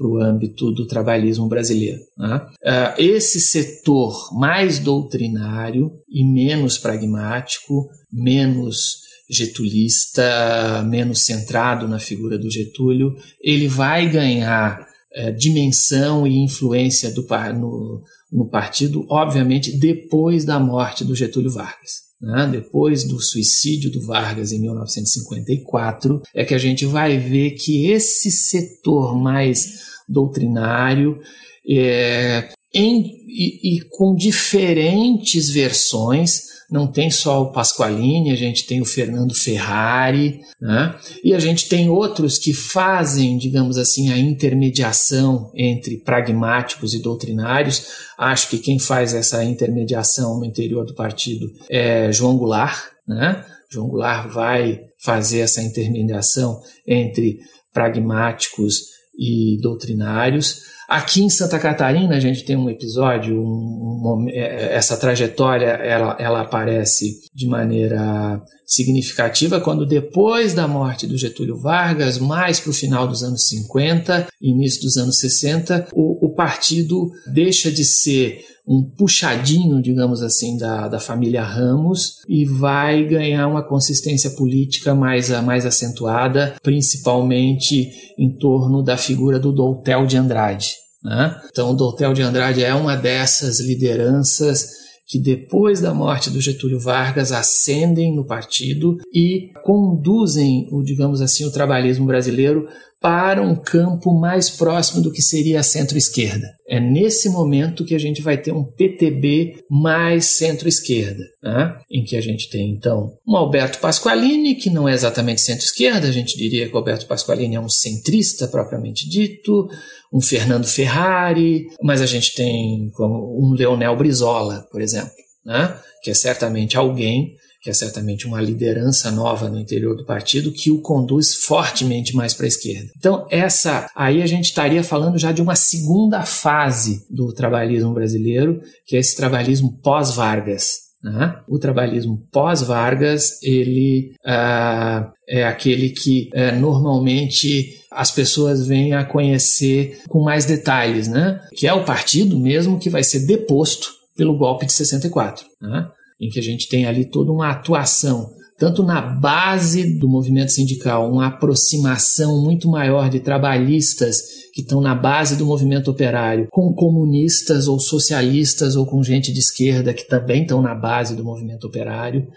para 0.00 0.08
o 0.08 0.18
âmbito 0.18 0.72
do 0.72 0.86
trabalhismo 0.86 1.46
brasileiro. 1.46 2.00
Né? 2.16 2.40
Uh, 2.64 3.02
esse 3.02 3.38
setor 3.38 4.30
mais 4.32 4.78
doutrinário 4.78 5.92
e 6.10 6.24
menos 6.24 6.78
pragmático, 6.78 7.86
menos 8.12 9.00
getulista, 9.28 10.82
menos 10.88 11.24
centrado 11.24 11.86
na 11.86 11.98
figura 11.98 12.36
do 12.36 12.50
Getúlio, 12.50 13.16
ele 13.40 13.68
vai 13.68 14.08
ganhar 14.10 14.80
uh, 14.80 15.32
dimensão 15.36 16.26
e 16.26 16.36
influência 16.38 17.12
do, 17.12 17.24
no, 17.54 18.02
no 18.32 18.48
partido, 18.48 19.06
obviamente, 19.08 19.78
depois 19.78 20.44
da 20.44 20.58
morte 20.58 21.04
do 21.04 21.14
Getúlio 21.14 21.50
Vargas. 21.50 22.10
Né? 22.20 22.48
Depois 22.50 23.04
do 23.04 23.20
suicídio 23.20 23.90
do 23.90 24.04
Vargas 24.04 24.52
em 24.52 24.60
1954, 24.60 26.20
é 26.34 26.44
que 26.44 26.54
a 26.54 26.58
gente 26.58 26.84
vai 26.84 27.16
ver 27.16 27.52
que 27.52 27.90
esse 27.90 28.30
setor 28.30 29.16
mais 29.16 29.90
doutrinário, 30.08 31.20
é, 31.68 32.48
em, 32.74 33.02
e, 33.26 33.76
e, 33.76 33.80
com 33.90 34.14
diferentes 34.14 35.50
versões. 35.50 36.49
Não 36.70 36.86
tem 36.86 37.10
só 37.10 37.42
o 37.42 37.52
Pasqualini, 37.52 38.30
a 38.30 38.36
gente 38.36 38.64
tem 38.64 38.80
o 38.80 38.84
Fernando 38.84 39.34
Ferrari, 39.34 40.40
né? 40.60 40.94
e 41.24 41.34
a 41.34 41.38
gente 41.38 41.68
tem 41.68 41.88
outros 41.88 42.38
que 42.38 42.52
fazem, 42.52 43.36
digamos 43.36 43.76
assim, 43.76 44.12
a 44.12 44.18
intermediação 44.18 45.50
entre 45.54 45.98
pragmáticos 45.98 46.94
e 46.94 47.02
doutrinários. 47.02 47.86
Acho 48.16 48.48
que 48.48 48.58
quem 48.58 48.78
faz 48.78 49.14
essa 49.14 49.42
intermediação 49.42 50.38
no 50.38 50.44
interior 50.44 50.86
do 50.86 50.94
partido 50.94 51.50
é 51.68 52.12
João 52.12 52.36
Goulart. 52.36 52.90
Né? 53.06 53.44
João 53.68 53.88
Goulart 53.88 54.28
vai 54.28 54.80
fazer 55.02 55.40
essa 55.40 55.62
intermediação 55.62 56.60
entre 56.86 57.40
pragmáticos 57.72 58.90
e 59.18 59.58
doutrinários. 59.60 60.62
Aqui 60.90 61.22
em 61.22 61.30
Santa 61.30 61.56
Catarina 61.56 62.16
a 62.16 62.20
gente 62.20 62.44
tem 62.44 62.56
um 62.56 62.68
episódio, 62.68 63.40
um, 63.40 64.24
um, 64.24 64.26
é, 64.28 64.74
essa 64.74 64.96
trajetória 64.96 65.68
ela, 65.68 66.16
ela 66.18 66.40
aparece 66.40 67.20
de 67.32 67.46
maneira 67.46 68.42
significativa 68.66 69.60
quando 69.60 69.86
depois 69.86 70.52
da 70.52 70.66
morte 70.66 71.06
do 71.06 71.16
Getúlio 71.16 71.56
Vargas, 71.56 72.18
mais 72.18 72.58
para 72.58 72.70
o 72.70 72.74
final 72.74 73.06
dos 73.06 73.22
anos 73.22 73.46
50, 73.46 74.26
início 74.42 74.82
dos 74.82 74.96
anos 74.96 75.20
60, 75.20 75.90
o, 75.92 76.26
o 76.26 76.34
partido 76.34 77.08
deixa 77.32 77.70
de 77.70 77.84
ser 77.84 78.44
um 78.66 78.82
puxadinho, 78.82 79.82
digamos 79.82 80.22
assim, 80.22 80.56
da, 80.56 80.88
da 80.88 81.00
família 81.00 81.42
Ramos 81.42 82.16
e 82.28 82.44
vai 82.44 83.04
ganhar 83.04 83.48
uma 83.48 83.62
consistência 83.62 84.30
política 84.30 84.94
mais, 84.94 85.30
mais 85.42 85.66
acentuada, 85.66 86.54
principalmente 86.62 87.90
em 88.18 88.30
torno 88.38 88.82
da 88.82 88.96
figura 88.96 89.38
do 89.38 89.52
Doutel 89.52 90.06
de 90.06 90.16
Andrade. 90.16 90.74
Né? 91.02 91.40
Então, 91.50 91.70
o 91.70 91.74
Doutel 91.74 92.12
de 92.12 92.22
Andrade 92.22 92.62
é 92.62 92.74
uma 92.74 92.96
dessas 92.96 93.60
lideranças 93.60 94.80
que 95.10 95.18
depois 95.18 95.80
da 95.80 95.92
morte 95.92 96.30
do 96.30 96.40
Getúlio 96.40 96.78
Vargas 96.78 97.32
ascendem 97.32 98.14
no 98.14 98.24
partido 98.24 98.96
e 99.12 99.50
conduzem, 99.64 100.68
o, 100.70 100.84
digamos 100.84 101.20
assim, 101.20 101.44
o 101.44 101.50
trabalhismo 101.50 102.06
brasileiro 102.06 102.68
para 103.00 103.40
um 103.40 103.56
campo 103.56 104.12
mais 104.12 104.50
próximo 104.50 105.02
do 105.02 105.10
que 105.10 105.22
seria 105.22 105.60
a 105.60 105.62
centro-esquerda. 105.62 106.46
É 106.68 106.78
nesse 106.78 107.30
momento 107.30 107.84
que 107.84 107.94
a 107.94 107.98
gente 107.98 108.20
vai 108.20 108.36
ter 108.36 108.52
um 108.52 108.62
PTB 108.62 109.64
mais 109.70 110.26
centro-esquerda, 110.26 111.24
né? 111.42 111.80
em 111.90 112.04
que 112.04 112.14
a 112.14 112.20
gente 112.20 112.50
tem 112.50 112.70
então 112.70 113.14
um 113.26 113.36
Alberto 113.36 113.78
Pasqualini, 113.78 114.54
que 114.54 114.68
não 114.68 114.86
é 114.86 114.92
exatamente 114.92 115.40
centro-esquerda, 115.40 116.06
a 116.06 116.12
gente 116.12 116.36
diria 116.36 116.68
que 116.68 116.76
Alberto 116.76 117.06
Pasqualini 117.06 117.56
é 117.56 117.60
um 117.60 117.70
centrista 117.70 118.46
propriamente 118.46 119.08
dito, 119.08 119.66
um 120.12 120.20
Fernando 120.20 120.66
Ferrari, 120.66 121.68
mas 121.82 122.02
a 122.02 122.06
gente 122.06 122.34
tem 122.34 122.90
como 122.92 123.42
um 123.42 123.54
Leonel 123.54 123.96
Brizola, 123.96 124.68
por 124.70 124.82
exemplo, 124.82 125.10
né? 125.44 125.74
que 126.02 126.10
é 126.10 126.14
certamente 126.14 126.76
alguém 126.76 127.34
que 127.60 127.68
é 127.68 127.72
certamente 127.72 128.26
uma 128.26 128.40
liderança 128.40 129.10
nova 129.10 129.48
no 129.48 129.58
interior 129.58 129.96
do 129.96 130.04
partido, 130.04 130.52
que 130.52 130.70
o 130.70 130.80
conduz 130.80 131.34
fortemente 131.34 132.16
mais 132.16 132.32
para 132.32 132.46
a 132.46 132.48
esquerda. 132.48 132.90
Então, 132.96 133.26
essa 133.30 133.90
aí 133.94 134.22
a 134.22 134.26
gente 134.26 134.46
estaria 134.46 134.82
falando 134.82 135.18
já 135.18 135.30
de 135.30 135.42
uma 135.42 135.54
segunda 135.54 136.22
fase 136.22 137.04
do 137.10 137.32
trabalhismo 137.32 137.92
brasileiro, 137.92 138.60
que 138.86 138.96
é 138.96 138.98
esse 138.98 139.14
trabalhismo 139.16 139.78
pós-Vargas. 139.82 140.90
Né? 141.02 141.34
O 141.48 141.58
trabalhismo 141.58 142.26
pós-Vargas 142.30 143.42
ele 143.42 144.12
uh, 144.24 145.10
é 145.26 145.44
aquele 145.44 145.90
que 145.90 146.28
uh, 146.34 146.58
normalmente 146.58 147.78
as 147.90 148.10
pessoas 148.10 148.66
vêm 148.66 148.92
a 148.92 149.04
conhecer 149.04 149.98
com 150.08 150.22
mais 150.22 150.44
detalhes, 150.44 151.08
né? 151.08 151.40
que 151.56 151.66
é 151.66 151.72
o 151.72 151.84
partido 151.84 152.38
mesmo 152.38 152.78
que 152.78 152.90
vai 152.90 153.02
ser 153.02 153.20
deposto 153.26 153.88
pelo 154.14 154.36
golpe 154.36 154.66
de 154.66 154.72
64. 154.74 155.46
Né? 155.60 155.88
Em 156.20 156.28
que 156.28 156.38
a 156.38 156.42
gente 156.42 156.68
tem 156.68 156.84
ali 156.84 157.04
toda 157.04 157.32
uma 157.32 157.50
atuação, 157.50 158.30
tanto 158.58 158.82
na 158.82 159.00
base 159.00 159.98
do 159.98 160.06
movimento 160.06 160.52
sindical, 160.52 161.10
uma 161.10 161.28
aproximação 161.28 162.42
muito 162.42 162.68
maior 162.68 163.08
de 163.08 163.18
trabalhistas 163.18 164.20
que 164.52 164.60
estão 164.60 164.82
na 164.82 164.94
base 164.94 165.36
do 165.36 165.46
movimento 165.46 165.90
operário, 165.90 166.46
com 166.50 166.74
comunistas 166.74 167.66
ou 167.66 167.80
socialistas 167.80 168.76
ou 168.76 168.84
com 168.84 169.02
gente 169.02 169.32
de 169.32 169.38
esquerda 169.38 169.94
que 169.94 170.06
também 170.06 170.42
estão 170.42 170.60
na 170.60 170.74
base 170.74 171.16
do 171.16 171.24
movimento 171.24 171.66
operário. 171.66 172.28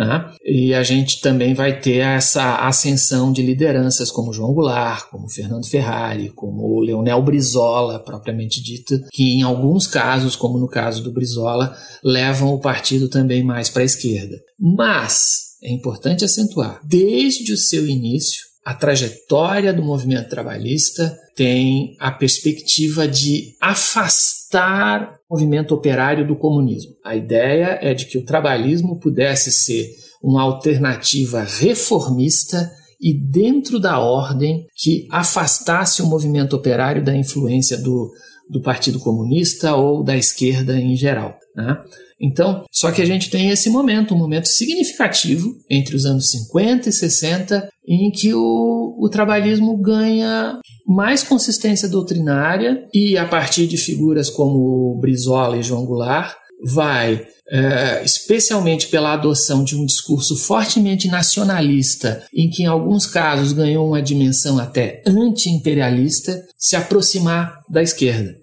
Né? 0.00 0.32
E 0.42 0.72
a 0.72 0.82
gente 0.82 1.20
também 1.20 1.52
vai 1.52 1.78
ter 1.78 1.98
essa 1.98 2.66
ascensão 2.66 3.30
de 3.30 3.42
lideranças 3.42 4.10
como 4.10 4.32
João 4.32 4.54
Goulart, 4.54 5.10
como 5.10 5.28
Fernando 5.28 5.68
Ferrari, 5.68 6.30
como 6.30 6.80
Leonel 6.80 7.22
Brizola, 7.22 7.98
propriamente 7.98 8.62
dita, 8.62 8.98
que 9.12 9.34
em 9.34 9.42
alguns 9.42 9.86
casos, 9.86 10.34
como 10.34 10.58
no 10.58 10.66
caso 10.66 11.02
do 11.02 11.12
Brizola, 11.12 11.76
levam 12.02 12.54
o 12.54 12.58
partido 12.58 13.10
também 13.10 13.44
mais 13.44 13.68
para 13.68 13.82
a 13.82 13.84
esquerda. 13.84 14.40
Mas 14.58 15.50
é 15.62 15.70
importante 15.70 16.24
acentuar, 16.24 16.80
desde 16.82 17.52
o 17.52 17.58
seu 17.58 17.86
início, 17.86 18.46
a 18.64 18.72
trajetória 18.72 19.70
do 19.70 19.82
movimento 19.82 20.30
trabalhista 20.30 21.14
tem 21.36 21.94
a 22.00 22.10
perspectiva 22.10 23.06
de 23.06 23.54
afastar 23.60 24.39
o 24.58 25.34
movimento 25.34 25.74
operário 25.74 26.26
do 26.26 26.36
comunismo. 26.36 26.92
A 27.04 27.14
ideia 27.14 27.78
é 27.80 27.94
de 27.94 28.06
que 28.06 28.18
o 28.18 28.24
trabalhismo 28.24 28.98
pudesse 28.98 29.52
ser 29.52 29.88
uma 30.22 30.42
alternativa 30.42 31.42
reformista 31.42 32.70
e 33.00 33.14
dentro 33.14 33.80
da 33.80 33.98
ordem 33.98 34.66
que 34.76 35.06
afastasse 35.10 36.02
o 36.02 36.06
movimento 36.06 36.54
operário 36.54 37.02
da 37.02 37.16
influência 37.16 37.78
do, 37.78 38.10
do 38.50 38.60
Partido 38.60 38.98
Comunista 38.98 39.74
ou 39.76 40.02
da 40.02 40.16
esquerda 40.16 40.76
em 40.76 40.96
geral. 40.96 41.38
Né? 41.54 41.78
Então, 42.20 42.64
só 42.70 42.90
que 42.90 43.00
a 43.00 43.06
gente 43.06 43.30
tem 43.30 43.48
esse 43.48 43.70
momento, 43.70 44.14
um 44.14 44.18
momento 44.18 44.48
significativo 44.48 45.54
entre 45.70 45.96
os 45.96 46.04
anos 46.04 46.30
50 46.30 46.88
e 46.88 46.92
60, 46.92 47.68
em 47.86 48.10
que 48.10 48.34
o, 48.34 48.96
o 48.98 49.08
trabalhismo 49.08 49.76
ganha 49.78 50.58
mais 50.86 51.22
consistência 51.22 51.88
doutrinária 51.88 52.84
e, 52.92 53.16
a 53.16 53.24
partir 53.24 53.66
de 53.66 53.78
figuras 53.78 54.28
como 54.28 54.98
Brizola 55.00 55.56
e 55.56 55.62
João 55.62 55.86
Goulart, 55.86 56.34
vai 56.62 57.24
é, 57.50 58.04
especialmente 58.04 58.86
pela 58.86 59.12
adoção 59.12 59.64
de 59.64 59.76
um 59.76 59.84
discurso 59.84 60.36
fortemente 60.36 61.08
nacionalista, 61.08 62.22
em 62.32 62.48
que 62.48 62.62
em 62.62 62.66
alguns 62.66 63.06
casos 63.06 63.52
ganhou 63.52 63.88
uma 63.88 64.00
dimensão 64.00 64.58
até 64.58 65.02
anti-imperialista, 65.04 66.44
se 66.56 66.76
aproximar 66.76 67.58
da 67.68 67.82
esquerda. 67.82 68.39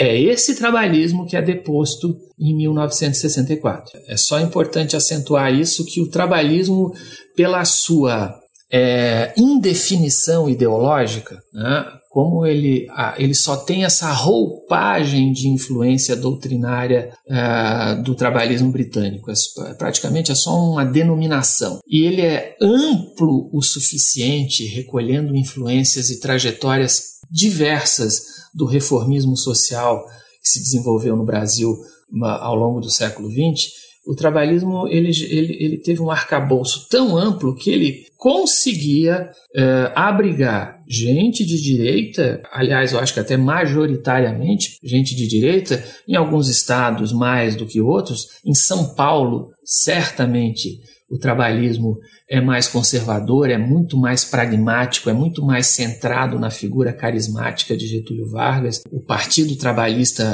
É 0.00 0.18
esse 0.18 0.54
trabalhismo 0.54 1.26
que 1.26 1.36
é 1.36 1.42
deposto 1.42 2.16
em 2.38 2.56
1964. 2.56 4.00
É 4.08 4.16
só 4.16 4.40
importante 4.40 4.96
acentuar 4.96 5.52
isso 5.52 5.84
que 5.84 6.00
o 6.00 6.08
trabalhismo, 6.08 6.94
pela 7.36 7.62
sua 7.66 8.34
é, 8.72 9.34
indefinição 9.36 10.48
ideológica, 10.48 11.38
né, 11.52 11.84
como 12.08 12.46
ele, 12.46 12.88
ele 13.18 13.34
só 13.34 13.58
tem 13.58 13.84
essa 13.84 14.10
roupagem 14.10 15.32
de 15.32 15.48
influência 15.48 16.16
doutrinária 16.16 17.12
é, 17.28 17.96
do 17.96 18.14
trabalhismo 18.14 18.72
britânico, 18.72 19.30
é, 19.30 19.74
praticamente 19.74 20.32
é 20.32 20.34
só 20.34 20.50
uma 20.50 20.84
denominação. 20.84 21.78
E 21.86 22.06
ele 22.06 22.22
é 22.22 22.56
amplo 22.58 23.50
o 23.52 23.60
suficiente, 23.60 24.64
recolhendo 24.64 25.36
influências 25.36 26.08
e 26.08 26.18
trajetórias 26.18 27.19
diversas 27.30 28.22
do 28.54 28.64
reformismo 28.64 29.36
social 29.36 30.04
que 30.42 30.48
se 30.48 30.60
desenvolveu 30.60 31.16
no 31.16 31.24
Brasil 31.24 31.76
ao 32.22 32.56
longo 32.56 32.80
do 32.80 32.90
século 32.90 33.30
XX, 33.30 33.70
o 34.06 34.14
trabalhismo 34.14 34.88
ele, 34.88 35.10
ele, 35.26 35.56
ele 35.60 35.78
teve 35.78 36.02
um 36.02 36.10
arcabouço 36.10 36.88
tão 36.88 37.16
amplo 37.16 37.54
que 37.54 37.70
ele 37.70 38.06
conseguia 38.16 39.30
é, 39.54 39.92
abrigar 39.94 40.80
gente 40.88 41.44
de 41.44 41.60
direita, 41.60 42.42
aliás, 42.52 42.92
eu 42.92 42.98
acho 42.98 43.14
que 43.14 43.20
até 43.20 43.36
majoritariamente 43.36 44.76
gente 44.82 45.14
de 45.14 45.26
direita, 45.26 45.82
em 46.08 46.16
alguns 46.16 46.48
estados 46.48 47.12
mais 47.12 47.54
do 47.54 47.66
que 47.66 47.80
outros, 47.80 48.26
em 48.44 48.54
São 48.54 48.94
Paulo, 48.94 49.50
certamente 49.64 50.80
o 51.10 51.18
trabalhismo 51.18 51.98
é 52.28 52.40
mais 52.40 52.68
conservador, 52.68 53.50
é 53.50 53.58
muito 53.58 53.96
mais 53.98 54.24
pragmático, 54.24 55.10
é 55.10 55.12
muito 55.12 55.44
mais 55.44 55.66
centrado 55.66 56.38
na 56.38 56.50
figura 56.50 56.92
carismática 56.92 57.76
de 57.76 57.88
Getúlio 57.88 58.30
Vargas. 58.30 58.80
O 58.92 59.00
Partido 59.00 59.56
Trabalhista 59.56 60.24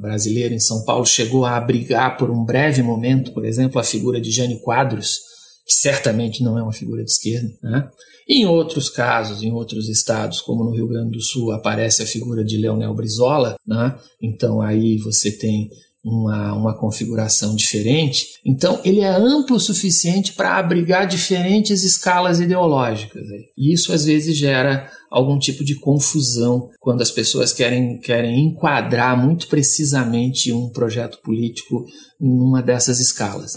Brasileiro 0.00 0.54
em 0.54 0.60
São 0.60 0.84
Paulo 0.84 1.04
chegou 1.04 1.44
a 1.44 1.56
abrigar 1.56 2.16
por 2.16 2.30
um 2.30 2.44
breve 2.44 2.82
momento, 2.82 3.32
por 3.32 3.44
exemplo, 3.44 3.80
a 3.80 3.84
figura 3.84 4.20
de 4.20 4.30
Jânio 4.30 4.60
Quadros, 4.60 5.18
que 5.66 5.74
certamente 5.74 6.44
não 6.44 6.56
é 6.56 6.62
uma 6.62 6.72
figura 6.72 7.02
de 7.02 7.10
esquerda. 7.10 7.48
Né? 7.60 7.88
Em 8.28 8.46
outros 8.46 8.88
casos, 8.88 9.42
em 9.42 9.52
outros 9.52 9.88
estados, 9.88 10.40
como 10.40 10.62
no 10.62 10.70
Rio 10.70 10.86
Grande 10.86 11.10
do 11.10 11.20
Sul, 11.20 11.50
aparece 11.50 12.00
a 12.00 12.06
figura 12.06 12.44
de 12.44 12.56
Leonel 12.56 12.94
Brizola, 12.94 13.56
né? 13.66 13.98
então 14.22 14.60
aí 14.60 14.98
você 14.98 15.32
tem 15.32 15.68
uma, 16.04 16.52
uma 16.52 16.76
configuração 16.76 17.54
diferente. 17.54 18.26
Então, 18.44 18.80
ele 18.84 19.00
é 19.00 19.10
amplo 19.10 19.56
o 19.56 19.60
suficiente 19.60 20.32
para 20.32 20.56
abrigar 20.56 21.06
diferentes 21.06 21.84
escalas 21.84 22.40
ideológicas. 22.40 23.22
E 23.56 23.72
isso, 23.72 23.92
às 23.92 24.04
vezes, 24.04 24.36
gera 24.36 24.90
algum 25.10 25.38
tipo 25.38 25.64
de 25.64 25.76
confusão 25.76 26.70
quando 26.80 27.02
as 27.02 27.10
pessoas 27.10 27.52
querem, 27.52 27.98
querem 27.98 28.46
enquadrar 28.46 29.16
muito 29.16 29.46
precisamente 29.46 30.52
um 30.52 30.70
projeto 30.70 31.18
político 31.22 31.84
numa 32.18 32.62
dessas 32.62 32.98
escalas. 32.98 33.56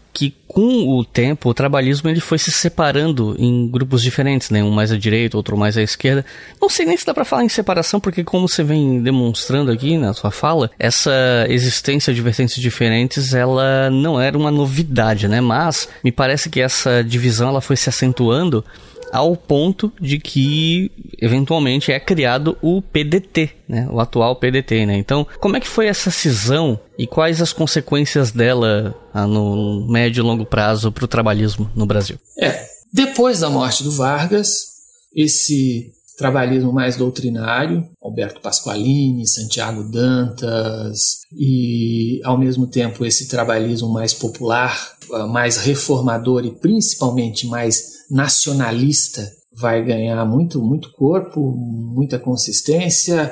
que 0.13 0.35
com 0.47 0.97
o 0.97 1.05
tempo 1.05 1.49
o 1.49 1.53
trabalhismo 1.53 2.09
ele 2.09 2.19
foi 2.19 2.37
se 2.37 2.51
separando 2.51 3.35
em 3.39 3.67
grupos 3.67 4.01
diferentes, 4.01 4.49
né? 4.49 4.63
Um 4.63 4.71
mais 4.71 4.91
à 4.91 4.97
direita, 4.97 5.37
outro 5.37 5.57
mais 5.57 5.77
à 5.77 5.81
esquerda. 5.81 6.25
Não 6.61 6.69
sei 6.69 6.85
nem 6.85 6.97
se 6.97 7.05
dá 7.05 7.13
para 7.13 7.23
falar 7.23 7.45
em 7.45 7.49
separação, 7.49 7.99
porque 7.99 8.23
como 8.23 8.47
você 8.47 8.63
vem 8.63 9.01
demonstrando 9.01 9.71
aqui 9.71 9.97
na 9.97 10.13
sua 10.13 10.31
fala, 10.31 10.69
essa 10.77 11.11
existência 11.47 12.13
de 12.13 12.21
vertentes 12.21 12.61
diferentes, 12.61 13.33
ela 13.33 13.89
não 13.89 14.19
era 14.19 14.37
uma 14.37 14.51
novidade, 14.51 15.27
né? 15.27 15.39
Mas 15.39 15.87
me 16.03 16.11
parece 16.11 16.49
que 16.49 16.59
essa 16.59 17.03
divisão 17.03 17.49
ela 17.49 17.61
foi 17.61 17.77
se 17.77 17.87
acentuando 17.87 18.63
ao 19.11 19.35
ponto 19.35 19.91
de 19.99 20.17
que 20.17 20.89
eventualmente 21.21 21.91
é 21.91 21.99
criado 21.99 22.57
o 22.61 22.81
PDT, 22.81 23.51
né? 23.67 23.87
o 23.91 23.99
atual 23.99 24.35
PDT. 24.37 24.85
Né? 24.85 24.97
Então, 24.97 25.27
como 25.39 25.57
é 25.57 25.59
que 25.59 25.67
foi 25.67 25.87
essa 25.87 26.09
cisão 26.09 26.79
e 26.97 27.05
quais 27.05 27.41
as 27.41 27.51
consequências 27.51 28.31
dela 28.31 28.95
ah, 29.13 29.27
no 29.27 29.87
médio 29.89 30.21
e 30.21 30.23
longo 30.23 30.45
prazo 30.45 30.91
para 30.91 31.05
o 31.05 31.07
trabalhismo 31.07 31.69
no 31.75 31.85
Brasil? 31.85 32.17
É, 32.39 32.65
depois 32.93 33.41
da 33.41 33.49
morte 33.49 33.83
do 33.83 33.91
Vargas, 33.91 34.71
esse 35.13 35.91
trabalhismo 36.17 36.71
mais 36.71 36.95
doutrinário, 36.95 37.83
Alberto 38.01 38.41
Pasqualini, 38.41 39.27
Santiago 39.27 39.83
Dantas, 39.83 41.21
e 41.35 42.21
ao 42.23 42.37
mesmo 42.37 42.67
tempo 42.67 43.03
esse 43.03 43.27
trabalhismo 43.27 43.91
mais 43.91 44.13
popular, 44.13 44.95
mais 45.29 45.57
reformador 45.57 46.45
e 46.45 46.51
principalmente 46.51 47.47
mais 47.47 48.05
nacionalista 48.09 49.29
vai 49.53 49.83
ganhar 49.83 50.25
muito, 50.25 50.61
muito 50.61 50.91
corpo, 50.93 51.39
muita 51.51 52.17
consistência, 52.17 53.31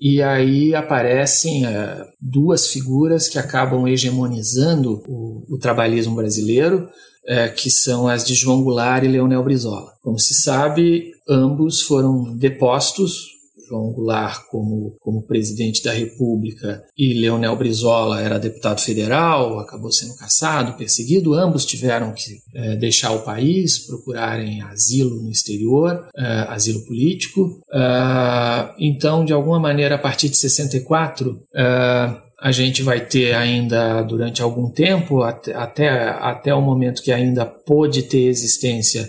e 0.00 0.22
aí 0.22 0.74
aparecem 0.74 1.66
uh, 1.66 2.04
duas 2.20 2.68
figuras 2.68 3.28
que 3.28 3.38
acabam 3.38 3.86
hegemonizando 3.86 5.02
o, 5.08 5.44
o 5.50 5.58
trabalhismo 5.58 6.14
brasileiro, 6.14 6.84
uh, 6.84 7.54
que 7.54 7.70
são 7.70 8.06
as 8.06 8.24
de 8.24 8.34
João 8.34 8.62
Goulart 8.62 9.04
e 9.04 9.08
Leonel 9.08 9.42
Brizola. 9.42 9.92
Como 10.02 10.18
se 10.18 10.34
sabe, 10.34 11.12
ambos 11.28 11.82
foram 11.82 12.36
depostos 12.36 13.37
João 13.68 13.92
Goulart 13.92 14.44
como, 14.50 14.96
como 15.00 15.26
presidente 15.26 15.82
da 15.82 15.92
República 15.92 16.82
e 16.96 17.14
Leonel 17.14 17.54
Brizola 17.56 18.20
era 18.20 18.38
deputado 18.38 18.80
federal, 18.80 19.58
acabou 19.58 19.92
sendo 19.92 20.16
caçado, 20.16 20.76
perseguido. 20.76 21.34
Ambos 21.34 21.66
tiveram 21.66 22.12
que 22.12 22.38
é, 22.54 22.76
deixar 22.76 23.12
o 23.12 23.22
país, 23.22 23.78
procurarem 23.86 24.62
asilo 24.62 25.22
no 25.22 25.30
exterior, 25.30 26.08
é, 26.16 26.24
asilo 26.48 26.84
político. 26.86 27.60
É, 27.72 28.70
então, 28.78 29.24
de 29.24 29.32
alguma 29.32 29.60
maneira, 29.60 29.96
a 29.96 29.98
partir 29.98 30.28
de 30.28 30.36
64, 30.36 31.38
é, 31.54 32.28
a 32.40 32.52
gente 32.52 32.82
vai 32.82 33.04
ter 33.04 33.34
ainda 33.34 34.00
durante 34.02 34.40
algum 34.40 34.70
tempo, 34.70 35.22
até, 35.22 35.54
até, 35.54 35.88
até 35.88 36.54
o 36.54 36.62
momento 36.62 37.02
que 37.02 37.10
ainda 37.10 37.44
pôde 37.44 38.04
ter 38.04 38.26
existência, 38.26 39.08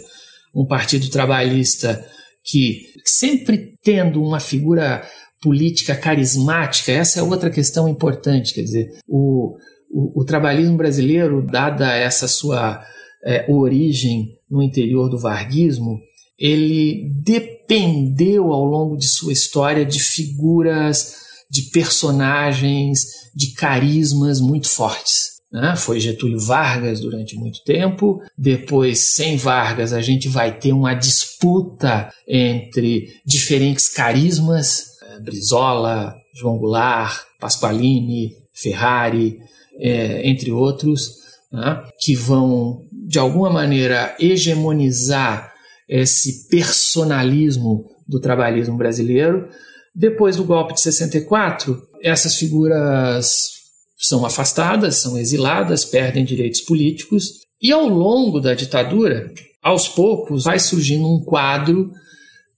um 0.53 0.65
partido 0.65 1.09
trabalhista 1.09 2.03
que 2.49 2.81
sempre 3.05 3.73
tendo 3.83 4.21
uma 4.23 4.39
figura 4.39 5.03
política 5.41 5.95
carismática, 5.95 6.91
essa 6.91 7.19
é 7.19 7.23
outra 7.23 7.49
questão 7.49 7.87
importante, 7.87 8.53
quer 8.53 8.63
dizer, 8.63 8.99
o, 9.07 9.55
o, 9.89 10.21
o 10.21 10.25
trabalhismo 10.25 10.75
brasileiro, 10.75 11.45
dada 11.45 11.93
essa 11.93 12.27
sua 12.27 12.83
é, 13.23 13.45
origem 13.49 14.27
no 14.49 14.61
interior 14.61 15.09
do 15.09 15.19
varguismo, 15.19 15.99
ele 16.37 17.11
dependeu 17.23 18.51
ao 18.51 18.63
longo 18.63 18.97
de 18.97 19.07
sua 19.07 19.33
história 19.33 19.85
de 19.85 19.99
figuras, 19.99 21.15
de 21.51 21.63
personagens, 21.71 22.99
de 23.35 23.53
carismas 23.53 24.39
muito 24.39 24.69
fortes. 24.69 25.38
Né? 25.51 25.75
Foi 25.75 25.99
Getúlio 25.99 26.39
Vargas 26.39 26.99
durante 26.99 27.35
muito 27.35 27.63
tempo. 27.63 28.21
Depois, 28.37 29.13
sem 29.13 29.35
Vargas, 29.37 29.93
a 29.93 30.01
gente 30.01 30.27
vai 30.27 30.57
ter 30.57 30.73
uma 30.73 30.93
disputa 30.93 32.11
entre 32.27 33.07
diferentes 33.25 33.89
carismas: 33.89 34.97
eh, 35.01 35.19
Brizola, 35.21 36.15
João 36.35 36.57
Goulart, 36.57 37.23
Pasqualini, 37.39 38.31
Ferrari, 38.53 39.39
é, 39.79 40.27
entre 40.27 40.51
outros, 40.51 41.09
né? 41.51 41.81
que 41.99 42.13
vão, 42.13 42.81
de 43.07 43.17
alguma 43.17 43.49
maneira, 43.49 44.15
hegemonizar 44.19 45.53
esse 45.87 46.47
personalismo 46.49 47.89
do 48.07 48.19
trabalhismo 48.19 48.77
brasileiro. 48.77 49.47
Depois 49.95 50.35
do 50.35 50.43
golpe 50.43 50.73
de 50.73 50.81
64, 50.81 51.81
essas 52.03 52.35
figuras 52.35 53.58
são 53.99 54.25
afastadas, 54.25 55.01
são 55.01 55.17
exiladas, 55.17 55.83
perdem 55.83 56.23
direitos 56.23 56.61
políticos, 56.61 57.39
e 57.61 57.71
ao 57.71 57.87
longo 57.87 58.39
da 58.39 58.53
ditadura, 58.53 59.29
aos 59.61 59.87
poucos, 59.87 60.45
vai 60.45 60.59
surgindo 60.59 61.05
um 61.05 61.23
quadro 61.23 61.91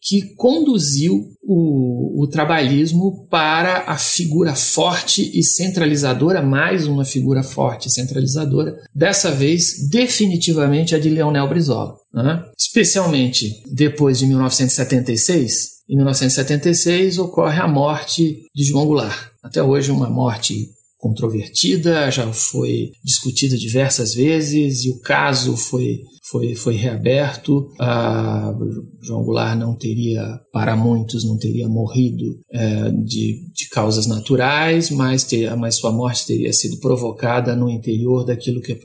que 0.02 0.34
conduziu 0.36 1.28
o, 1.44 2.24
o, 2.24 2.28
trabalhismo 2.28 3.28
para 3.30 3.84
a 3.86 3.98
figura 3.98 4.56
forte 4.56 5.32
e 5.38 5.44
centralizadora, 5.44 6.42
mais 6.42 6.88
uma 6.88 7.06
figura 7.06 7.44
forte 7.44 7.88
e 7.88 7.92
centralizadora, 7.92 8.76
dessa 8.96 9.32
vez 9.32 9.88
definitivamente 9.90 10.96
a 10.96 11.00
de 11.00 11.10
Leonel 11.10 11.48
Brizola. 11.48 11.96
Né? 12.12 12.44
Especialmente 12.58 13.62
depois 13.72 14.18
de 14.18 14.26
1976. 14.26 15.70
Em 15.88 15.96
1976 15.96 17.20
ocorre 17.20 17.60
a 17.60 17.68
morte 17.68 18.38
de 18.56 18.64
João 18.64 18.86
Goulart. 18.86 19.30
Até 19.44 19.62
hoje, 19.62 19.92
uma 19.92 20.10
morte 20.10 20.68
controvertida, 21.02 22.12
já 22.12 22.32
foi 22.32 22.92
discutida 23.04 23.58
diversas 23.58 24.14
vezes 24.14 24.86
e 24.86 24.92
o 24.92 25.00
caso 25.00 25.58
foi, 25.58 26.04
foi, 26.32 26.56
foi 26.56 26.76
reaberto. 26.76 27.70
Ah, 27.78 28.54
João 29.02 29.24
Goulart 29.24 29.58
não 29.58 29.76
teria, 29.76 30.40
para 30.54 30.76
muitos, 30.76 31.26
não 31.26 31.38
teria 31.38 31.68
morrido 31.68 32.40
é, 32.50 32.90
de, 32.92 33.52
de 33.54 33.70
causas 33.70 34.08
naturais, 34.08 34.90
mas, 34.90 35.26
ter, 35.26 35.54
mas 35.58 35.76
sua 35.76 35.92
morte 35.92 36.26
teria 36.26 36.54
sido 36.54 36.80
provocada 36.80 37.56
no 37.56 37.70
interior 37.70 38.26
daquilo 38.26 38.62
que, 38.62 38.76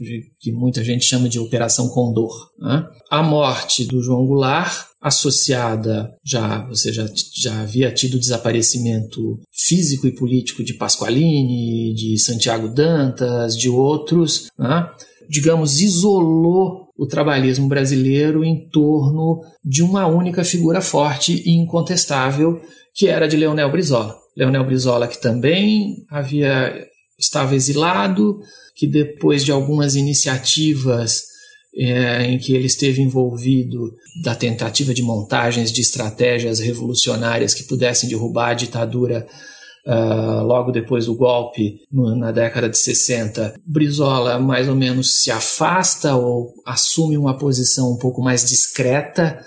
que 0.40 0.50
muita 0.52 0.82
gente 0.82 1.04
chama 1.04 1.28
de 1.28 1.38
Operação 1.38 1.88
Condor. 1.88 2.32
Né? 2.58 2.84
A 3.10 3.22
morte 3.22 3.84
do 3.84 4.02
João 4.02 4.26
Goulart 4.26 4.86
associada 5.00 6.10
já 6.24 6.66
você 6.66 6.92
já, 6.92 7.06
já 7.36 7.60
havia 7.60 7.92
tido 7.92 8.18
desaparecimento 8.18 9.40
físico 9.52 10.08
e 10.08 10.14
político 10.14 10.64
de 10.64 10.74
Pasqualini, 10.74 11.94
de 11.94 12.18
Santiago 12.18 12.66
Dantas, 12.66 13.56
de 13.56 13.68
outros, 13.68 14.48
né? 14.58 14.90
digamos, 15.28 15.80
isolou 15.80 16.85
o 16.98 17.06
trabalhismo 17.06 17.68
brasileiro 17.68 18.44
em 18.44 18.68
torno 18.68 19.40
de 19.64 19.82
uma 19.82 20.06
única 20.06 20.44
figura 20.44 20.80
forte 20.80 21.42
e 21.44 21.52
incontestável, 21.56 22.60
que 22.94 23.08
era 23.08 23.28
de 23.28 23.36
Leonel 23.36 23.70
Brizola. 23.70 24.16
Leonel 24.36 24.64
Brizola 24.64 25.08
que 25.08 25.20
também 25.20 26.04
havia 26.10 26.72
estava 27.18 27.54
exilado, 27.54 28.38
que 28.74 28.86
depois 28.86 29.44
de 29.44 29.50
algumas 29.50 29.94
iniciativas 29.94 31.24
é, 31.74 32.24
em 32.26 32.38
que 32.38 32.54
ele 32.54 32.66
esteve 32.66 33.02
envolvido 33.02 33.92
da 34.22 34.34
tentativa 34.34 34.94
de 34.94 35.02
montagens 35.02 35.70
de 35.70 35.80
estratégias 35.80 36.58
revolucionárias 36.58 37.52
que 37.52 37.64
pudessem 37.64 38.08
derrubar 38.08 38.50
a 38.50 38.54
ditadura 38.54 39.26
uh, 39.86 40.42
logo 40.42 40.72
depois 40.72 41.06
do 41.06 41.14
golpe, 41.14 41.80
na 41.92 42.32
década 42.32 42.68
de 42.68 42.78
60. 42.78 43.54
Brizola 43.66 44.38
mais 44.38 44.68
ou 44.68 44.74
menos 44.74 45.22
se 45.22 45.30
afasta 45.30 46.14
ou 46.16 46.52
assume 46.64 47.16
uma 47.16 47.38
posição 47.38 47.92
um 47.92 47.96
pouco 47.96 48.22
mais 48.22 48.44
discreta 48.44 49.38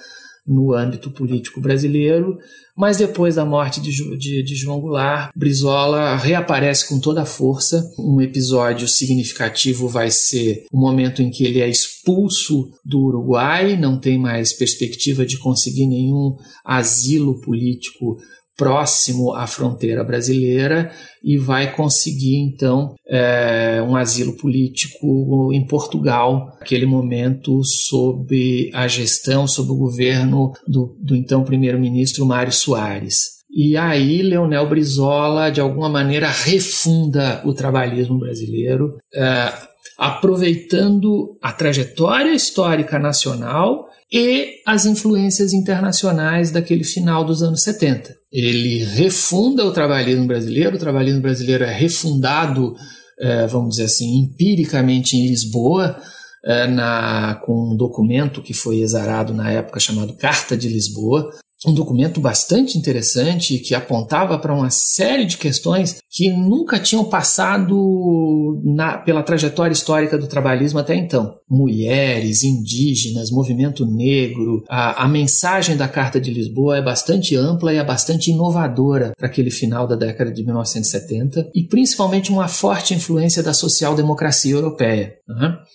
no 0.48 0.74
âmbito 0.74 1.12
político 1.12 1.62
brasileiro 1.62 2.38
mas 2.80 2.96
depois 2.96 3.36
da 3.36 3.44
morte 3.44 3.82
de, 3.82 3.92
de, 4.18 4.42
de, 4.42 4.56
João 4.56 4.80
Goulart, 4.80 5.32
Brizola 5.36 6.16
reaparece 6.16 6.88
com 6.88 6.98
toda 6.98 7.24
a 7.24 7.26
força. 7.26 7.84
Um 8.00 8.22
episódio 8.22 8.88
significativo 8.88 9.90
vai 9.90 10.10
ser 10.10 10.64
o 10.72 10.80
momento 10.80 11.22
em 11.22 11.30
que 11.30 11.44
ele 11.44 11.60
é 11.60 11.68
expulso 11.68 12.72
do 12.86 13.02
Uruguai, 13.02 13.76
não 13.76 14.00
tem 14.00 14.18
mais 14.18 14.54
perspectiva 14.54 15.26
de 15.26 15.38
conseguir 15.38 15.88
nenhum 15.88 16.38
asilo 16.64 17.42
político 17.42 18.18
próximo 18.60 19.34
à 19.34 19.48
fronteira 19.48 20.04
brasileira 20.04 20.92
e 21.24 21.38
vai 21.38 21.74
conseguir 21.74 22.36
então 22.36 22.94
é, 23.08 23.82
um 23.88 23.96
asilo 23.96 24.34
político 24.34 25.54
em 25.54 25.66
Portugal, 25.66 26.58
naquele 26.60 26.86
momento 26.86 27.64
sob 27.64 28.70
a 28.74 28.86
gestão, 28.86 29.48
sob 29.48 29.72
o 29.72 29.78
governo 29.78 30.52
do, 30.68 30.94
do 31.00 31.16
então 31.16 31.42
primeiro-ministro 31.46 32.26
Mário 32.26 32.52
Soares. 32.52 33.40
E 33.50 33.78
aí 33.78 34.22
Leonel 34.22 34.68
Brizola, 34.68 35.50
de 35.50 35.62
alguma 35.62 35.88
maneira, 35.88 36.30
refunda 36.30 37.42
o 37.46 37.54
trabalhismo 37.54 38.20
brasileiro, 38.20 38.98
é, 39.14 39.54
aproveitando 39.98 41.38
a 41.42 41.54
trajetória 41.54 42.34
histórica 42.34 43.00
nacional 43.00 43.88
e 44.12 44.56
as 44.66 44.86
influências 44.86 45.54
internacionais 45.54 46.52
daquele 46.52 46.84
final 46.84 47.24
dos 47.24 47.42
anos 47.42 47.64
70. 47.64 48.19
Ele 48.32 48.84
refunda 48.84 49.66
o 49.66 49.72
trabalhismo 49.72 50.28
brasileiro, 50.28 50.76
o 50.76 50.80
trabalhismo 50.80 51.22
brasileiro 51.22 51.64
é 51.64 51.74
refundado, 51.74 52.76
é, 53.20 53.48
vamos 53.48 53.72
dizer 53.72 53.86
assim, 53.86 54.20
empiricamente 54.20 55.18
em 55.18 55.28
Lisboa, 55.28 56.00
é, 56.46 56.68
na, 56.68 57.36
com 57.44 57.74
um 57.74 57.76
documento 57.76 58.42
que 58.42 58.54
foi 58.54 58.80
exarado 58.80 59.34
na 59.34 59.52
época 59.52 59.80
chamado 59.80 60.16
Carta 60.16 60.56
de 60.56 60.70
Lisboa, 60.70 61.30
um 61.68 61.74
documento 61.74 62.22
bastante 62.22 62.78
interessante 62.78 63.60
que 63.60 63.76
apontava 63.76 64.38
para 64.40 64.54
uma 64.54 64.70
série 64.70 65.26
de 65.26 65.38
questões 65.38 65.98
que 66.10 66.30
nunca 66.30 66.80
tinham 66.80 67.04
passado 67.04 68.62
na, 68.64 68.98
pela 68.98 69.22
trajetória 69.22 69.74
histórica 69.74 70.18
do 70.18 70.28
trabalhismo 70.28 70.80
até 70.80 70.96
então. 70.96 71.38
Mulheres, 71.50 72.44
indígenas, 72.44 73.30
movimento 73.30 73.86
negro. 73.86 74.64
A, 74.70 75.04
a 75.04 75.08
mensagem 75.08 75.76
da 75.76 75.88
Carta 75.88 76.20
de 76.20 76.32
Lisboa 76.32 76.78
é 76.78 76.82
bastante 76.82 77.36
ampla 77.36 77.74
e 77.74 77.78
é 77.78 77.84
bastante 77.84 78.32
inovadora 78.32 79.14
para 79.18 79.28
aquele 79.28 79.52
final 79.52 79.86
da 79.86 79.96
década 79.96 80.32
de 80.32 80.44
1970 80.44 81.50
e 81.54 81.64
principalmente 81.64 82.32
uma 82.32 82.48
forte 82.48 82.94
influência 82.94 83.44
da 83.44 83.54
social-democracia 83.54 84.54
europeia. 84.54 85.16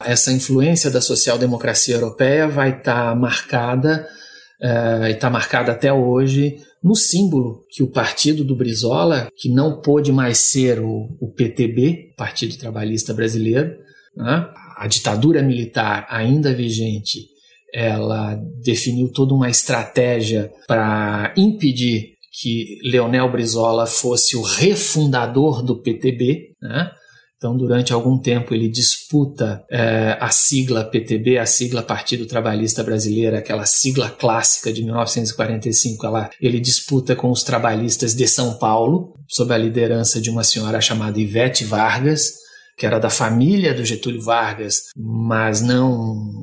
Essa 0.03 0.33
influência 0.33 0.91
da 0.91 1.01
social-democracia 1.01 1.97
europeia 1.97 2.49
vai 2.49 2.71
estar 2.71 3.11
tá 3.11 3.15
marcada 3.15 4.07
uh, 4.63 5.07
e 5.07 5.13
está 5.13 5.31
marcada 5.31 5.73
até 5.73 5.93
hoje 5.93 6.57
no 6.83 6.95
símbolo 6.95 7.65
que 7.71 7.83
o 7.83 7.91
partido 7.91 8.45
do 8.45 8.55
Brizola, 8.55 9.29
que 9.37 9.49
não 9.49 9.81
pôde 9.81 10.13
mais 10.13 10.51
ser 10.51 10.81
o, 10.81 11.17
o 11.19 11.33
PTB, 11.33 12.13
Partido 12.15 12.59
Trabalhista 12.59 13.15
Brasileiro, 13.15 13.75
né? 14.15 14.47
a 14.77 14.87
ditadura 14.87 15.43
militar 15.43 16.07
ainda 16.11 16.53
vigente, 16.53 17.21
ela 17.73 18.35
definiu 18.63 19.11
toda 19.11 19.35
uma 19.35 19.49
estratégia 19.49 20.53
para 20.69 21.33
impedir 21.37 22.13
que 22.41 22.79
Leonel 22.85 23.31
Brizola 23.31 23.87
fosse 23.87 24.37
o 24.37 24.43
refundador 24.43 25.63
do 25.63 25.81
PTB, 25.81 26.53
né? 26.61 26.91
Então, 27.45 27.59
durante 27.59 27.93
algum 27.93 28.17
tempo, 28.17 28.55
ele 28.55 28.71
disputa 28.71 29.63
é, 29.71 30.17
a 30.19 30.31
sigla 30.31 30.83
PTB, 30.83 31.37
a 31.37 31.45
sigla 31.45 31.83
Partido 31.83 32.25
Trabalhista 32.25 32.83
Brasileiro, 32.83 33.37
aquela 33.37 33.67
sigla 33.67 34.09
clássica 34.09 34.73
de 34.73 34.83
1945. 34.83 36.07
Ela, 36.07 36.31
ele 36.41 36.59
disputa 36.59 37.15
com 37.15 37.31
os 37.31 37.43
trabalhistas 37.43 38.15
de 38.15 38.27
São 38.27 38.55
Paulo, 38.55 39.13
sob 39.29 39.53
a 39.53 39.59
liderança 39.59 40.23
de 40.23 40.31
uma 40.31 40.43
senhora 40.43 40.81
chamada 40.81 41.21
Ivete 41.21 41.67
Vargas, 41.67 42.33
que 42.79 42.87
era 42.87 42.99
da 42.99 43.11
família 43.11 43.75
do 43.75 43.85
Getúlio 43.85 44.23
Vargas, 44.23 44.85
mas 44.97 45.61
não 45.61 45.93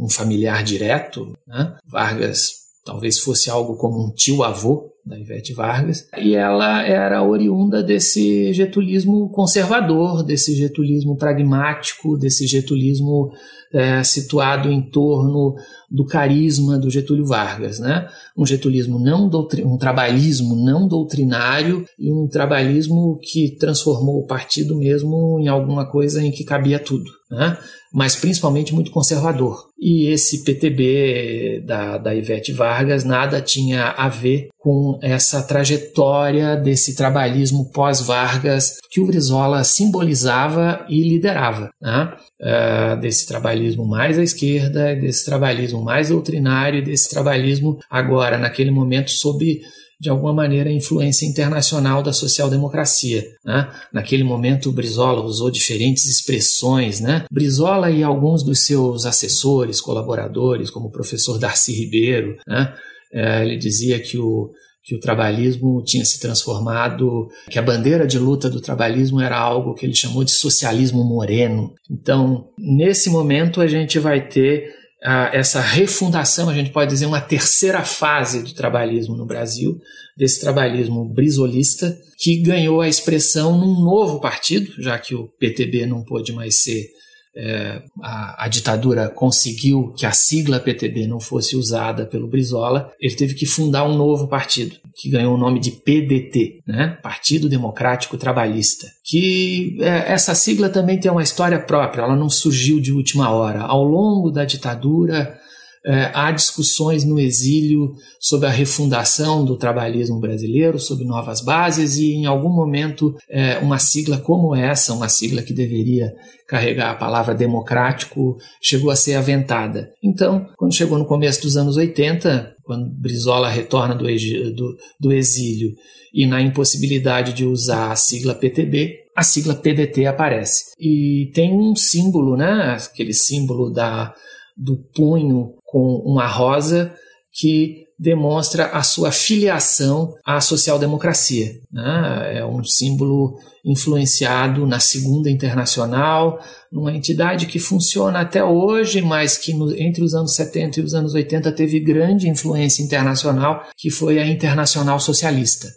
um 0.04 0.08
familiar 0.08 0.64
direto. 0.64 1.36
Né? 1.47 1.78
Vargas 1.84 2.61
talvez 2.86 3.19
fosse 3.19 3.49
algo 3.49 3.75
como 3.75 4.05
um 4.05 4.11
tio-avô 4.13 4.91
da 5.05 5.17
Ivete 5.17 5.53
Vargas, 5.53 6.07
e 6.17 6.36
ela 6.36 6.84
era 6.84 7.23
oriunda 7.23 7.82
desse 7.82 8.53
getulismo 8.53 9.29
conservador, 9.29 10.23
desse 10.23 10.55
getulismo 10.55 11.17
pragmático, 11.17 12.17
desse 12.17 12.45
getulismo 12.45 13.32
é, 13.73 14.03
situado 14.03 14.69
em 14.69 14.82
torno 14.82 15.55
do 15.89 16.05
carisma 16.05 16.77
do 16.77 16.89
Getúlio 16.89 17.25
Vargas, 17.25 17.79
né? 17.79 18.07
Um 18.38 18.45
getulismo 18.45 18.99
não 18.99 19.29
um 19.65 19.77
trabalhismo 19.77 20.55
não 20.55 20.88
doutrinário 20.88 21.86
e 21.97 22.11
um 22.11 22.27
trabalhismo 22.27 23.19
que 23.21 23.55
transformou 23.57 24.19
o 24.19 24.25
partido 24.25 24.77
mesmo 24.77 25.39
em 25.39 25.47
alguma 25.47 25.89
coisa 25.89 26.23
em 26.23 26.32
que 26.32 26.43
cabia 26.43 26.79
tudo, 26.79 27.09
né? 27.32 27.57
Mas 27.93 28.15
principalmente 28.15 28.73
muito 28.73 28.91
conservador. 28.91 29.65
E 29.79 30.07
esse 30.07 30.43
PTB 30.43 31.63
da, 31.65 31.97
da 31.97 32.13
Ivete 32.13 32.51
Vargas 32.51 33.03
nada 33.03 33.41
tinha 33.41 33.89
a 33.89 34.07
ver 34.07 34.49
com 34.57 34.99
essa 35.01 35.41
trajetória 35.41 36.55
desse 36.55 36.95
trabalhismo 36.95 37.71
pós-Vargas 37.71 38.77
que 38.89 39.01
o 39.01 39.07
Brizola 39.07 39.63
simbolizava 39.63 40.86
e 40.88 41.01
liderava, 41.01 41.69
né? 41.82 42.13
uh, 42.41 42.99
desse 42.99 43.27
trabalhismo 43.27 43.86
mais 43.86 44.19
à 44.19 44.23
esquerda, 44.23 44.95
desse 44.95 45.25
trabalhismo 45.25 45.82
mais 45.82 46.09
doutrinário, 46.09 46.84
desse 46.84 47.09
trabalhismo 47.09 47.79
agora, 47.89 48.38
naquele 48.38 48.71
momento, 48.71 49.11
sob 49.11 49.61
de 50.02 50.10
alguma 50.10 50.34
maneira, 50.34 50.68
a 50.68 50.74
influência 50.74 51.28
internacional 51.28 52.02
da 52.02 52.12
social-democracia. 52.12 53.24
Né? 53.45 53.72
Naquele 53.93 54.24
momento, 54.24 54.72
Brizola 54.72 55.24
usou 55.24 55.52
diferentes 55.52 56.08
expressões. 56.08 56.99
Né? 56.99 57.26
Brizola 57.32 57.91
e 57.91 58.02
alguns 58.02 58.41
dos 58.41 58.66
seus 58.66 59.06
assessores, 59.06 59.80
colaboradores, 59.80 60.72
como 60.72 60.88
o 60.88 60.91
professor 60.91 61.38
Darcy 61.38 61.74
Ribeiro, 61.74 62.36
né? 62.47 62.74
é, 63.14 63.45
ele 63.45 63.58
dizia 63.58 63.99
que 63.99 64.18
o, 64.18 64.49
que 64.84 64.95
o 64.95 64.99
trabalhismo 64.99 65.84
tinha 65.84 66.04
se 66.04 66.20
transformado, 66.20 67.28
que 67.47 67.60
a 67.60 67.62
bandeira 67.62 68.08
de 68.08 68.18
luta 68.18 68.49
do 68.49 68.60
trabalhismo 68.60 69.22
era 69.22 69.38
algo 69.38 69.76
que 69.76 69.86
ele 69.86 69.93
chamou 69.93 70.24
de 70.24 70.32
socialismo 70.32 71.04
moreno. 71.04 71.76
Então, 71.91 72.47
nesse 72.58 73.08
momento, 73.08 73.62
a 73.62 73.68
gente 73.68 73.99
vai 73.99 74.28
ter 74.28 74.80
essa 75.04 75.60
refundação, 75.60 76.47
a 76.47 76.54
gente 76.54 76.70
pode 76.70 76.91
dizer, 76.91 77.08
uma 77.08 77.22
terceira 77.22 77.84
fase 77.84 78.43
do 78.43 78.54
trabalhismo 78.54 79.16
no 79.16 79.26
Brasil, 79.26 79.80
desse 80.16 80.39
trabalhismo 80.39 81.06
brisolista, 81.06 81.97
que 82.20 82.38
ganhou 82.38 82.82
a 82.82 82.88
expressão 82.88 83.58
num 83.58 83.82
novo 83.82 84.20
partido, 84.20 84.72
já 84.80 84.99
que 84.99 85.16
o 85.16 85.28
PTB 85.39 85.88
não 85.88 86.04
pôde 86.04 86.32
mais 86.32 86.62
ser 86.62 86.88
é, 87.36 87.82
a, 88.02 88.45
a, 88.45 88.47
ditadura 88.47 89.08
conseguiu 89.08 89.93
que 89.93 90.06
a 90.06 90.12
sigla 90.12 90.60
PTB 90.60 91.08
não 91.08 91.20
fosse 91.20 91.56
usada 91.56 92.06
pelo 92.06 92.28
Brizola, 92.28 92.91
ele 92.99 93.16
teve 93.16 93.34
que 93.34 93.45
fundar 93.45 93.86
um 93.86 93.95
novo 93.95 94.28
partido, 94.28 94.76
que 94.96 95.10
ganhou 95.10 95.36
o 95.36 95.38
nome 95.38 95.60
de 95.60 95.72
PDT, 95.72 96.64
né? 96.68 96.98
Partido 97.02 97.50
Democrático 97.50 98.18
Trabalhista. 98.18 98.88
Que 99.04 99.78
é, 99.82 100.12
essa 100.14 100.36
sigla 100.36 100.70
também 100.70 101.00
tem 101.00 101.12
uma 101.12 101.24
história 101.24 101.60
própria, 101.60 102.04
ela 102.04 102.16
não 102.16 102.30
surgiu 102.30 102.80
de 102.80 102.92
última 102.92 103.30
hora. 103.30 103.62
Ao 103.62 103.84
longo 103.84 104.32
da 104.32 104.46
ditadura, 104.46 105.39
é, 105.86 106.11
há 106.13 106.32
discussões 106.32 107.03
no 107.03 107.19
exílio 107.19 107.95
sobre 108.19 108.47
a 108.47 108.51
refundação 108.51 109.43
do 109.43 109.57
trabalhismo 109.57 110.19
brasileiro, 110.19 110.79
sobre 110.79 111.05
novas 111.05 111.41
bases, 111.41 111.97
e 111.97 112.13
em 112.13 112.25
algum 112.25 112.49
momento 112.49 113.15
é, 113.29 113.57
uma 113.57 113.79
sigla 113.79 114.17
como 114.17 114.55
essa, 114.55 114.93
uma 114.93 115.09
sigla 115.09 115.41
que 115.41 115.53
deveria 115.53 116.13
carregar 116.47 116.91
a 116.91 116.95
palavra 116.95 117.34
democrático, 117.34 118.38
chegou 118.61 118.91
a 118.91 118.95
ser 118.95 119.15
aventada. 119.15 119.91
Então, 120.03 120.45
quando 120.57 120.75
chegou 120.75 120.99
no 120.99 121.05
começo 121.05 121.41
dos 121.41 121.55
anos 121.55 121.77
80, 121.77 122.55
quando 122.63 122.89
Brizola 122.89 123.49
retorna 123.49 123.95
do, 123.95 124.05
do, 124.05 124.77
do 124.99 125.13
exílio 125.13 125.73
e 126.13 126.27
na 126.27 126.41
impossibilidade 126.41 127.34
de 127.34 127.45
usar 127.45 127.91
a 127.91 127.95
sigla 127.95 128.36
PTB, 128.36 128.95
a 129.15 129.23
sigla 129.23 129.55
PDT 129.55 130.05
aparece. 130.05 130.73
E 130.79 131.32
tem 131.34 131.53
um 131.53 131.75
símbolo, 131.75 132.36
né? 132.36 132.77
aquele 132.77 133.13
símbolo 133.13 133.71
da, 133.71 134.13
do 134.62 134.78
punho 134.93 135.55
com 135.66 135.95
uma 136.05 136.28
rosa 136.28 136.93
que 137.34 137.86
demonstra 137.97 138.68
a 138.68 138.84
sua 138.84 139.12
filiação 139.12 140.16
à 140.26 140.41
social-democracia. 140.41 141.53
Né? 141.72 142.39
É 142.39 142.45
um 142.45 142.64
símbolo 142.64 143.38
influenciado 143.64 144.66
na 144.66 144.80
Segunda 144.80 145.30
Internacional, 145.30 146.39
numa 146.72 146.93
entidade 146.93 147.45
que 147.45 147.59
funciona 147.59 148.22
até 148.22 148.43
hoje, 148.43 149.01
mas 149.01 149.38
que 149.38 149.53
no, 149.53 149.72
entre 149.76 150.03
os 150.03 150.16
anos 150.16 150.36
70 150.36 150.80
e 150.80 150.84
os 150.84 150.93
anos 150.93 151.14
80 151.14 151.51
teve 151.51 151.80
grande 151.80 152.28
influência 152.28 152.84
internacional, 152.84 153.64
que 153.78 153.91
foi 153.91 154.20
a 154.20 154.26
Internacional 154.26 154.99
Socialista. 154.99 155.68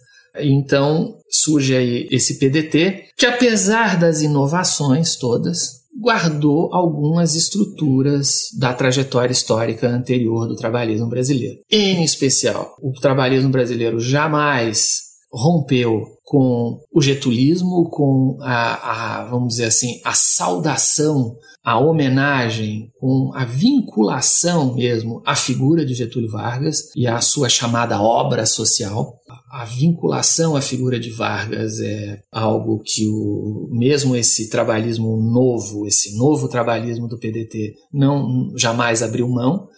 Então 0.41 1.19
surge 1.31 1.77
aí 1.77 2.09
esse 2.11 2.39
PDT, 2.39 3.05
que 3.17 3.27
apesar 3.27 3.99
das 3.99 4.23
inovações 4.23 5.17
todas, 5.17 5.84
guardou 6.01 6.75
algumas 6.75 7.35
estruturas 7.35 8.49
da 8.59 8.73
trajetória 8.73 9.33
histórica 9.33 9.89
anterior 9.89 10.49
do 10.49 10.57
trabalhismo 10.57 11.09
brasileiro. 11.09 11.61
Em 11.71 12.03
especial, 12.03 12.75
o 12.83 12.93
trabalhismo 13.01 13.51
brasileiro 13.51 14.01
jamais 14.01 15.05
rompeu 15.33 16.15
com 16.25 16.81
o 16.93 17.03
getulismo, 17.03 17.89
com 17.91 18.39
a, 18.41 19.21
a, 19.21 19.25
vamos 19.27 19.49
dizer 19.55 19.67
assim, 19.67 20.01
a 20.05 20.13
saudação, 20.15 21.35
a 21.63 21.79
homenagem, 21.79 22.91
com 22.99 23.31
a 23.35 23.45
vinculação 23.45 24.75
mesmo 24.75 25.23
à 25.27 25.35
figura 25.35 25.85
de 25.85 25.95
Getúlio 25.95 26.31
Vargas 26.31 26.91
e 26.97 27.07
à 27.07 27.21
sua 27.21 27.49
chamada 27.49 28.01
obra 28.01 28.47
social 28.47 29.19
a 29.55 29.65
vinculação 29.65 30.57
à 30.57 30.61
figura 30.61 30.99
de 30.99 31.11
Vargas 31.11 31.79
é 31.79 32.21
algo 32.33 32.83
que 32.85 33.07
o 33.07 33.69
mesmo 33.71 34.17
esse 34.17 34.51
trabalhismo 34.51 35.17
novo, 35.17 35.87
esse 35.87 36.17
novo 36.19 36.49
trabalhismo 36.49 37.07
do 37.07 37.17
PDT 37.17 37.75
não 37.93 38.51
jamais 38.57 39.01
abriu 39.01 39.29
mão. 39.29 39.69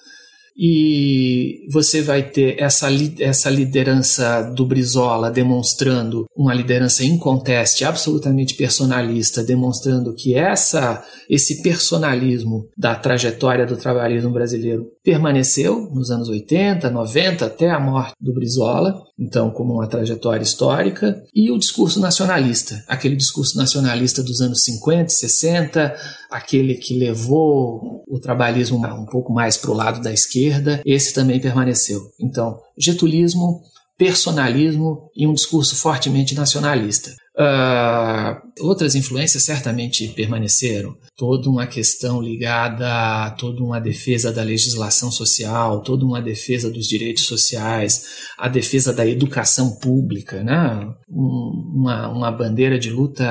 E 0.59 1.69
você 1.71 2.01
vai 2.01 2.23
ter 2.23 2.59
essa, 2.59 2.89
essa 3.21 3.51
liderança 3.51 4.41
do 4.41 4.65
Brizola 4.65 5.31
demonstrando 5.31 6.25
uma 6.35 6.55
liderança 6.55 7.05
inconteste, 7.05 7.85
absolutamente 7.85 8.55
personalista, 8.55 9.45
demonstrando 9.45 10.15
que 10.15 10.35
essa 10.35 11.05
esse 11.29 11.63
personalismo 11.63 12.67
da 12.75 12.95
trajetória 12.95 13.67
do 13.67 13.77
trabalhismo 13.77 14.31
brasileiro 14.31 14.87
permaneceu 15.07 15.89
nos 15.95 16.11
anos 16.11 16.29
80, 16.29 16.91
90, 16.91 17.47
até 17.47 17.71
a 17.71 17.79
morte 17.79 18.13
do 18.21 18.35
Brizola, 18.35 19.01
então 19.17 19.53
como 19.53 19.75
uma 19.75 19.87
trajetória 19.87 20.43
histórica, 20.43 21.23
e 21.33 21.49
o 21.49 21.59
discurso 21.59 22.01
nacionalista, 22.01 22.83
aquele 22.89 23.15
discurso 23.15 23.57
nacionalista 23.57 24.21
dos 24.21 24.41
anos 24.41 24.65
50, 24.65 25.09
60, 25.09 25.95
aquele 26.29 26.75
que 26.75 26.99
levou 26.99 28.03
o 28.09 28.19
trabalhismo 28.19 28.85
um 28.85 29.07
pouco 29.07 29.33
mais 29.33 29.57
para 29.57 29.71
o 29.71 29.75
lado 29.75 30.03
da 30.03 30.13
esquerda, 30.13 30.83
esse 30.85 31.15
também 31.15 31.39
permaneceu. 31.39 32.01
Então, 32.21 32.59
getulismo, 32.77 33.61
personalismo 33.97 35.09
e 35.15 35.25
um 35.25 35.33
discurso 35.33 35.77
fortemente 35.77 36.35
nacionalista. 36.35 37.15
Uh, 37.39 38.67
outras 38.67 38.95
influências 38.95 39.45
certamente 39.45 40.09
permaneceram. 40.09 40.97
Toda 41.15 41.51
uma 41.51 41.67
questão 41.67 42.23
ligada 42.23 42.87
a 42.89 43.31
toda 43.31 43.63
uma 43.63 43.79
defesa 43.79 44.33
da 44.33 44.43
legislação 44.43 45.11
social, 45.11 45.83
toda 45.83 46.07
uma 46.07 46.23
defesa 46.23 46.71
dos 46.71 46.87
direitos 46.89 47.27
sociais, 47.27 48.27
a 48.39 48.49
defesa 48.49 48.91
da 48.93 49.07
educação 49.07 49.77
pública, 49.77 50.43
né? 50.43 50.89
uma, 51.09 52.09
uma 52.09 52.33
bandeira 52.33 52.79
de 52.79 52.91
luta, 52.91 53.25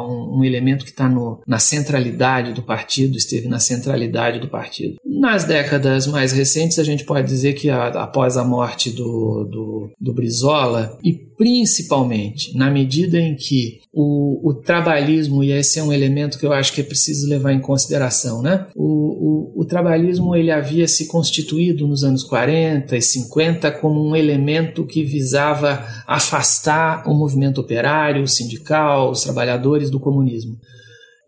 um, 0.00 0.38
um 0.38 0.44
elemento 0.44 0.84
que 0.84 0.90
está 0.90 1.08
na 1.46 1.58
centralidade 1.58 2.52
do 2.52 2.62
partido, 2.62 3.16
esteve 3.16 3.46
na 3.46 3.60
centralidade 3.60 4.40
do 4.40 4.48
partido. 4.48 4.96
Nas 5.04 5.44
décadas 5.44 6.08
mais 6.08 6.32
recentes, 6.32 6.80
a 6.80 6.84
gente 6.84 7.04
pode 7.04 7.28
dizer 7.28 7.52
que 7.52 7.70
a, 7.70 7.86
após 7.86 8.36
a 8.36 8.44
morte 8.44 8.90
do, 8.90 9.44
do, 9.44 9.90
do 10.00 10.12
Brizola, 10.12 10.98
e 11.02 11.12
principalmente 11.42 12.56
na 12.56 12.70
medida 12.70 13.18
em 13.18 13.34
que 13.34 13.80
o, 13.92 14.48
o, 14.48 14.54
trabalhismo, 14.54 15.42
e 15.42 15.50
esse 15.50 15.80
é 15.80 15.82
um 15.82 15.92
elemento 15.92 16.38
que 16.38 16.46
eu 16.46 16.52
acho 16.52 16.72
que 16.72 16.80
é 16.80 16.84
preciso 16.84 17.28
levar 17.28 17.52
em 17.52 17.58
consideração, 17.58 18.40
né? 18.40 18.68
O, 18.76 18.84
o, 19.56 19.62
o, 19.62 19.64
trabalhismo 19.64 20.36
ele 20.36 20.52
havia 20.52 20.86
se 20.86 21.08
constituído 21.08 21.88
nos 21.88 22.04
anos 22.04 22.22
40 22.22 22.96
e 22.96 23.02
50 23.02 23.72
como 23.72 24.08
um 24.08 24.14
elemento 24.14 24.86
que 24.86 25.02
visava 25.02 25.84
afastar 26.06 27.10
o 27.10 27.12
movimento 27.12 27.60
operário, 27.60 28.28
sindical, 28.28 29.10
os 29.10 29.22
trabalhadores 29.22 29.90
do 29.90 29.98
comunismo. 29.98 30.56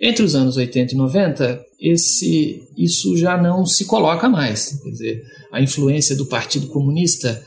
Entre 0.01 0.25
os 0.25 0.37
anos 0.37 0.57
80 0.57 0.95
e 0.95 0.97
90, 0.97 1.61
esse, 1.81 2.63
isso 2.79 3.17
já 3.17 3.37
não 3.37 3.67
se 3.67 3.85
coloca 3.85 4.29
mais. 4.29 4.79
Quer 4.81 4.91
dizer, 4.91 5.23
a 5.53 5.61
influência 5.61 6.15
do 6.15 6.27
Partido 6.27 6.69
Comunista, 6.69 7.43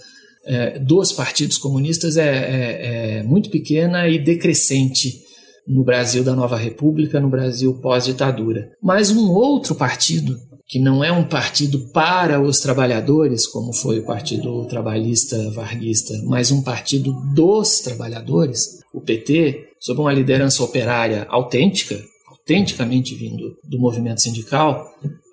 é, 0.48 0.80
dos 0.80 1.12
partidos 1.12 1.58
comunistas, 1.58 2.16
é, 2.16 2.24
é, 2.24 3.18
é 3.20 3.24
muito 3.24 3.50
pequena 3.50 4.08
e 4.08 4.18
decrescente 4.18 5.28
no 5.68 5.84
Brasil 5.84 6.24
da 6.24 6.34
Nova 6.34 6.56
República, 6.56 7.20
no 7.20 7.30
Brasil 7.30 7.74
pós-ditadura. 7.82 8.70
Mas 8.82 9.12
um 9.12 9.30
outro 9.30 9.76
partido, 9.76 10.38
que 10.66 10.80
não 10.80 11.04
é 11.04 11.12
um 11.12 11.28
partido 11.28 11.92
para 11.92 12.42
os 12.42 12.60
trabalhadores, 12.60 13.46
como 13.46 13.74
foi 13.74 14.00
o 14.00 14.06
Partido 14.06 14.66
Trabalhista 14.66 15.52
Varguista, 15.52 16.14
mas 16.26 16.52
um 16.52 16.62
partido 16.62 17.14
dos 17.34 17.82
trabalhadores, 17.82 18.80
o 18.94 19.02
PT, 19.02 19.66
sob 19.80 20.00
uma 20.00 20.14
liderança 20.14 20.64
operária 20.64 21.26
autêntica, 21.30 22.02
autenticamente 22.30 23.14
vindo 23.14 23.58
do 23.66 23.78
movimento 23.78 24.22
sindical, 24.22 24.86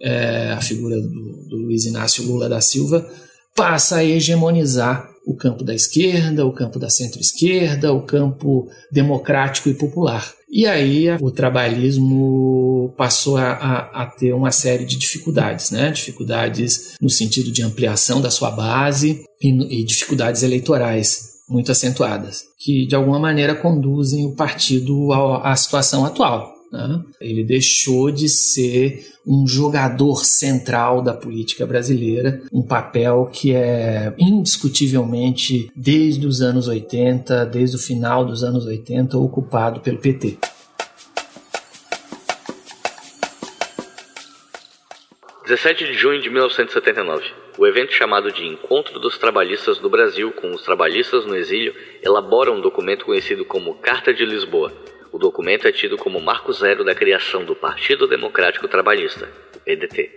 é, 0.02 0.50
a 0.50 0.60
figura 0.60 1.00
do, 1.00 1.46
do 1.48 1.56
Luiz 1.58 1.84
Inácio 1.84 2.24
Lula 2.24 2.48
da 2.48 2.60
Silva, 2.60 3.08
passa 3.54 3.96
a 3.96 4.04
hegemonizar 4.04 5.08
o 5.26 5.34
campo 5.34 5.64
da 5.64 5.74
esquerda, 5.74 6.44
o 6.44 6.52
campo 6.52 6.78
da 6.78 6.90
centro-esquerda, 6.90 7.92
o 7.92 8.02
campo 8.02 8.68
democrático 8.92 9.68
e 9.68 9.74
popular. 9.74 10.34
E 10.50 10.66
aí 10.66 11.08
o 11.20 11.30
trabalhismo 11.30 12.94
passou 12.96 13.36
a, 13.36 13.52
a, 13.52 14.02
a, 14.02 14.06
ter 14.06 14.32
uma 14.34 14.52
série 14.52 14.84
de 14.84 14.96
dificuldades, 14.96 15.70
né? 15.70 15.90
dificuldades 15.90 16.94
no 17.00 17.08
sentido 17.08 17.50
de 17.50 17.62
ampliação 17.62 18.20
da 18.20 18.30
sua 18.30 18.50
base, 18.50 19.24
e, 19.42 19.80
e 19.80 19.84
dificuldades 19.84 20.42
eleitorais 20.42 21.34
muito 21.48 21.72
acentuadas, 21.72 22.44
que 22.58 22.86
de 22.86 22.94
alguma 22.94 23.18
maneira 23.18 23.54
conduzem 23.54 24.26
o 24.26 24.34
partido 24.34 25.12
à, 25.12 25.52
à 25.52 25.56
situação 25.56 26.04
atual. 26.04 26.53
Né? 26.74 27.00
Ele 27.20 27.44
deixou 27.44 28.10
de 28.10 28.28
ser 28.28 29.06
um 29.24 29.46
jogador 29.46 30.24
central 30.24 31.00
da 31.00 31.14
política 31.14 31.64
brasileira, 31.64 32.42
um 32.52 32.62
papel 32.62 33.30
que 33.32 33.54
é 33.54 34.12
indiscutivelmente, 34.18 35.70
desde 35.74 36.26
os 36.26 36.40
anos 36.40 36.66
80, 36.66 37.46
desde 37.46 37.76
o 37.76 37.78
final 37.78 38.24
dos 38.24 38.42
anos 38.42 38.66
80, 38.66 39.16
ocupado 39.16 39.80
pelo 39.80 39.98
PT. 39.98 40.36
17 45.46 45.84
de 45.84 45.92
junho 45.92 46.20
de 46.20 46.30
1979. 46.30 47.22
O 47.56 47.66
evento 47.66 47.92
chamado 47.92 48.32
de 48.32 48.44
Encontro 48.44 48.98
dos 48.98 49.16
Trabalhistas 49.18 49.78
do 49.78 49.88
Brasil 49.88 50.32
com 50.32 50.50
os 50.50 50.62
Trabalhistas 50.62 51.24
no 51.24 51.36
Exílio 51.36 51.74
elabora 52.02 52.50
um 52.50 52.60
documento 52.60 53.04
conhecido 53.04 53.44
como 53.44 53.74
Carta 53.74 54.12
de 54.12 54.24
Lisboa. 54.24 54.72
O 55.14 55.18
documento 55.18 55.68
é 55.68 55.70
tido 55.70 55.96
como 55.96 56.20
marco 56.20 56.52
zero 56.52 56.84
da 56.84 56.92
criação 56.92 57.44
do 57.44 57.54
Partido 57.54 58.08
Democrático 58.08 58.66
Trabalhista, 58.66 59.28
o 59.54 59.60
PDT. 59.60 60.10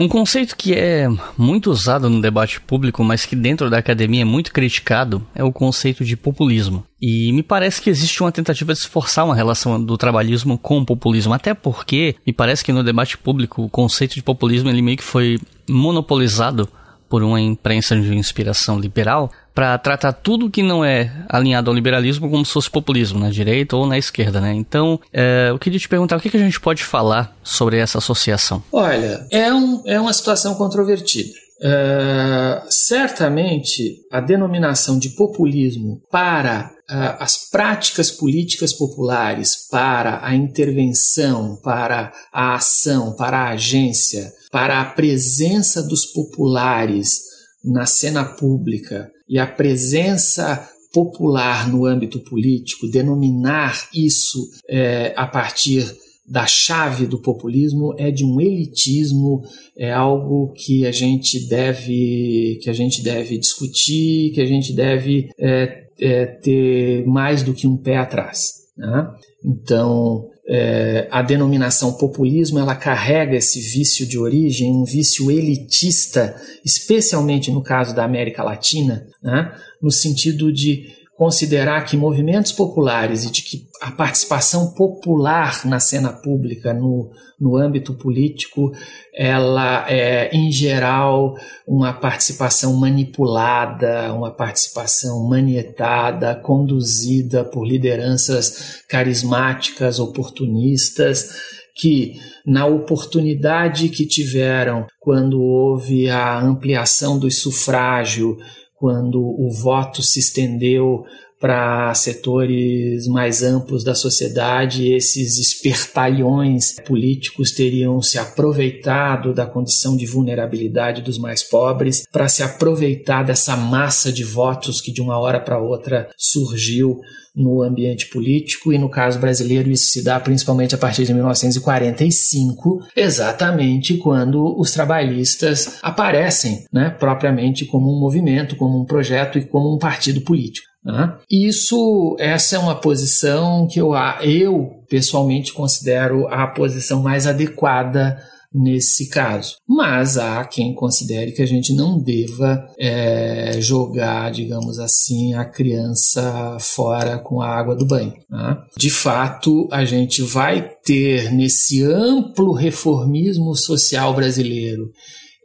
Um 0.00 0.08
conceito 0.08 0.56
que 0.56 0.74
é 0.74 1.06
muito 1.38 1.70
usado 1.70 2.10
no 2.10 2.20
debate 2.20 2.60
público, 2.60 3.04
mas 3.04 3.24
que 3.24 3.36
dentro 3.36 3.70
da 3.70 3.78
academia 3.78 4.22
é 4.22 4.24
muito 4.24 4.52
criticado, 4.52 5.24
é 5.32 5.44
o 5.44 5.52
conceito 5.52 6.04
de 6.04 6.16
populismo. 6.16 6.84
E 7.00 7.32
me 7.32 7.44
parece 7.44 7.80
que 7.80 7.90
existe 7.90 8.20
uma 8.20 8.32
tentativa 8.32 8.72
de 8.72 8.80
esforçar 8.80 9.24
uma 9.24 9.36
relação 9.36 9.80
do 9.80 9.96
trabalhismo 9.96 10.58
com 10.58 10.78
o 10.78 10.84
populismo, 10.84 11.32
até 11.32 11.54
porque 11.54 12.16
me 12.26 12.32
parece 12.32 12.64
que 12.64 12.72
no 12.72 12.82
debate 12.82 13.16
público 13.16 13.62
o 13.62 13.70
conceito 13.70 14.16
de 14.16 14.24
populismo 14.24 14.68
ele 14.68 14.82
meio 14.82 14.96
que 14.96 15.04
foi 15.04 15.38
monopolizado 15.68 16.68
por 17.10 17.24
uma 17.24 17.40
imprensa 17.40 17.96
de 17.96 18.16
inspiração 18.16 18.78
liberal 18.78 19.32
para 19.52 19.76
tratar 19.76 20.12
tudo 20.12 20.48
que 20.48 20.62
não 20.62 20.84
é 20.84 21.12
alinhado 21.28 21.68
ao 21.68 21.74
liberalismo 21.74 22.30
como 22.30 22.46
se 22.46 22.52
fosse 22.52 22.70
populismo, 22.70 23.18
na 23.18 23.30
direita 23.30 23.76
ou 23.76 23.84
na 23.84 23.98
esquerda, 23.98 24.40
né? 24.40 24.54
Então, 24.54 24.98
é, 25.12 25.48
eu 25.50 25.58
queria 25.58 25.78
te 25.78 25.88
perguntar 25.88 26.16
o 26.16 26.20
que, 26.20 26.30
que 26.30 26.36
a 26.36 26.40
gente 26.40 26.60
pode 26.60 26.84
falar 26.84 27.36
sobre 27.42 27.76
essa 27.78 27.98
associação. 27.98 28.62
Olha, 28.72 29.26
é, 29.28 29.52
um, 29.52 29.82
é 29.84 30.00
uma 30.00 30.12
situação 30.12 30.54
controvertida. 30.54 31.32
Uh, 31.62 32.64
certamente 32.70 34.00
a 34.10 34.18
denominação 34.18 34.98
de 34.98 35.10
populismo 35.10 36.00
para 36.10 36.72
uh, 36.88 37.22
as 37.22 37.50
práticas 37.50 38.10
políticas 38.10 38.72
populares, 38.72 39.68
para 39.70 40.26
a 40.26 40.34
intervenção, 40.34 41.56
para 41.62 42.14
a 42.32 42.54
ação, 42.54 43.14
para 43.14 43.40
a 43.40 43.50
agência, 43.50 44.32
para 44.50 44.80
a 44.80 44.86
presença 44.86 45.82
dos 45.82 46.06
populares 46.06 47.20
na 47.62 47.84
cena 47.84 48.24
pública 48.24 49.10
e 49.28 49.38
a 49.38 49.46
presença 49.46 50.66
popular 50.92 51.68
no 51.68 51.84
âmbito 51.84 52.20
político, 52.20 52.88
denominar 52.88 53.88
isso 53.94 54.50
é, 54.68 55.12
a 55.16 55.26
partir 55.26 55.94
da 56.30 56.46
chave 56.46 57.06
do 57.06 57.20
populismo 57.20 57.92
é 57.98 58.12
de 58.12 58.24
um 58.24 58.40
elitismo, 58.40 59.42
é 59.76 59.92
algo 59.92 60.52
que 60.54 60.86
a 60.86 60.92
gente 60.92 61.48
deve 61.48 62.60
que 62.62 62.70
a 62.70 62.72
gente 62.72 63.02
deve 63.02 63.36
discutir, 63.36 64.30
que 64.32 64.40
a 64.40 64.46
gente 64.46 64.72
deve 64.72 65.28
é, 65.36 65.86
é, 65.98 66.26
ter 66.26 67.04
mais 67.04 67.42
do 67.42 67.52
que 67.52 67.66
um 67.66 67.76
pé 67.76 67.96
atrás. 67.96 68.52
Né? 68.76 69.10
Então 69.44 70.28
é, 70.48 71.08
a 71.10 71.20
denominação 71.20 71.94
populismo 71.94 72.60
ela 72.60 72.76
carrega 72.76 73.36
esse 73.36 73.60
vício 73.60 74.06
de 74.06 74.16
origem, 74.16 74.70
um 74.70 74.84
vício 74.84 75.32
elitista, 75.32 76.36
especialmente 76.64 77.50
no 77.50 77.62
caso 77.62 77.92
da 77.94 78.04
América 78.04 78.44
Latina, 78.44 79.04
né? 79.20 79.52
no 79.82 79.90
sentido 79.90 80.52
de 80.52 80.99
considerar 81.20 81.84
que 81.84 81.98
movimentos 81.98 82.50
populares 82.50 83.26
e 83.26 83.30
de 83.30 83.42
que 83.42 83.68
a 83.78 83.90
participação 83.90 84.72
popular 84.72 85.66
na 85.66 85.78
cena 85.78 86.10
pública, 86.10 86.72
no, 86.72 87.10
no 87.38 87.58
âmbito 87.58 87.92
político, 87.92 88.72
ela 89.14 89.84
é, 89.86 90.34
em 90.34 90.50
geral, 90.50 91.34
uma 91.68 91.92
participação 91.92 92.72
manipulada, 92.72 94.10
uma 94.14 94.30
participação 94.30 95.28
manietada, 95.28 96.34
conduzida 96.36 97.44
por 97.44 97.66
lideranças 97.66 98.80
carismáticas, 98.88 99.98
oportunistas, 99.98 101.34
que, 101.76 102.18
na 102.46 102.64
oportunidade 102.64 103.90
que 103.90 104.06
tiveram 104.06 104.86
quando 104.98 105.38
houve 105.38 106.08
a 106.08 106.40
ampliação 106.40 107.18
do 107.18 107.30
sufrágio 107.30 108.38
quando 108.80 109.20
o 109.20 109.52
voto 109.52 110.02
se 110.02 110.18
estendeu 110.18 111.04
para 111.40 111.94
setores 111.94 113.06
mais 113.08 113.42
amplos 113.42 113.82
da 113.82 113.94
sociedade, 113.94 114.92
esses 114.92 115.38
espertalhões 115.38 116.76
políticos 116.86 117.50
teriam 117.50 118.02
se 118.02 118.18
aproveitado 118.18 119.32
da 119.32 119.46
condição 119.46 119.96
de 119.96 120.04
vulnerabilidade 120.04 121.00
dos 121.00 121.18
mais 121.18 121.42
pobres 121.42 122.04
para 122.12 122.28
se 122.28 122.42
aproveitar 122.42 123.24
dessa 123.24 123.56
massa 123.56 124.12
de 124.12 124.22
votos 124.22 124.80
que 124.80 124.92
de 124.92 125.00
uma 125.00 125.18
hora 125.18 125.40
para 125.40 125.58
outra 125.58 126.10
surgiu 126.16 127.00
no 127.34 127.62
ambiente 127.62 128.08
político 128.08 128.72
e 128.72 128.78
no 128.78 128.88
caso 128.88 129.18
brasileiro 129.18 129.70
isso 129.70 129.88
se 129.88 130.02
dá 130.02 130.18
principalmente 130.18 130.74
a 130.74 130.78
partir 130.78 131.04
de 131.04 131.14
1945, 131.14 132.80
exatamente 132.94 133.96
quando 133.96 134.58
os 134.58 134.72
trabalhistas 134.72 135.78
aparecem, 135.82 136.64
né, 136.72 136.90
propriamente 136.90 137.64
como 137.64 137.90
um 137.90 138.00
movimento, 138.00 138.56
como 138.56 138.80
um 138.80 138.84
projeto 138.84 139.38
e 139.38 139.46
como 139.46 139.74
um 139.74 139.78
partido 139.78 140.20
político. 140.20 140.69
Né? 140.84 141.16
Isso, 141.30 142.16
essa 142.18 142.56
é 142.56 142.58
uma 142.58 142.74
posição 142.74 143.66
que 143.66 143.80
eu, 143.80 143.92
eu 144.22 144.82
pessoalmente 144.88 145.52
considero 145.52 146.26
a 146.28 146.46
posição 146.46 147.02
mais 147.02 147.26
adequada 147.26 148.18
nesse 148.52 149.08
caso. 149.08 149.56
Mas 149.68 150.18
há 150.18 150.44
quem 150.44 150.74
considere 150.74 151.32
que 151.32 151.42
a 151.42 151.46
gente 151.46 151.72
não 151.72 151.98
deva 152.02 152.66
é, 152.78 153.60
jogar, 153.60 154.32
digamos 154.32 154.78
assim, 154.78 155.34
a 155.34 155.44
criança 155.44 156.56
fora 156.58 157.18
com 157.18 157.40
a 157.40 157.48
água 157.48 157.76
do 157.76 157.86
banho. 157.86 158.12
Né? 158.28 158.56
De 158.76 158.90
fato, 158.90 159.68
a 159.70 159.84
gente 159.84 160.22
vai 160.22 160.68
ter 160.84 161.30
nesse 161.32 161.82
amplo 161.84 162.52
reformismo 162.52 163.54
social 163.54 164.14
brasileiro 164.14 164.90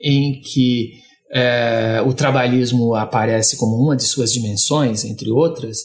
em 0.01 0.39
que 0.41 1.04
é, 1.31 2.01
o 2.05 2.13
trabalhismo 2.13 2.95
aparece 2.95 3.57
como 3.57 3.75
uma 3.75 3.95
de 3.95 4.03
suas 4.03 4.31
dimensões, 4.31 5.03
entre 5.03 5.31
outras, 5.31 5.77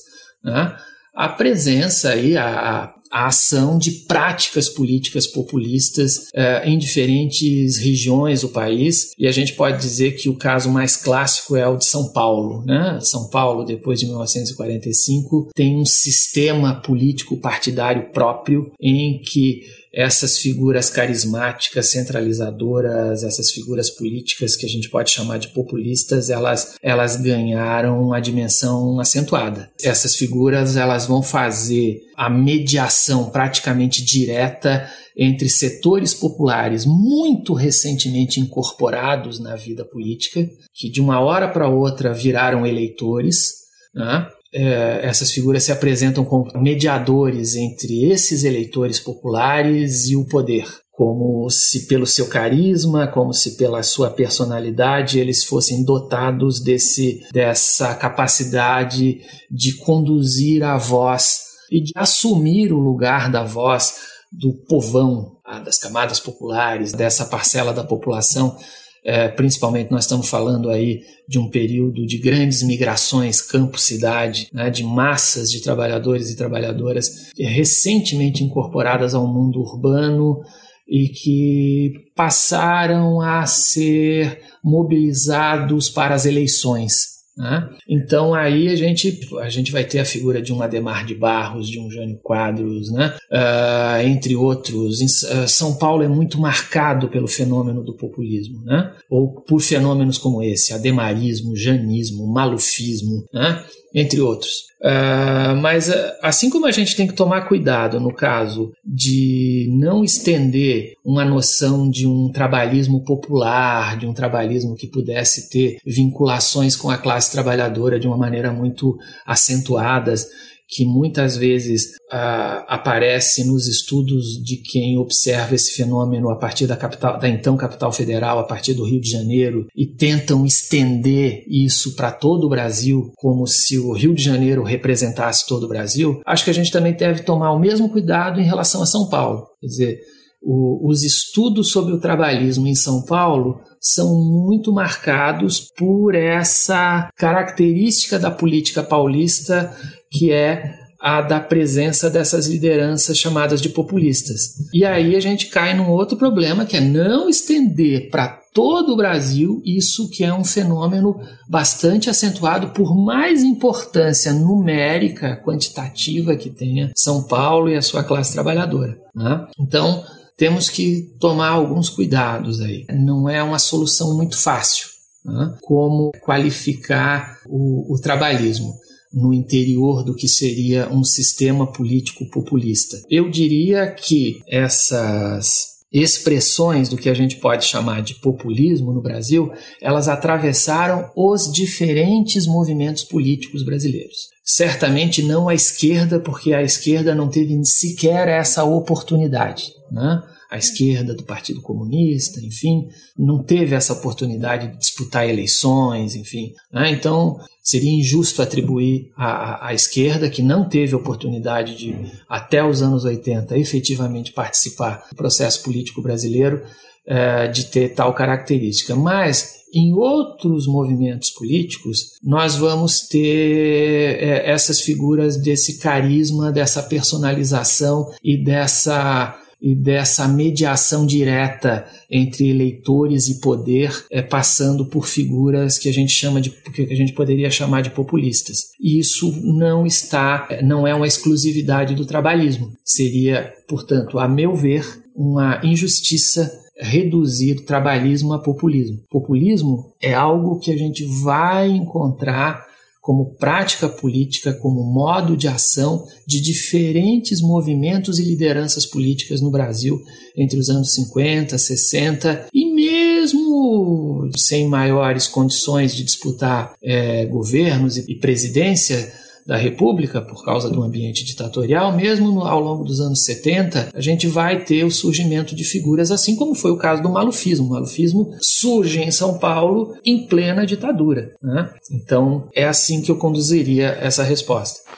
né? 0.43 0.77
a 1.15 1.29
presença 1.29 2.17
e 2.17 2.37
a, 2.37 2.95
a 3.11 3.27
ação 3.27 3.77
de 3.77 3.91
práticas 4.07 4.69
políticas 4.69 5.27
populistas 5.27 6.29
uh, 6.29 6.65
em 6.65 6.79
diferentes 6.79 7.77
regiões 7.77 8.43
do 8.43 8.51
país. 8.51 9.13
E 9.19 9.27
a 9.27 9.33
gente 9.33 9.55
pode 9.55 9.81
dizer 9.81 10.13
que 10.13 10.29
o 10.29 10.37
caso 10.37 10.71
mais 10.71 10.97
clássico 10.97 11.57
é 11.57 11.67
o 11.67 11.77
de 11.77 11.87
São 11.87 12.13
Paulo. 12.13 12.65
Né? 12.65 12.99
São 13.03 13.29
Paulo, 13.29 13.65
depois 13.65 13.99
de 13.99 14.07
1945, 14.07 15.51
tem 15.55 15.77
um 15.77 15.85
sistema 15.85 16.81
político 16.81 17.37
partidário 17.37 18.11
próprio 18.13 18.71
em 18.81 19.21
que 19.21 19.63
essas 19.93 20.39
figuras 20.39 20.89
carismáticas, 20.89 21.91
centralizadoras, 21.91 23.25
essas 23.25 23.51
figuras 23.51 23.91
políticas 23.91 24.55
que 24.55 24.65
a 24.65 24.69
gente 24.69 24.89
pode 24.89 25.11
chamar 25.11 25.39
de 25.39 25.49
populistas, 25.49 26.31
elas, 26.31 26.77
elas 26.81 27.17
ganharam 27.17 28.01
uma 28.01 28.21
dimensão 28.21 29.01
acentuada. 29.01 29.71
Essas 29.83 30.15
figuras 30.15 30.77
elas 30.77 31.07
vão 31.07 31.23
fazer 31.23 32.01
a 32.17 32.31
mediação 32.31 33.31
praticamente 33.31 34.05
direta 34.05 34.89
entre 35.17 35.49
setores 35.49 36.15
populares 36.15 36.87
muito 36.87 37.53
recentemente 37.53 38.41
incorporados 38.41 39.41
na 39.41 39.57
vida 39.57 39.85
política, 39.85 40.49
que 40.73 40.89
de 40.89 41.01
uma 41.01 41.21
hora 41.21 41.49
para 41.49 41.69
outra 41.69 42.13
viraram 42.13 42.65
eleitores, 42.65 43.55
né? 43.95 44.29
É, 44.53 45.01
essas 45.03 45.31
figuras 45.31 45.65
se 45.65 45.73
apresentam 45.73 46.25
como 46.25 46.51
mediadores 46.61 47.55
entre 47.55 48.11
esses 48.11 48.43
eleitores 48.43 48.99
populares 48.99 50.09
e 50.09 50.17
o 50.17 50.27
poder, 50.27 50.67
como 50.91 51.49
se 51.49 51.87
pelo 51.87 52.07
seu 52.07 52.27
carisma, 52.29 53.07
como 53.07 53.33
se 53.33 53.57
pela 53.57 53.83
sua 53.83 54.11
personalidade 54.11 55.19
eles 55.19 55.45
fossem 55.45 55.85
dotados 55.85 56.61
desse, 56.61 57.21
dessa 57.33 57.95
capacidade 57.95 59.21
de 59.51 59.77
conduzir 59.79 60.65
a 60.65 60.77
voz 60.77 61.41
e 61.71 61.81
de 61.81 61.93
assumir 61.95 62.73
o 62.73 62.79
lugar 62.79 63.31
da 63.31 63.45
voz 63.45 63.95
do 64.33 64.53
povão, 64.69 65.37
das 65.65 65.79
camadas 65.79 66.21
populares, 66.21 66.93
dessa 66.93 67.25
parcela 67.25 67.73
da 67.73 67.83
população 67.83 68.57
é, 69.05 69.29
principalmente 69.29 69.91
nós 69.91 70.05
estamos 70.05 70.29
falando 70.29 70.69
aí 70.71 71.03
de 71.27 71.39
um 71.39 71.49
período 71.49 72.07
de 72.07 72.19
grandes 72.19 72.63
migrações 72.63 73.41
campo-cidade, 73.41 74.49
né, 74.53 74.69
de 74.71 74.85
massas 74.85 75.51
de 75.51 75.61
trabalhadores 75.61 76.31
e 76.31 76.37
trabalhadoras 76.37 77.31
recentemente 77.39 78.45
incorporadas 78.45 79.15
ao 79.15 79.27
mundo 79.27 79.61
urbano 79.61 80.41
e 80.89 81.09
que 81.09 81.93
passaram 82.17 83.21
a 83.21 83.47
ser 83.47 84.41
mobilizados 84.63 85.89
para 85.89 86.15
as 86.15 86.27
eleições. 86.27 87.20
Né? 87.41 87.71
Então 87.89 88.35
aí 88.35 88.69
a 88.69 88.77
gente, 88.77 89.19
a 89.41 89.49
gente 89.49 89.73
vai 89.73 89.83
ter 89.83 89.99
a 89.99 90.05
figura 90.05 90.43
de 90.43 90.53
um 90.53 90.61
Ademar 90.61 91.07
de 91.07 91.15
Barros, 91.15 91.71
de 91.71 91.81
um 91.81 91.91
Jânio 91.91 92.21
Quadros, 92.23 92.93
né? 92.93 93.17
Uh, 93.33 94.07
entre 94.07 94.37
outros. 94.37 95.01
Em, 95.01 95.07
uh, 95.07 95.49
São 95.49 95.79
Paulo 95.79 96.03
é 96.03 96.09
muito 96.09 96.39
marcado 96.39 97.09
pelo 97.09 97.27
fenômeno 97.27 97.83
do 97.83 97.97
populismo, 97.97 98.63
né? 98.63 98.93
ou 99.09 99.41
por 99.41 99.61
fenômenos 99.61 100.19
como 100.19 100.43
esse, 100.43 100.75
ademarismo, 100.75 101.57
janismo, 101.57 102.31
malufismo, 102.31 103.25
né? 103.33 103.65
Entre 103.95 104.21
outros. 104.21 104.71
Uh, 104.81 105.55
mas 105.61 105.91
uh, 105.91 106.13
assim 106.23 106.49
como 106.49 106.65
a 106.65 106.71
gente 106.71 106.97
tem 106.97 107.07
que 107.07 107.13
tomar 107.13 107.43
cuidado 107.43 108.01
no 108.01 108.15
caso 108.15 108.73
de 108.83 109.69
não 109.79 110.03
estender 110.03 110.95
uma 111.05 111.23
noção 111.23 111.91
de 111.91 112.07
um 112.07 112.31
trabalhismo 112.33 113.05
popular, 113.05 113.99
de 113.99 114.07
um 114.07 114.15
trabalhismo 114.15 114.75
que 114.75 114.87
pudesse 114.87 115.51
ter 115.51 115.77
vinculações 115.85 116.77
com 116.77 116.89
a 116.89 116.97
classe 116.97 117.31
trabalhadora 117.31 118.01
de 118.01 118.07
uma 118.07 118.17
maneira 118.17 118.51
muito 118.53 118.97
acentuadas, 119.27 120.27
que 120.71 120.85
muitas 120.85 121.37
vezes 121.37 121.97
uh, 122.13 122.63
aparece 122.69 123.45
nos 123.45 123.67
estudos 123.67 124.41
de 124.43 124.57
quem 124.57 124.97
observa 124.97 125.57
esse 125.57 125.73
fenômeno 125.73 126.31
a 126.31 126.37
partir 126.37 126.67
da 126.67 126.77
capital, 126.77 127.19
da 127.19 127.29
então 127.29 127.57
capital 127.57 127.93
federal, 127.93 128.39
a 128.39 128.45
partir 128.45 128.75
do 128.75 128.85
Rio 128.85 129.01
de 129.01 129.11
Janeiro, 129.11 129.67
e 129.75 129.85
tentam 129.85 130.47
estender 130.47 131.45
isso 131.49 131.97
para 131.97 132.13
todo 132.13 132.45
o 132.45 132.49
Brasil, 132.49 133.13
como 133.17 133.47
se 133.49 133.79
o 133.79 133.93
Rio 133.93 134.15
de 134.15 134.23
Janeiro 134.23 134.63
representasse 134.63 135.47
todo 135.47 135.65
o 135.65 135.69
Brasil, 135.69 136.21
acho 136.25 136.45
que 136.45 136.51
a 136.51 136.55
gente 136.55 136.71
também 136.71 136.93
deve 136.93 137.23
tomar 137.23 137.53
o 137.53 137.59
mesmo 137.59 137.91
cuidado 137.91 138.41
em 138.41 138.45
relação 138.45 138.81
a 138.81 138.87
São 138.87 139.09
Paulo. 139.09 139.47
Quer 139.61 139.67
dizer, 139.67 140.01
o, 140.43 140.89
os 140.89 141.03
estudos 141.03 141.71
sobre 141.71 141.93
o 141.93 142.01
trabalhismo 142.01 142.67
em 142.67 142.75
São 142.75 143.03
Paulo 143.03 143.61
são 143.81 144.15
muito 144.15 144.73
marcados 144.73 145.61
por 145.77 146.15
essa 146.15 147.11
característica 147.17 148.19
da 148.19 148.31
política 148.31 148.83
paulista 148.83 149.75
que 150.11 150.33
é 150.33 150.79
a 151.01 151.23
da 151.23 151.41
presença 151.41 152.11
dessas 152.11 152.47
lideranças 152.47 153.17
chamadas 153.17 153.61
de 153.61 153.71
populistas. 153.71 154.69
E 154.73 154.85
aí 154.85 155.17
a 155.17 155.21
gente 155.21 155.47
cai 155.47 155.75
num 155.75 155.91
outro 155.91 156.17
problema 156.17 156.67
que 156.67 156.77
é 156.77 156.81
não 156.81 157.29
estender 157.29 158.11
para 158.11 158.39
todo 158.53 158.93
o 158.93 158.97
Brasil 158.97 159.63
isso 159.65 160.11
que 160.11 160.25
é 160.25 160.35
um 160.35 160.45
fenômeno 160.45 161.19
bastante 161.49 162.11
acentuado 162.11 162.71
por 162.71 162.95
mais 162.95 163.43
importância 163.43 164.33
numérica, 164.33 165.41
quantitativa 165.43 166.37
que 166.37 166.51
tenha 166.51 166.91
São 166.95 167.23
Paulo 167.23 167.71
e 167.71 167.77
a 167.77 167.83
sua 167.83 168.05
classe 168.05 168.35
trabalhadora. 168.35 168.99
Né? 169.15 169.47
Então 169.59 170.05
temos 170.37 170.69
que 170.69 171.15
tomar 171.19 171.51
alguns 171.51 171.89
cuidados 171.89 172.61
aí. 172.61 172.85
Não 172.91 173.29
é 173.29 173.43
uma 173.43 173.59
solução 173.59 174.15
muito 174.17 174.37
fácil. 174.37 174.89
Né? 175.25 175.55
Como 175.63 176.13
qualificar 176.23 177.39
o, 177.47 177.95
o 177.95 177.99
trabalhismo 178.01 178.75
no 179.13 179.35
interior 179.35 180.05
do 180.05 180.15
que 180.15 180.29
seria 180.29 180.89
um 180.89 181.03
sistema 181.03 181.67
político 181.67 182.29
populista. 182.31 182.97
Eu 183.11 183.29
diria 183.29 183.91
que 183.91 184.41
essas 184.49 185.71
expressões 185.93 186.89
do 186.89 186.97
que 186.97 187.09
a 187.09 187.15
gente 187.15 187.37
pode 187.37 187.65
chamar 187.65 188.01
de 188.03 188.15
populismo 188.15 188.93
no 188.93 189.03
Brasil, 189.03 189.51
elas 189.83 190.09
atravessaram 190.09 191.11
os 191.17 191.51
diferentes 191.53 192.47
movimentos 192.47 193.03
políticos 193.03 193.65
brasileiros. 193.65 194.29
Certamente 194.45 195.23
não 195.23 195.49
a 195.49 195.55
esquerda, 195.55 196.21
porque 196.21 196.53
a 196.53 196.63
esquerda 196.63 197.15
não 197.15 197.29
teve 197.29 197.59
sequer 197.65 198.29
essa 198.29 198.63
oportunidade. 198.63 199.73
Né? 199.91 200.23
A 200.51 200.59
esquerda 200.59 201.15
do 201.15 201.23
Partido 201.23 201.63
Comunista, 201.63 202.41
enfim, 202.41 202.89
não 203.17 203.41
teve 203.41 203.75
essa 203.75 203.93
oportunidade 203.93 204.67
de 204.67 204.79
disputar 204.79 205.29
eleições, 205.29 206.17
enfim. 206.17 206.53
Né? 206.73 206.91
Então, 206.91 207.39
seria 207.63 207.93
injusto 207.93 208.43
atribuir 208.43 209.13
à, 209.17 209.69
à, 209.69 209.75
esquerda, 209.75 210.29
que 210.29 210.43
não 210.43 210.69
teve 210.69 210.97
oportunidade 210.97 211.77
de, 211.77 211.95
até 212.29 212.65
os 212.65 212.83
anos 212.83 213.05
80, 213.05 213.57
efetivamente 213.57 214.33
participar 214.33 215.07
do 215.11 215.17
processo 215.17 215.63
político 215.63 216.03
brasileiro, 216.03 216.63
é, 217.07 217.47
de 217.47 217.67
ter 217.67 217.95
tal 217.95 218.13
característica. 218.13 218.97
Mas, 218.97 219.61
em 219.73 219.93
outros 219.95 220.67
movimentos 220.67 221.31
políticos, 221.31 222.19
nós 222.23 222.57
vamos 222.57 223.07
ter 223.07 224.19
é, 224.21 224.51
essas 224.51 224.81
figuras 224.81 225.37
desse 225.37 225.79
carisma, 225.79 226.51
dessa 226.51 226.83
personalização 226.83 228.13
e 228.23 228.37
dessa 228.37 229.39
e 229.61 229.75
dessa 229.75 230.27
mediação 230.27 231.05
direta 231.05 231.87
entre 232.11 232.49
eleitores 232.49 233.29
e 233.29 233.41
poder, 233.41 234.05
é, 234.11 234.23
passando 234.23 234.87
por 234.87 235.07
figuras 235.07 235.79
que 235.79 235.89
a 235.89 235.93
gente 235.93 236.13
chama 236.13 236.41
de 236.41 236.51
que 236.51 236.83
a 236.83 236.97
gente 236.97 237.13
poderia 237.13 237.51
chamar 237.51 237.83
de 237.83 237.91
populistas. 237.91 238.57
E 238.81 238.99
isso 238.99 239.33
não 239.43 239.87
está, 239.87 240.49
não 240.63 240.87
é 240.87 240.95
uma 240.95 241.07
exclusividade 241.07 241.95
do 241.95 242.07
trabalhismo. 242.07 242.73
Seria, 242.85 243.53
portanto, 243.69 244.19
a 244.19 244.27
meu 244.27 244.55
ver, 244.55 244.85
uma 245.15 245.61
injustiça 245.63 246.51
reduzir 246.81 247.67
trabalhismo 247.67 248.33
a 248.33 248.39
populismo. 248.39 248.99
Populismo 249.11 249.93
é 250.01 250.15
algo 250.15 250.59
que 250.59 250.73
a 250.73 250.77
gente 250.77 251.05
vai 251.23 251.69
encontrar 251.69 252.70
como 253.01 253.35
prática 253.37 253.89
política, 253.89 254.53
como 254.53 254.85
modo 254.85 255.37
de 255.37 255.49
ação 255.49 256.05
de 256.27 256.41
diferentes 256.41 257.41
movimentos 257.41 258.19
e 258.19 258.25
lideranças 258.25 258.85
políticas 258.85 259.41
no 259.41 259.51
Brasil 259.51 259.99
entre 260.37 260.59
os 260.59 260.69
anos 260.69 260.93
50, 260.95 261.57
60 261.57 262.49
e 262.53 262.75
mesmo 262.75 264.31
sem 264.37 264.69
maiores 264.69 265.27
condições 265.27 265.95
de 265.95 266.05
disputar 266.05 266.75
é, 266.83 267.25
governos 267.27 267.97
e, 267.97 268.05
e 268.13 268.15
presidência 268.17 269.13
da 269.51 269.57
República, 269.57 270.21
por 270.21 270.45
causa 270.45 270.71
do 270.71 270.81
ambiente 270.81 271.25
ditatorial, 271.25 271.93
mesmo 271.93 272.31
no, 272.31 272.47
ao 272.47 272.61
longo 272.61 272.85
dos 272.85 273.01
anos 273.01 273.25
70, 273.25 273.91
a 273.93 274.01
gente 274.01 274.29
vai 274.29 274.63
ter 274.63 274.85
o 274.85 274.93
surgimento 274.93 275.57
de 275.57 275.65
figuras 275.65 276.13
assim 276.13 276.37
como 276.37 276.55
foi 276.55 276.71
o 276.71 276.77
caso 276.77 277.03
do 277.03 277.09
malufismo. 277.09 277.67
O 277.67 277.71
malufismo 277.71 278.33
surge 278.41 279.01
em 279.01 279.11
São 279.11 279.39
Paulo 279.39 279.97
em 280.07 280.25
plena 280.25 280.65
ditadura. 280.65 281.33
Né? 281.43 281.69
Então, 281.91 282.49
é 282.55 282.65
assim 282.65 283.03
que 283.03 283.11
eu 283.11 283.17
conduziria 283.17 283.99
essa 284.01 284.23
resposta. 284.23 284.89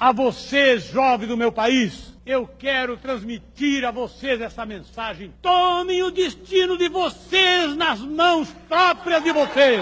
A 0.00 0.10
vocês, 0.10 0.82
jovens 0.90 1.28
do 1.28 1.36
meu 1.36 1.52
país, 1.52 2.12
eu 2.26 2.48
quero 2.58 2.96
transmitir 2.96 3.84
a 3.84 3.92
vocês 3.92 4.40
essa 4.40 4.66
mensagem. 4.66 5.32
Tomem 5.40 6.02
o 6.02 6.10
destino 6.10 6.76
de 6.76 6.88
vocês 6.88 7.76
nas 7.76 8.00
mãos 8.00 8.48
próprias 8.68 9.22
de 9.22 9.30
vocês. 9.30 9.80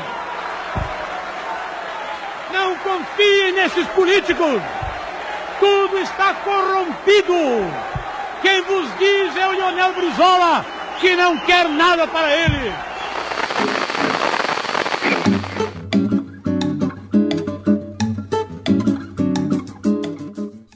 Não 2.52 2.76
confiem 2.76 3.52
nesses 3.52 3.86
políticos. 3.88 4.60
Tudo 5.60 5.98
está 5.98 6.34
corrompido. 6.34 7.34
Quem 8.42 8.62
vos 8.62 8.88
diz 8.98 9.36
é 9.36 9.48
o 9.48 9.52
Lionel 9.52 9.92
Brizola, 9.94 10.64
que 11.00 11.16
não 11.16 11.36
quer 11.38 11.68
nada 11.68 12.06
para 12.06 12.34
ele. 12.34 12.72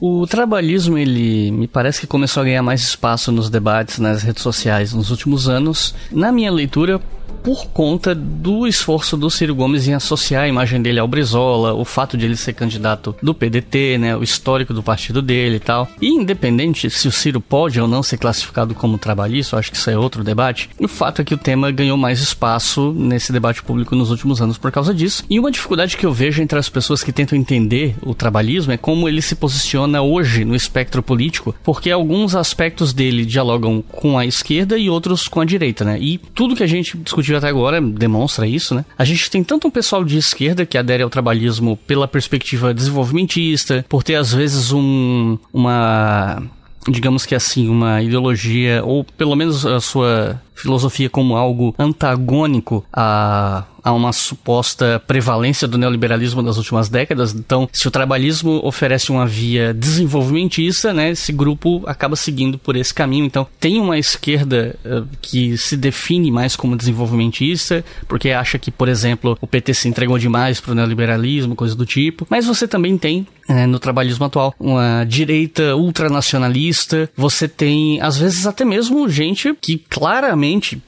O 0.05 0.27
trabalhismo, 0.27 0.97
ele 0.97 1.49
me 1.51 1.65
parece 1.65 2.01
que 2.01 2.07
começou 2.07 2.41
a 2.41 2.43
ganhar 2.43 2.61
mais 2.61 2.81
espaço 2.81 3.31
nos 3.31 3.49
debates 3.49 3.99
nas 3.99 4.21
redes 4.21 4.43
sociais 4.43 4.93
nos 4.93 5.09
últimos 5.09 5.47
anos. 5.47 5.95
Na 6.11 6.29
minha 6.29 6.51
leitura, 6.51 6.99
por 7.43 7.67
conta 7.67 8.13
do 8.15 8.67
esforço 8.67 9.17
do 9.17 9.29
Ciro 9.29 9.55
Gomes 9.55 9.87
em 9.87 9.93
associar 9.93 10.43
a 10.43 10.47
imagem 10.47 10.81
dele 10.81 10.99
ao 10.99 11.07
Brizola, 11.07 11.73
o 11.73 11.83
fato 11.83 12.17
de 12.17 12.25
ele 12.25 12.37
ser 12.37 12.53
candidato 12.53 13.15
do 13.21 13.33
PDT, 13.33 13.97
né, 13.97 14.15
o 14.15 14.23
histórico 14.23 14.73
do 14.73 14.83
partido 14.83 15.21
dele 15.21 15.57
e 15.57 15.59
tal. 15.59 15.87
E 16.01 16.07
independente 16.07 16.89
se 16.89 17.07
o 17.07 17.11
Ciro 17.11 17.41
pode 17.41 17.79
ou 17.79 17.87
não 17.87 18.03
ser 18.03 18.17
classificado 18.17 18.73
como 18.75 18.97
trabalhista, 18.97 19.55
eu 19.55 19.59
acho 19.59 19.71
que 19.71 19.77
isso 19.77 19.89
é 19.89 19.97
outro 19.97 20.23
debate, 20.23 20.69
o 20.79 20.87
fato 20.87 21.21
é 21.21 21.25
que 21.25 21.33
o 21.33 21.37
tema 21.37 21.71
ganhou 21.71 21.97
mais 21.97 22.19
espaço 22.21 22.93
nesse 22.93 23.31
debate 23.31 23.63
público 23.63 23.95
nos 23.95 24.11
últimos 24.11 24.41
anos 24.41 24.57
por 24.57 24.71
causa 24.71 24.93
disso. 24.93 25.23
E 25.29 25.39
uma 25.39 25.51
dificuldade 25.51 25.97
que 25.97 26.05
eu 26.05 26.13
vejo 26.13 26.41
entre 26.41 26.57
as 26.59 26.69
pessoas 26.69 27.03
que 27.03 27.11
tentam 27.11 27.37
entender 27.37 27.95
o 28.01 28.13
trabalhismo 28.13 28.71
é 28.71 28.77
como 28.77 29.07
ele 29.07 29.21
se 29.21 29.35
posiciona 29.35 30.01
hoje 30.01 30.45
no 30.45 30.55
espectro 30.55 31.01
político, 31.01 31.55
porque 31.63 31.91
alguns 31.91 32.35
aspectos 32.35 32.93
dele 32.93 33.25
dialogam 33.25 33.81
com 33.81 34.17
a 34.17 34.25
esquerda 34.25 34.77
e 34.77 34.89
outros 34.89 35.27
com 35.27 35.41
a 35.41 35.45
direita, 35.45 35.83
né? 35.83 35.97
E 35.99 36.17
tudo 36.17 36.55
que 36.55 36.63
a 36.63 36.67
gente 36.67 36.97
discutiu 36.97 37.22
até 37.31 37.47
agora 37.47 37.79
demonstra 37.81 38.47
isso, 38.47 38.73
né? 38.75 38.85
A 38.97 39.05
gente 39.05 39.29
tem 39.29 39.43
tanto 39.43 39.67
um 39.67 39.71
pessoal 39.71 40.03
de 40.03 40.17
esquerda 40.17 40.65
que 40.65 40.77
adere 40.77 41.03
ao 41.03 41.09
trabalhismo 41.09 41.77
pela 41.77 42.07
perspectiva 42.07 42.73
desenvolvimentista, 42.73 43.85
por 43.87 44.03
ter 44.03 44.15
às 44.15 44.33
vezes 44.33 44.71
um, 44.71 45.37
uma 45.53 46.41
digamos 46.87 47.25
que 47.25 47.35
assim, 47.35 47.69
uma 47.69 48.01
ideologia, 48.01 48.83
ou 48.83 49.03
pelo 49.03 49.35
menos 49.35 49.65
a 49.65 49.79
sua 49.79 50.41
filosofia 50.53 51.09
como 51.09 51.35
algo 51.35 51.73
antagônico 51.77 52.85
a 52.91 53.65
a 53.83 53.91
uma 53.91 54.13
suposta 54.13 55.01
prevalência 55.05 55.67
do 55.67 55.77
neoliberalismo 55.77 56.41
nas 56.41 56.57
últimas 56.57 56.87
décadas. 56.87 57.33
Então, 57.33 57.67
se 57.71 57.87
o 57.87 57.91
trabalhismo 57.91 58.61
oferece 58.63 59.11
uma 59.11 59.25
via 59.25 59.73
desenvolvimentista, 59.73 60.93
né, 60.93 61.11
esse 61.11 61.33
grupo 61.33 61.83
acaba 61.85 62.15
seguindo 62.15 62.57
por 62.57 62.75
esse 62.75 62.93
caminho. 62.93 63.25
Então, 63.25 63.45
tem 63.59 63.79
uma 63.79 63.99
esquerda 63.99 64.75
uh, 64.85 65.05
que 65.21 65.57
se 65.57 65.75
define 65.75 66.31
mais 66.31 66.55
como 66.55 66.77
desenvolvimentista, 66.77 67.83
porque 68.07 68.29
acha 68.29 68.57
que, 68.57 68.71
por 68.71 68.87
exemplo, 68.87 69.37
o 69.41 69.47
PT 69.47 69.73
se 69.73 69.89
entregou 69.89 70.17
demais 70.17 70.61
para 70.61 70.71
o 70.71 70.75
neoliberalismo, 70.75 71.55
coisa 71.55 71.75
do 71.75 71.85
tipo. 71.85 72.25
Mas 72.29 72.45
você 72.45 72.67
também 72.67 72.97
tem 72.97 73.27
é, 73.49 73.65
no 73.67 73.79
trabalhismo 73.79 74.25
atual. 74.25 74.53
Uma 74.57 75.03
direita 75.03 75.75
ultranacionalista, 75.75 77.09
você 77.17 77.47
tem, 77.47 77.99
às 78.01 78.17
vezes, 78.17 78.47
até 78.47 78.63
mesmo 78.63 79.09
gente 79.09 79.53
que 79.61 79.77
claramente 79.89 80.42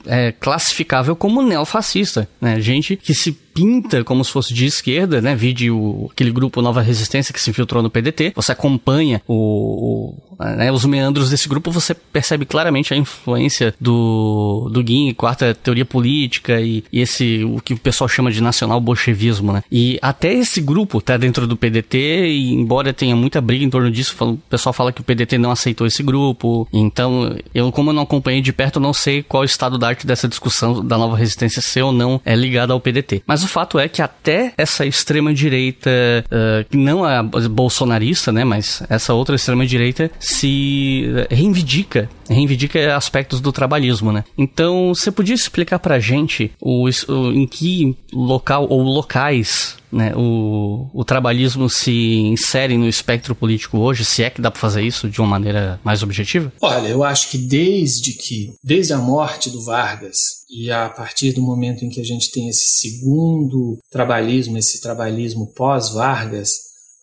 é 0.06 0.32
classificável 0.32 1.16
como 1.16 1.42
neofascista, 1.42 2.28
né? 2.40 2.60
Gente 2.60 2.96
que 2.96 3.14
se 3.14 3.45
pinta 3.56 4.04
como 4.04 4.24
se 4.24 4.32
fosse 4.32 4.54
de 4.54 4.66
esquerda, 4.66 5.22
né? 5.22 5.34
Vide 5.34 5.72
o, 5.72 6.10
aquele 6.12 6.30
grupo 6.30 6.62
Nova 6.62 6.82
Resistência 6.82 7.34
que 7.34 7.42
se 7.42 7.50
infiltrou 7.50 7.82
no 7.82 7.90
PDT. 7.90 8.34
Você 8.36 8.52
acompanha 8.52 9.22
o, 9.26 9.34
o 9.34 10.26
né, 10.58 10.70
os 10.70 10.84
meandros 10.84 11.30
desse 11.30 11.48
grupo, 11.48 11.72
você 11.72 11.94
percebe 11.94 12.46
claramente 12.46 12.94
a 12.94 12.98
influência 12.98 13.74
do, 13.80 14.70
do 14.70 14.84
Guin, 14.84 15.14
quarta 15.14 15.56
teoria 15.56 15.86
política 15.86 16.60
e, 16.60 16.84
e, 16.92 17.00
esse, 17.00 17.46
o 17.46 17.62
que 17.62 17.74
o 17.74 17.80
pessoal 17.80 18.10
chama 18.10 18.30
de 18.30 18.42
nacional 18.42 18.82
bolchevismo, 18.82 19.54
né? 19.54 19.64
E 19.72 19.98
até 20.02 20.34
esse 20.34 20.60
grupo 20.60 21.00
tá 21.00 21.16
dentro 21.16 21.48
do 21.48 21.56
PDT 21.56 22.28
e 22.28 22.54
embora 22.54 22.92
tenha 22.92 23.16
muita 23.16 23.40
briga 23.40 23.64
em 23.64 23.70
torno 23.70 23.90
disso, 23.90 24.16
o 24.20 24.38
pessoal 24.50 24.74
fala 24.74 24.92
que 24.92 25.00
o 25.00 25.04
PDT 25.04 25.38
não 25.38 25.52
aceitou 25.52 25.88
esse 25.88 26.04
grupo. 26.04 26.68
Então, 26.74 27.38
eu 27.54 27.72
como 27.72 27.92
eu 27.92 27.94
não 27.94 28.04
acompanhei 28.04 28.42
de 28.42 28.52
perto, 28.52 28.80
não 28.80 28.94
sei 28.94 29.24
qual 29.24 29.44
o 29.44 29.46
estado 29.46 29.78
da 29.78 29.88
arte 29.88 30.06
dessa 30.06 30.28
discussão 30.28 30.86
da 30.86 30.98
nova 30.98 31.16
resistência 31.16 31.62
ser 31.62 31.84
ou 31.84 31.94
não 31.94 32.20
é 32.26 32.36
ligada 32.36 32.74
ao 32.74 32.82
PDT. 32.82 33.24
Mas 33.26 33.45
o 33.46 33.48
fato 33.48 33.80
é 33.80 33.88
que 33.88 34.02
até 34.02 34.54
essa 34.58 34.86
extrema 34.86 35.34
direita, 35.34 35.90
uh, 36.26 36.78
não 36.78 37.08
é 37.08 37.22
bolsonarista, 37.24 38.32
né, 38.32 38.44
mas 38.44 38.84
essa 38.90 39.14
outra 39.14 39.36
extrema 39.36 39.66
direita 39.66 40.12
se 40.20 41.06
reivindica, 41.30 42.10
reivindica 42.30 42.96
aspectos 42.96 43.40
do 43.40 43.52
trabalhismo, 43.52 44.12
né? 44.12 44.24
Então, 44.38 44.94
você 44.94 45.12
podia 45.12 45.36
explicar 45.36 45.80
pra 45.80 46.00
gente 46.00 46.52
o, 46.60 46.88
o 46.88 47.32
em 47.32 47.48
que 47.48 47.96
local 48.14 48.68
ou 48.70 48.82
locais 48.82 49.78
né, 49.96 50.14
o, 50.14 50.90
o 50.94 51.06
trabalhismo 51.06 51.70
se 51.70 51.92
insere 51.92 52.78
no 52.78 52.88
espectro 52.88 53.34
político 53.34 53.78
hoje, 53.78 54.04
se 54.04 54.24
é 54.24 54.30
que 54.30 54.42
dá 54.42 54.52
para 54.52 54.60
fazer 54.60 54.82
isso 54.82 55.10
de 55.10 55.22
uma 55.22 55.28
maneira 55.28 55.80
mais 55.86 56.04
objetiva? 56.04 56.52
Olha, 56.62 56.90
eu 56.90 57.02
acho 57.02 57.30
que 57.30 57.38
desde 57.38 58.12
que, 58.12 58.54
desde 58.62 58.92
a 58.92 58.98
morte 58.98 59.50
do 59.50 59.64
Vargas 59.64 60.18
e 60.50 60.70
a 60.70 60.90
partir 60.90 61.32
do 61.32 61.42
momento 61.42 61.86
em 61.86 61.90
que 61.90 62.02
a 62.02 62.04
gente 62.04 62.30
tem 62.30 62.50
esse 62.50 62.80
segundo 62.80 63.78
trabalhismo, 63.90 64.58
esse 64.58 64.82
trabalhismo 64.82 65.54
pós-Vargas, 65.56 66.50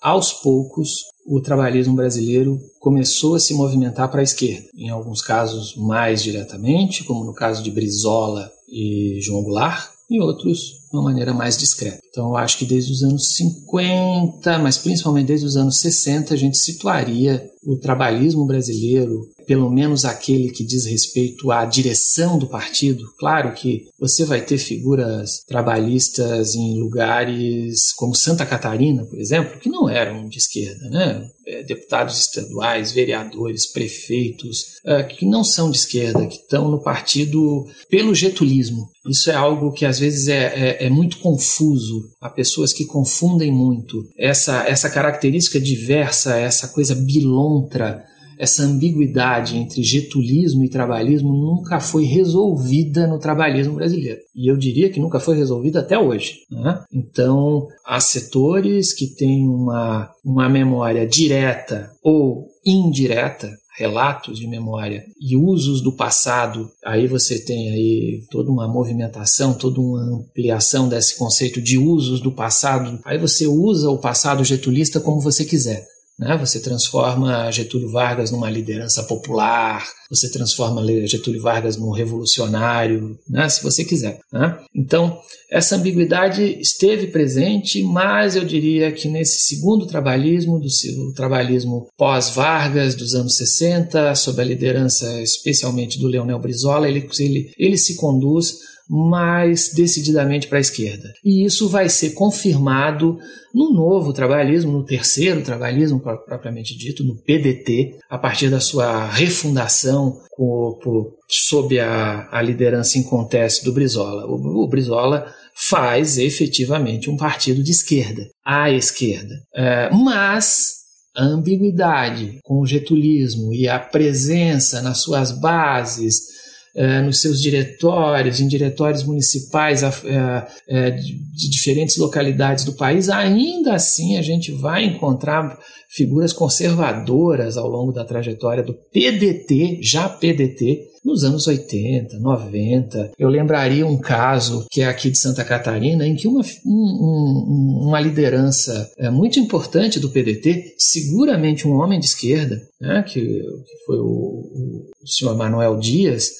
aos 0.02 0.32
poucos 0.32 0.90
o 1.26 1.40
trabalhismo 1.40 1.94
brasileiro 1.94 2.58
começou 2.80 3.36
a 3.36 3.40
se 3.40 3.54
movimentar 3.54 4.10
para 4.10 4.20
a 4.20 4.24
esquerda, 4.24 4.66
em 4.76 4.90
alguns 4.90 5.22
casos 5.22 5.76
mais 5.76 6.22
diretamente, 6.22 7.04
como 7.04 7.24
no 7.24 7.32
caso 7.32 7.62
de 7.62 7.70
Brizola 7.70 8.50
e 8.68 9.20
João 9.22 9.42
Goulart, 9.42 9.92
e 10.10 10.20
outros 10.20 10.58
de 10.90 10.96
uma 10.96 11.04
maneira 11.04 11.32
mais 11.32 11.56
discreta. 11.56 12.00
Então, 12.10 12.28
eu 12.28 12.36
acho 12.36 12.58
que 12.58 12.66
desde 12.66 12.92
os 12.92 13.02
anos 13.02 13.34
50, 13.34 14.58
mas 14.58 14.76
principalmente 14.76 15.28
desde 15.28 15.46
os 15.46 15.56
anos 15.56 15.80
60, 15.80 16.34
a 16.34 16.36
gente 16.36 16.58
situaria 16.58 17.42
o 17.64 17.76
trabalhismo 17.76 18.44
brasileiro, 18.44 19.26
pelo 19.52 19.68
menos 19.68 20.06
aquele 20.06 20.48
que 20.48 20.64
diz 20.64 20.86
respeito 20.86 21.50
à 21.50 21.66
direção 21.66 22.38
do 22.38 22.46
partido. 22.46 23.04
Claro 23.18 23.52
que 23.52 23.86
você 24.00 24.24
vai 24.24 24.40
ter 24.40 24.56
figuras 24.56 25.44
trabalhistas 25.46 26.54
em 26.54 26.80
lugares 26.80 27.92
como 27.94 28.14
Santa 28.14 28.46
Catarina, 28.46 29.04
por 29.04 29.20
exemplo, 29.20 29.60
que 29.60 29.68
não 29.68 29.90
eram 29.90 30.26
de 30.26 30.38
esquerda, 30.38 30.88
né? 30.88 31.28
É, 31.46 31.62
deputados 31.64 32.18
estaduais, 32.18 32.92
vereadores, 32.92 33.70
prefeitos, 33.70 34.78
é, 34.86 35.02
que 35.02 35.26
não 35.26 35.44
são 35.44 35.70
de 35.70 35.76
esquerda, 35.76 36.26
que 36.26 36.36
estão 36.36 36.70
no 36.70 36.80
partido 36.80 37.66
pelo 37.90 38.14
getulismo. 38.14 38.88
Isso 39.06 39.30
é 39.30 39.34
algo 39.34 39.72
que 39.72 39.84
às 39.84 39.98
vezes 39.98 40.28
é, 40.28 40.78
é, 40.80 40.86
é 40.86 40.88
muito 40.88 41.18
confuso. 41.18 42.08
Há 42.22 42.30
pessoas 42.30 42.72
que 42.72 42.86
confundem 42.86 43.52
muito 43.52 44.08
essa, 44.16 44.66
essa 44.66 44.88
característica 44.88 45.60
diversa, 45.60 46.38
essa 46.38 46.68
coisa 46.68 46.94
bilontra 46.94 48.02
essa 48.38 48.62
ambiguidade 48.62 49.56
entre 49.56 49.82
getulismo 49.82 50.64
e 50.64 50.68
trabalhismo 50.68 51.32
nunca 51.32 51.80
foi 51.80 52.04
resolvida 52.04 53.06
no 53.06 53.18
trabalhismo 53.18 53.74
brasileiro. 53.74 54.20
E 54.34 54.50
eu 54.50 54.56
diria 54.56 54.90
que 54.90 55.00
nunca 55.00 55.20
foi 55.20 55.36
resolvida 55.36 55.80
até 55.80 55.98
hoje. 55.98 56.40
Né? 56.50 56.82
Então, 56.92 57.66
há 57.84 58.00
setores 58.00 58.92
que 58.92 59.06
têm 59.06 59.48
uma, 59.48 60.10
uma 60.24 60.48
memória 60.48 61.06
direta 61.06 61.90
ou 62.02 62.48
indireta 62.64 63.50
relatos 63.76 64.38
de 64.38 64.46
memória 64.46 65.04
e 65.20 65.36
usos 65.36 65.80
do 65.82 65.92
passado, 65.92 66.70
aí 66.84 67.06
você 67.06 67.38
tem 67.38 67.70
aí 67.70 68.22
toda 68.30 68.50
uma 68.50 68.68
movimentação, 68.68 69.54
toda 69.54 69.80
uma 69.80 70.02
ampliação 70.02 70.88
desse 70.88 71.16
conceito 71.16 71.60
de 71.60 71.78
usos 71.78 72.20
do 72.20 72.30
passado. 72.30 73.00
Aí 73.04 73.18
você 73.18 73.46
usa 73.46 73.88
o 73.90 73.98
passado 73.98 74.44
getulista 74.44 75.00
como 75.00 75.20
você 75.20 75.44
quiser. 75.44 75.86
Né? 76.22 76.36
Você 76.36 76.60
transforma 76.60 77.50
Getúlio 77.50 77.90
Vargas 77.90 78.30
numa 78.30 78.48
liderança 78.48 79.02
popular, 79.02 79.84
você 80.08 80.30
transforma 80.30 80.84
Getúlio 81.06 81.42
Vargas 81.42 81.76
num 81.76 81.90
revolucionário, 81.90 83.18
né? 83.28 83.48
se 83.48 83.62
você 83.62 83.84
quiser. 83.84 84.20
Né? 84.32 84.56
Então, 84.74 85.18
essa 85.50 85.76
ambiguidade 85.76 86.42
esteve 86.60 87.08
presente, 87.08 87.82
mas 87.82 88.36
eu 88.36 88.44
diria 88.44 88.92
que 88.92 89.08
nesse 89.08 89.46
segundo 89.48 89.84
trabalhismo, 89.86 90.60
do 90.60 91.12
trabalhismo 91.12 91.88
pós-Vargas, 91.98 92.94
dos 92.94 93.14
anos 93.14 93.36
60, 93.36 94.14
sob 94.14 94.40
a 94.40 94.44
liderança 94.44 95.20
especialmente 95.20 95.98
do 95.98 96.06
Leonel 96.06 96.38
Brizola, 96.38 96.88
ele, 96.88 97.06
ele, 97.18 97.50
ele 97.58 97.76
se 97.76 97.96
conduz 97.96 98.71
mais 98.88 99.72
decididamente 99.74 100.46
para 100.46 100.58
a 100.58 100.60
esquerda. 100.60 101.12
E 101.24 101.44
isso 101.44 101.68
vai 101.68 101.88
ser 101.88 102.10
confirmado 102.10 103.18
no 103.54 103.72
novo 103.72 104.12
trabalhismo, 104.12 104.72
no 104.72 104.84
terceiro 104.84 105.42
trabalhismo 105.42 106.00
propriamente 106.00 106.76
dito, 106.76 107.04
no 107.04 107.16
PDT, 107.16 107.98
a 108.08 108.18
partir 108.18 108.48
da 108.48 108.60
sua 108.60 109.06
refundação 109.06 110.18
com, 110.30 110.78
por, 110.82 111.14
sob 111.28 111.78
a, 111.78 112.28
a, 112.30 112.40
liderança 112.40 112.98
em 112.98 113.02
conteste 113.02 113.64
do 113.64 113.72
Brizola. 113.72 114.26
O, 114.26 114.64
o, 114.64 114.68
Brizola 114.68 115.26
faz 115.54 116.18
efetivamente 116.18 117.10
um 117.10 117.16
partido 117.16 117.62
de 117.62 117.70
esquerda, 117.70 118.26
à 118.44 118.70
esquerda. 118.70 119.34
É, 119.54 119.90
mas 119.92 120.82
a 121.14 121.24
ambiguidade 121.24 122.38
com 122.42 122.60
o 122.60 122.66
getulismo 122.66 123.52
e 123.52 123.68
a 123.68 123.78
presença 123.78 124.80
nas 124.80 125.02
suas 125.02 125.30
bases 125.30 126.31
é, 126.74 127.00
nos 127.02 127.20
seus 127.20 127.40
diretórios, 127.40 128.40
em 128.40 128.48
diretórios 128.48 129.04
municipais 129.04 129.82
é, 129.82 130.46
é, 130.68 130.90
de, 130.90 131.50
diferentes 131.50 131.96
localidades 131.96 132.64
do 132.64 132.72
país, 132.72 133.08
ainda 133.08 133.74
assim 133.74 134.16
a 134.16 134.22
gente 134.22 134.52
vai 134.52 134.84
encontrar 134.84 135.58
figuras 135.88 136.32
conservadoras 136.32 137.56
ao 137.56 137.68
longo 137.68 137.92
da 137.92 138.04
trajetória 138.04 138.62
do 138.62 138.72
PDT, 138.72 139.80
já 139.82 140.08
PDT, 140.08 140.92
nos 141.04 141.24
anos 141.24 141.46
80, 141.46 142.18
90. 142.18 143.10
Eu 143.18 143.28
lembraria 143.28 143.86
um 143.86 143.98
caso 143.98 144.66
que 144.70 144.82
é 144.82 144.86
aqui 144.86 145.10
de 145.10 145.18
Santa 145.18 145.44
Catarina, 145.44 146.06
em 146.06 146.14
que 146.14 146.28
uma, 146.28 146.42
um, 146.64 147.88
uma 147.88 148.00
liderança 148.00 148.88
é, 148.96 149.10
muito 149.10 149.38
importante 149.38 149.98
do 149.98 150.10
PDT, 150.10 150.74
seguramente 150.78 151.66
um 151.66 151.72
homem 151.72 151.98
de 151.98 152.06
esquerda, 152.06 152.62
né, 152.80 153.02
que, 153.06 153.20
que 153.20 153.84
foi 153.84 153.98
o, 153.98 154.86
o 155.02 155.06
senhor 155.06 155.36
Manuel 155.36 155.76
Dias, 155.76 156.30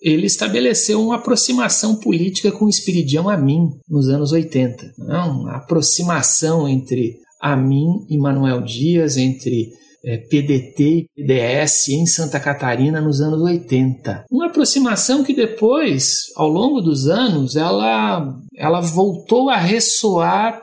ele 0.00 0.26
estabeleceu 0.26 1.02
uma 1.02 1.16
aproximação 1.16 1.96
política 1.96 2.50
com 2.50 2.68
Espiridião 2.68 3.28
Amin 3.28 3.70
nos 3.88 4.08
anos 4.08 4.32
80. 4.32 4.94
Né? 4.98 5.18
Uma 5.18 5.56
aproximação 5.56 6.68
entre 6.68 7.18
Amin 7.40 8.06
e 8.08 8.18
Manuel 8.18 8.62
Dias, 8.62 9.16
entre 9.16 9.68
é, 10.04 10.16
PDT 10.16 10.82
e 10.82 11.08
PDS 11.14 11.88
em 11.88 12.06
Santa 12.06 12.40
Catarina 12.40 13.00
nos 13.00 13.20
anos 13.20 13.40
80. 13.40 14.24
Uma 14.30 14.46
aproximação 14.46 15.22
que 15.22 15.34
depois, 15.34 16.32
ao 16.36 16.48
longo 16.48 16.80
dos 16.80 17.06
anos, 17.06 17.56
ela, 17.56 18.34
ela 18.56 18.80
voltou 18.80 19.50
a 19.50 19.56
ressoar 19.56 20.60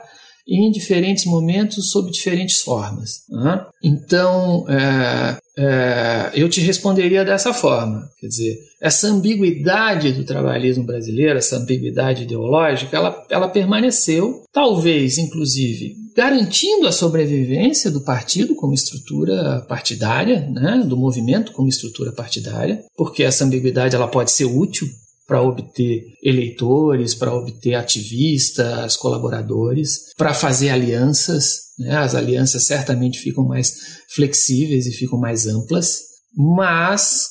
em 0.48 0.72
diferentes 0.72 1.26
momentos 1.26 1.92
sob 1.92 2.10
diferentes 2.10 2.62
formas. 2.62 3.24
Né? 3.30 3.66
Então, 3.84 4.66
é, 4.70 5.38
é, 5.58 6.32
eu 6.34 6.48
te 6.48 6.62
responderia 6.62 7.26
dessa 7.26 7.54
forma. 7.54 8.08
Quer 8.20 8.28
dizer, 8.28 8.58
essa 8.82 9.08
ambiguidade 9.08 10.14
do 10.14 10.24
trabalhismo 10.24 10.86
brasileiro, 10.86 11.38
essa 11.38 11.58
ambiguidade 11.58 12.24
ideológica, 12.24 12.96
ela, 12.96 13.26
ela 13.30 13.50
permaneceu, 13.50 14.44
talvez, 14.54 15.18
inclusive, 15.18 15.96
garantindo 16.16 16.88
a 16.88 16.92
sobrevivência 16.92 17.92
do 17.92 18.02
partido 18.02 18.56
como 18.56 18.74
estrutura 18.74 19.66
partidária, 19.68 20.40
né, 20.50 20.84
do 20.88 20.96
movimento 20.96 21.52
como 21.52 21.68
estrutura 21.68 22.12
partidária, 22.12 22.84
porque 22.96 23.24
essa 23.24 23.44
ambiguidade 23.44 23.96
ela 23.96 24.08
pode 24.08 24.32
ser 24.32 24.46
útil 24.46 24.88
para 25.28 25.42
obter 25.42 26.06
eleitores, 26.24 27.14
para 27.14 27.36
obter 27.36 27.76
ativistas, 27.76 28.96
colaboradores, 28.96 30.14
para 30.18 30.34
fazer 30.34 30.70
alianças. 30.70 31.68
Né? 31.78 31.96
As 31.98 32.16
alianças 32.16 32.66
certamente 32.66 33.20
ficam 33.20 33.46
mais 33.46 33.74
flexíveis 34.16 34.88
e 34.88 34.94
ficam 34.94 35.20
mais 35.20 35.46
amplas, 35.46 36.00
mas 36.34 37.28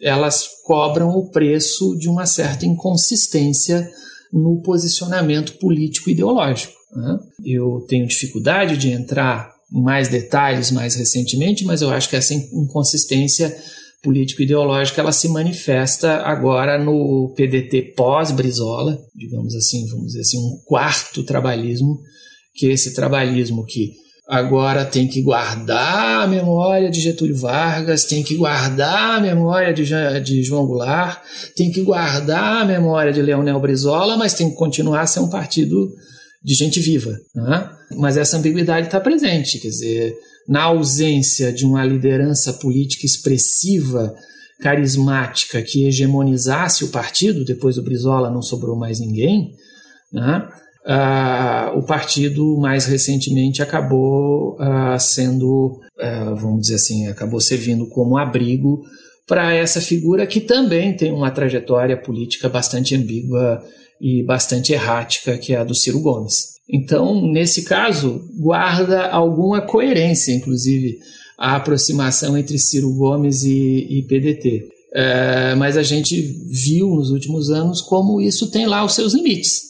elas 0.00 0.48
cobram 0.64 1.10
o 1.10 1.30
preço 1.30 1.94
de 1.98 2.08
uma 2.08 2.24
certa 2.24 2.64
inconsistência 2.64 3.88
no 4.32 4.62
posicionamento 4.62 5.58
político 5.58 6.08
ideológico. 6.08 6.72
Né? 6.96 7.18
Eu 7.44 7.84
tenho 7.86 8.08
dificuldade 8.08 8.78
de 8.78 8.90
entrar 8.90 9.52
em 9.72 9.82
mais 9.82 10.08
detalhes 10.08 10.70
mais 10.70 10.94
recentemente, 10.94 11.64
mas 11.64 11.82
eu 11.82 11.90
acho 11.90 12.08
que 12.08 12.16
essa 12.16 12.32
inconsistência 12.32 13.54
político-ideológica 14.04 15.00
ela 15.00 15.10
se 15.10 15.28
manifesta 15.28 16.18
agora 16.18 16.78
no 16.78 17.32
PDT 17.34 17.94
pós-Brizola, 17.96 18.98
digamos 19.16 19.54
assim, 19.54 19.86
vamos 19.88 20.08
dizer 20.08 20.20
assim, 20.20 20.38
um 20.38 20.60
quarto 20.64 21.24
trabalhismo, 21.24 21.98
que 22.54 22.68
é 22.68 22.72
esse 22.72 22.94
trabalhismo 22.94 23.64
que 23.64 23.92
agora 24.28 24.84
tem 24.84 25.08
que 25.08 25.22
guardar 25.22 26.22
a 26.22 26.26
memória 26.26 26.90
de 26.90 27.00
Getúlio 27.00 27.36
Vargas, 27.36 28.04
tem 28.04 28.22
que 28.22 28.36
guardar 28.36 29.18
a 29.18 29.20
memória 29.20 29.72
de, 29.72 29.84
de 30.22 30.42
João 30.42 30.66
Goulart, 30.66 31.22
tem 31.56 31.70
que 31.70 31.82
guardar 31.82 32.62
a 32.62 32.64
memória 32.64 33.12
de 33.12 33.20
Leonel 33.22 33.60
Brizola, 33.60 34.16
mas 34.16 34.34
tem 34.34 34.50
que 34.50 34.56
continuar 34.56 35.00
a 35.00 35.06
ser 35.06 35.20
um 35.20 35.28
partido 35.28 35.90
de 36.42 36.54
gente 36.54 36.78
viva. 36.80 37.12
Né? 37.34 37.70
Mas 37.90 38.16
essa 38.16 38.36
ambiguidade 38.36 38.86
está 38.86 39.00
presente, 39.00 39.58
quer 39.58 39.68
dizer, 39.68 40.16
na 40.48 40.64
ausência 40.64 41.52
de 41.52 41.64
uma 41.64 41.84
liderança 41.84 42.52
política 42.52 43.06
expressiva, 43.06 44.14
carismática, 44.60 45.62
que 45.62 45.86
hegemonizasse 45.86 46.84
o 46.84 46.88
partido, 46.88 47.44
depois 47.44 47.76
do 47.76 47.82
Brizola 47.82 48.30
não 48.30 48.42
sobrou 48.42 48.76
mais 48.76 49.00
ninguém, 49.00 49.52
né? 50.12 50.48
O 51.76 51.82
partido 51.82 52.58
mais 52.58 52.84
recentemente 52.84 53.62
acabou 53.62 54.58
sendo, 54.98 55.80
vamos 56.36 56.62
dizer 56.62 56.74
assim, 56.74 57.06
acabou 57.08 57.40
servindo 57.40 57.88
como 57.88 58.18
abrigo 58.18 58.82
para 59.26 59.54
essa 59.54 59.80
figura 59.80 60.26
que 60.26 60.40
também 60.40 60.94
tem 60.94 61.10
uma 61.10 61.30
trajetória 61.30 61.96
política 61.96 62.48
bastante 62.48 62.94
ambígua 62.94 63.64
e 63.98 64.22
bastante 64.22 64.74
errática, 64.74 65.38
que 65.38 65.54
é 65.54 65.56
a 65.56 65.64
do 65.64 65.74
Ciro 65.74 66.00
Gomes. 66.00 66.53
Então, 66.68 67.20
nesse 67.30 67.62
caso, 67.62 68.26
guarda 68.38 69.08
alguma 69.08 69.60
coerência, 69.60 70.32
inclusive, 70.32 70.98
a 71.38 71.56
aproximação 71.56 72.38
entre 72.38 72.58
Ciro 72.58 72.92
Gomes 72.94 73.42
e, 73.42 73.86
e 73.90 74.06
PDT. 74.06 74.68
É, 74.96 75.54
mas 75.56 75.76
a 75.76 75.82
gente 75.82 76.20
viu 76.48 76.88
nos 76.90 77.10
últimos 77.10 77.50
anos 77.50 77.80
como 77.80 78.20
isso 78.20 78.50
tem 78.50 78.66
lá 78.66 78.84
os 78.84 78.94
seus 78.94 79.12
limites. 79.12 79.60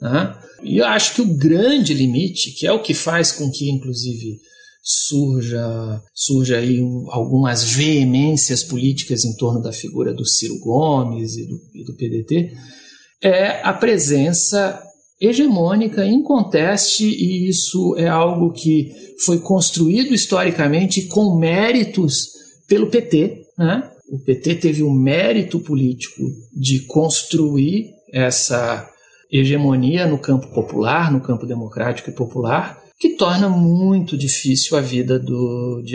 Né? 0.00 0.34
E 0.62 0.78
eu 0.78 0.86
acho 0.86 1.14
que 1.14 1.22
o 1.22 1.34
grande 1.34 1.94
limite, 1.94 2.52
que 2.52 2.66
é 2.66 2.72
o 2.72 2.82
que 2.82 2.92
faz 2.92 3.32
com 3.32 3.50
que, 3.50 3.70
inclusive, 3.70 4.38
surja, 4.82 6.02
surja 6.14 6.58
aí 6.58 6.82
um, 6.82 7.06
algumas 7.10 7.64
veemências 7.64 8.62
políticas 8.62 9.24
em 9.24 9.34
torno 9.36 9.60
da 9.60 9.72
figura 9.72 10.14
do 10.14 10.26
Ciro 10.26 10.58
Gomes 10.60 11.36
e 11.36 11.46
do, 11.46 11.60
e 11.74 11.84
do 11.84 11.94
PDT, 11.94 12.52
é 13.22 13.60
a 13.62 13.72
presença 13.72 14.82
hegemônica, 15.20 16.04
inconteste, 16.04 17.04
e 17.04 17.48
isso 17.48 17.96
é 17.96 18.08
algo 18.08 18.52
que 18.52 18.92
foi 19.24 19.38
construído 19.38 20.14
historicamente 20.14 21.02
com 21.02 21.36
méritos 21.38 22.28
pelo 22.68 22.86
PT. 22.86 23.46
Né? 23.58 23.90
O 24.10 24.18
PT 24.18 24.54
teve 24.56 24.82
o 24.82 24.90
mérito 24.90 25.58
político 25.58 26.22
de 26.52 26.80
construir 26.80 27.90
essa 28.12 28.88
hegemonia 29.30 30.06
no 30.06 30.18
campo 30.18 30.46
popular, 30.54 31.12
no 31.12 31.20
campo 31.20 31.46
democrático 31.46 32.10
e 32.10 32.14
popular, 32.14 32.82
que 32.98 33.10
torna 33.10 33.48
muito 33.48 34.16
difícil 34.16 34.76
a 34.76 34.80
vida 34.80 35.18
do, 35.18 35.82
de, 35.82 35.94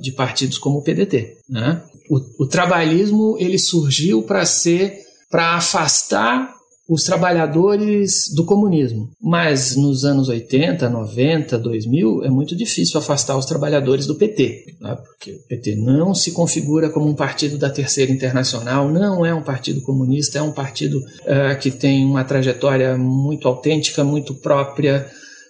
de 0.00 0.12
partidos 0.12 0.58
como 0.58 0.78
o 0.78 0.82
PDT. 0.82 1.38
Né? 1.48 1.82
O, 2.10 2.44
o 2.44 2.46
trabalhismo 2.46 3.36
ele 3.38 3.58
surgiu 3.58 4.22
para 4.22 4.44
ser 4.44 5.06
para 5.30 5.56
afastar 5.56 6.57
os 6.88 7.04
trabalhadores 7.04 8.32
do 8.34 8.44
comunismo. 8.44 9.10
Mas 9.20 9.76
nos 9.76 10.06
anos 10.06 10.28
80, 10.28 10.88
90, 10.88 11.58
2000, 11.58 12.24
é 12.24 12.30
muito 12.30 12.56
difícil 12.56 12.98
afastar 12.98 13.36
os 13.36 13.44
trabalhadores 13.44 14.06
do 14.06 14.14
PT, 14.14 14.76
né? 14.80 14.96
porque 14.96 15.32
o 15.32 15.46
PT 15.46 15.76
não 15.76 16.14
se 16.14 16.32
configura 16.32 16.88
como 16.88 17.06
um 17.06 17.14
partido 17.14 17.58
da 17.58 17.68
Terceira 17.68 18.10
Internacional, 18.10 18.90
não 18.90 19.26
é 19.26 19.34
um 19.34 19.42
partido 19.42 19.82
comunista, 19.82 20.38
é 20.38 20.42
um 20.42 20.52
partido 20.52 20.98
uh, 20.98 21.58
que 21.60 21.70
tem 21.70 22.06
uma 22.06 22.24
trajetória 22.24 22.96
muito 22.96 23.46
autêntica, 23.46 24.02
muito 24.02 24.34
própria. 24.34 25.06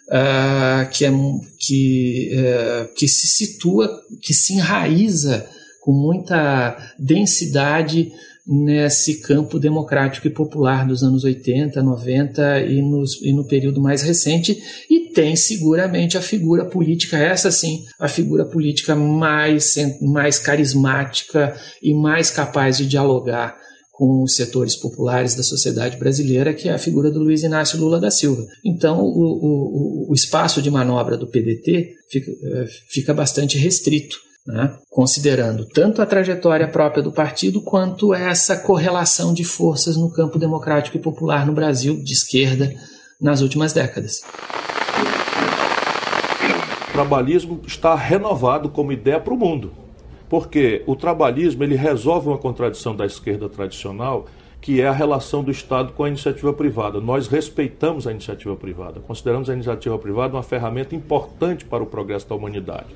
Uh, 0.09 0.89
que, 0.91 1.05
é, 1.05 1.11
que, 1.59 2.33
uh, 2.33 2.95
que 2.95 3.07
se 3.07 3.27
situa, 3.27 3.91
que 4.23 4.33
se 4.33 4.55
enraiza 4.55 5.47
com 5.83 5.93
muita 5.93 6.95
densidade 6.99 8.11
nesse 8.49 9.21
campo 9.21 9.59
democrático 9.59 10.27
e 10.27 10.31
popular 10.31 10.87
dos 10.87 11.03
anos 11.03 11.23
80, 11.23 11.83
90 11.83 12.61
e, 12.63 12.81
nos, 12.81 13.21
e 13.23 13.31
no 13.31 13.47
período 13.47 13.79
mais 13.79 14.01
recente, 14.01 14.59
e 14.89 15.11
tem 15.13 15.37
seguramente 15.37 16.17
a 16.17 16.23
figura 16.23 16.65
política, 16.65 17.19
essa 17.19 17.51
sim, 17.51 17.85
a 18.01 18.09
figura 18.09 18.47
política 18.47 18.97
mais, 18.97 19.75
mais 20.01 20.39
carismática 20.39 21.55
e 21.83 21.93
mais 21.93 22.31
capaz 22.31 22.79
de 22.79 22.87
dialogar 22.87 23.55
com 23.93 24.23
os 24.23 24.37
setores 24.37 24.77
populares 24.77 25.35
da 25.35 25.43
sociedade 25.43 25.99
brasileira, 25.99 26.55
que 26.55 26.69
é 26.69 26.73
a 26.73 26.79
figura 26.79 27.11
do 27.11 27.19
Luiz 27.19 27.43
Inácio 27.43 27.79
Lula 27.79 28.01
da 28.01 28.11
Silva. 28.11 28.47
Então, 28.65 29.01
o, 29.01 29.11
o, 29.11 30.11
o 30.11 30.15
espaço 30.15 30.63
de 30.63 30.71
manobra 30.71 31.17
do 31.17 31.27
PDT 31.27 31.97
fica, 32.09 32.31
eh, 32.31 32.67
fica 32.89 33.13
bastante 33.13 33.59
restrito 33.59 34.28
né? 34.49 34.75
considerando 34.91 35.67
tanto 35.67 36.01
a 36.01 36.07
trajetória 36.07 36.67
própria 36.67 37.03
do 37.03 37.13
partido 37.13 37.61
quanto 37.61 38.15
essa 38.15 38.57
correlação 38.57 39.35
de 39.35 39.45
forças 39.45 39.95
no 39.97 40.11
campo 40.11 40.39
democrático 40.39 40.97
e 40.97 41.01
popular 41.01 41.47
no 41.47 41.53
Brasil 41.53 42.03
de 42.03 42.15
esquerda 42.15 42.73
nas 43.21 43.43
últimas 43.43 43.75
décadas. 43.75 44.23
O 46.89 46.93
trabalhismo 46.93 47.61
está 47.67 47.95
renovado 47.95 48.71
como 48.71 48.91
ideia 48.91 49.21
para 49.21 49.35
o 49.35 49.37
mundo, 49.37 49.71
porque 50.31 50.83
o 50.87 50.97
trabalhismo 50.97 51.63
ele 51.63 51.77
resolve 51.77 52.29
uma 52.29 52.39
contradição 52.39 52.97
da 52.97 53.05
esquerda 53.05 53.49
tradicional 53.51 54.27
que 54.61 54.81
é 54.81 54.89
a 54.89 54.93
relação 54.93 55.45
do 55.45 55.51
Estado 55.51 55.93
com 55.93 56.05
a 56.05 56.09
iniciativa 56.09 56.53
privada. 56.53 57.01
Nós 57.01 57.29
respeitamos 57.29 58.07
a 58.07 58.11
iniciativa 58.11 58.57
privada, 58.57 59.01
consideramos 59.01 59.49
a 59.49 59.55
iniciativa 59.55 59.97
privada 59.99 60.35
uma 60.35 60.43
ferramenta 60.43 60.97
importante 60.97 61.65
para 61.65 61.83
o 61.83 61.87
progresso 61.87 62.29
da 62.29 62.35
humanidade. 62.35 62.87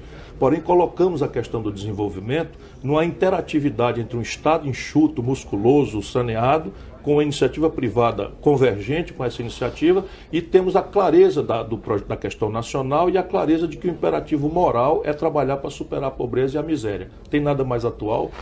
Porém, 0.43 0.61
colocamos 0.61 1.23
a 1.23 1.29
questão 1.29 1.63
do 1.63 1.71
desenvolvimento 1.71 2.59
numa 2.83 3.05
interatividade 3.05 4.01
entre 4.01 4.17
um 4.17 4.21
Estado 4.21 4.69
enxuto, 4.69 5.23
musculoso, 5.23 6.03
saneado, 6.03 6.73
com 7.01 7.21
a 7.21 7.23
iniciativa 7.23 7.71
privada 7.71 8.33
convergente 8.41 9.13
com 9.13 9.25
essa 9.25 9.41
iniciativa 9.41 10.05
e 10.33 10.43
temos 10.43 10.75
a 10.75 10.83
clareza 10.83 11.45
da, 11.45 11.63
do, 11.63 11.81
da 12.09 12.17
questão 12.17 12.51
nacional 12.51 13.09
e 13.09 13.17
a 13.17 13.23
clareza 13.23 13.69
de 13.69 13.77
que 13.77 13.87
o 13.87 13.91
imperativo 13.91 14.49
moral 14.49 15.01
é 15.05 15.13
trabalhar 15.13 15.59
para 15.59 15.71
superar 15.71 16.09
a 16.09 16.11
pobreza 16.11 16.57
e 16.57 16.59
a 16.59 16.63
miséria. 16.65 17.09
Tem 17.31 17.41
nada 17.41 17.63
mais 17.63 17.85
atual? 17.85 18.33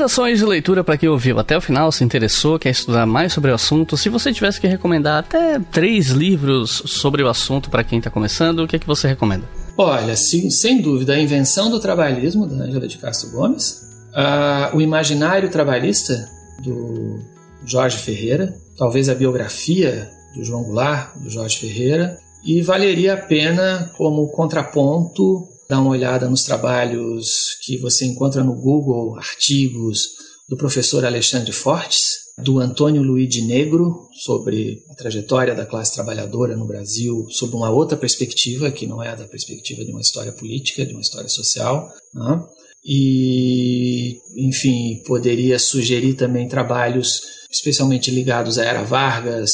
Recomendações 0.00 0.38
de 0.38 0.46
leitura 0.46 0.82
para 0.82 0.96
quem 0.96 1.10
ouviu 1.10 1.38
até 1.38 1.54
o 1.58 1.60
final, 1.60 1.92
se 1.92 2.02
interessou, 2.02 2.58
quer 2.58 2.70
estudar 2.70 3.04
mais 3.04 3.34
sobre 3.34 3.50
o 3.50 3.54
assunto. 3.54 3.98
Se 3.98 4.08
você 4.08 4.32
tivesse 4.32 4.58
que 4.58 4.66
recomendar 4.66 5.18
até 5.18 5.58
três 5.58 6.08
livros 6.08 6.82
sobre 6.86 7.22
o 7.22 7.28
assunto 7.28 7.68
para 7.68 7.84
quem 7.84 7.98
está 7.98 8.10
começando, 8.10 8.60
o 8.60 8.66
que 8.66 8.76
é 8.76 8.78
que 8.78 8.86
você 8.86 9.06
recomenda? 9.08 9.44
Olha, 9.76 10.16
sim, 10.16 10.48
sem 10.48 10.80
dúvida, 10.80 11.12
A 11.12 11.20
Invenção 11.20 11.68
do 11.68 11.78
Trabalhismo, 11.78 12.46
da 12.46 12.64
Angela 12.64 12.88
de 12.88 12.96
Castro 12.96 13.30
Gomes, 13.30 13.82
uh, 14.14 14.74
O 14.74 14.80
Imaginário 14.80 15.50
Trabalhista, 15.50 16.26
do 16.62 17.18
Jorge 17.66 17.98
Ferreira, 17.98 18.54
talvez 18.78 19.10
a 19.10 19.14
biografia 19.14 20.08
do 20.34 20.42
João 20.42 20.62
Goulart, 20.62 21.14
do 21.18 21.28
Jorge 21.28 21.58
Ferreira, 21.58 22.16
e 22.42 22.62
valeria 22.62 23.12
a 23.12 23.18
pena, 23.18 23.92
como 23.98 24.28
contraponto, 24.28 25.46
dar 25.70 25.80
uma 25.80 25.92
olhada 25.92 26.28
nos 26.28 26.42
trabalhos 26.42 27.56
que 27.62 27.78
você 27.78 28.04
encontra 28.04 28.42
no 28.42 28.54
Google, 28.54 29.16
artigos 29.16 30.00
do 30.48 30.56
professor 30.56 31.04
Alexandre 31.04 31.52
Fortes, 31.52 32.18
do 32.42 32.58
Antônio 32.58 33.02
Luiz 33.02 33.34
Negro, 33.46 34.08
sobre 34.24 34.82
a 34.90 34.94
trajetória 34.94 35.54
da 35.54 35.64
classe 35.64 35.94
trabalhadora 35.94 36.56
no 36.56 36.66
Brasil, 36.66 37.24
sob 37.30 37.54
uma 37.54 37.70
outra 37.70 37.96
perspectiva, 37.96 38.72
que 38.72 38.86
não 38.86 39.00
é 39.00 39.10
a 39.10 39.14
da 39.14 39.28
perspectiva 39.28 39.84
de 39.84 39.92
uma 39.92 40.00
história 40.00 40.32
política, 40.32 40.84
de 40.84 40.92
uma 40.92 41.02
história 41.02 41.28
social. 41.28 41.88
Né? 42.12 42.42
E, 42.84 44.18
enfim, 44.36 45.02
poderia 45.06 45.58
sugerir 45.58 46.14
também 46.14 46.48
trabalhos 46.48 47.20
especialmente 47.50 48.10
ligados 48.10 48.58
à 48.58 48.64
Era 48.64 48.82
Vargas, 48.82 49.52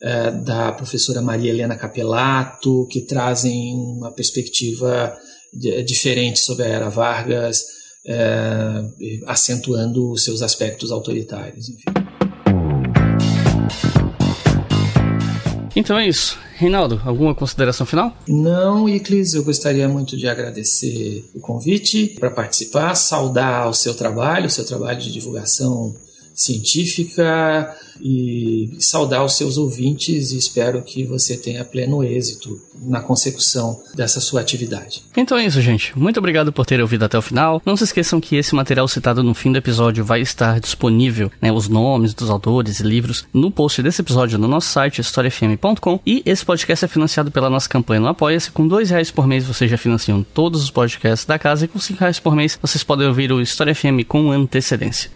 eh, 0.00 0.30
da 0.30 0.72
professora 0.72 1.22
Maria 1.22 1.50
Helena 1.50 1.74
Capelato, 1.74 2.86
que 2.88 3.00
trazem 3.00 3.74
uma 3.74 4.12
perspectiva 4.12 5.16
diferente 5.84 6.40
sobre 6.40 6.64
a 6.64 6.68
era 6.68 6.88
Vargas, 6.88 7.62
é, 8.06 8.84
acentuando 9.26 10.12
os 10.12 10.24
seus 10.24 10.42
aspectos 10.42 10.90
autoritários. 10.90 11.68
Enfim. 11.68 11.84
Então 15.74 15.98
é 15.98 16.08
isso. 16.08 16.38
Reinaldo, 16.54 17.02
alguma 17.04 17.34
consideração 17.34 17.84
final? 17.84 18.16
Não, 18.26 18.88
Iclis, 18.88 19.34
eu 19.34 19.44
gostaria 19.44 19.86
muito 19.86 20.16
de 20.16 20.26
agradecer 20.26 21.22
o 21.34 21.40
convite 21.40 22.16
para 22.18 22.30
participar, 22.30 22.94
saudar 22.94 23.68
o 23.68 23.74
seu 23.74 23.92
trabalho, 23.94 24.46
o 24.46 24.50
seu 24.50 24.64
trabalho 24.64 24.98
de 24.98 25.12
divulgação 25.12 25.94
científica 26.36 27.74
e 28.00 28.76
saudar 28.78 29.24
os 29.24 29.36
seus 29.36 29.56
ouvintes 29.56 30.32
e 30.32 30.38
espero 30.38 30.82
que 30.82 31.04
você 31.04 31.36
tenha 31.36 31.64
pleno 31.64 32.04
êxito 32.04 32.60
na 32.82 33.00
consecução 33.00 33.80
dessa 33.94 34.20
sua 34.20 34.42
atividade. 34.42 35.02
Então 35.16 35.38
é 35.38 35.46
isso, 35.46 35.60
gente. 35.62 35.98
Muito 35.98 36.18
obrigado 36.18 36.52
por 36.52 36.66
ter 36.66 36.80
ouvido 36.80 37.04
até 37.04 37.16
o 37.16 37.22
final. 37.22 37.62
Não 37.64 37.76
se 37.76 37.84
esqueçam 37.84 38.20
que 38.20 38.36
esse 38.36 38.54
material 38.54 38.86
citado 38.86 39.22
no 39.22 39.32
fim 39.34 39.50
do 39.50 39.58
episódio 39.58 40.04
vai 40.04 40.20
estar 40.20 40.60
disponível, 40.60 41.30
né, 41.40 41.50
os 41.50 41.68
nomes 41.68 42.12
dos 42.12 42.28
autores 42.28 42.80
e 42.80 42.82
livros, 42.82 43.24
no 43.32 43.50
post 43.50 43.82
desse 43.82 44.02
episódio 44.02 44.38
no 44.38 44.46
nosso 44.46 44.68
site, 44.68 45.00
historiafm.com. 45.00 46.00
E 46.04 46.22
esse 46.26 46.44
podcast 46.44 46.84
é 46.84 46.88
financiado 46.88 47.30
pela 47.30 47.48
nossa 47.48 47.68
campanha 47.68 48.00
no 48.00 48.08
Apoia-se. 48.08 48.50
Com 48.50 48.68
dois 48.68 48.90
reais 48.90 49.10
por 49.10 49.26
mês 49.26 49.44
vocês 49.44 49.70
já 49.70 49.78
financiam 49.78 50.22
todos 50.22 50.62
os 50.62 50.70
podcasts 50.70 51.24
da 51.26 51.38
casa 51.38 51.64
e 51.64 51.68
com 51.68 51.78
cinco 51.78 52.00
reais 52.00 52.20
por 52.20 52.36
mês 52.36 52.58
vocês 52.60 52.84
podem 52.84 53.06
ouvir 53.06 53.32
o 53.32 53.40
História 53.40 53.74
FM 53.74 54.04
com 54.06 54.30
antecedência. 54.30 55.10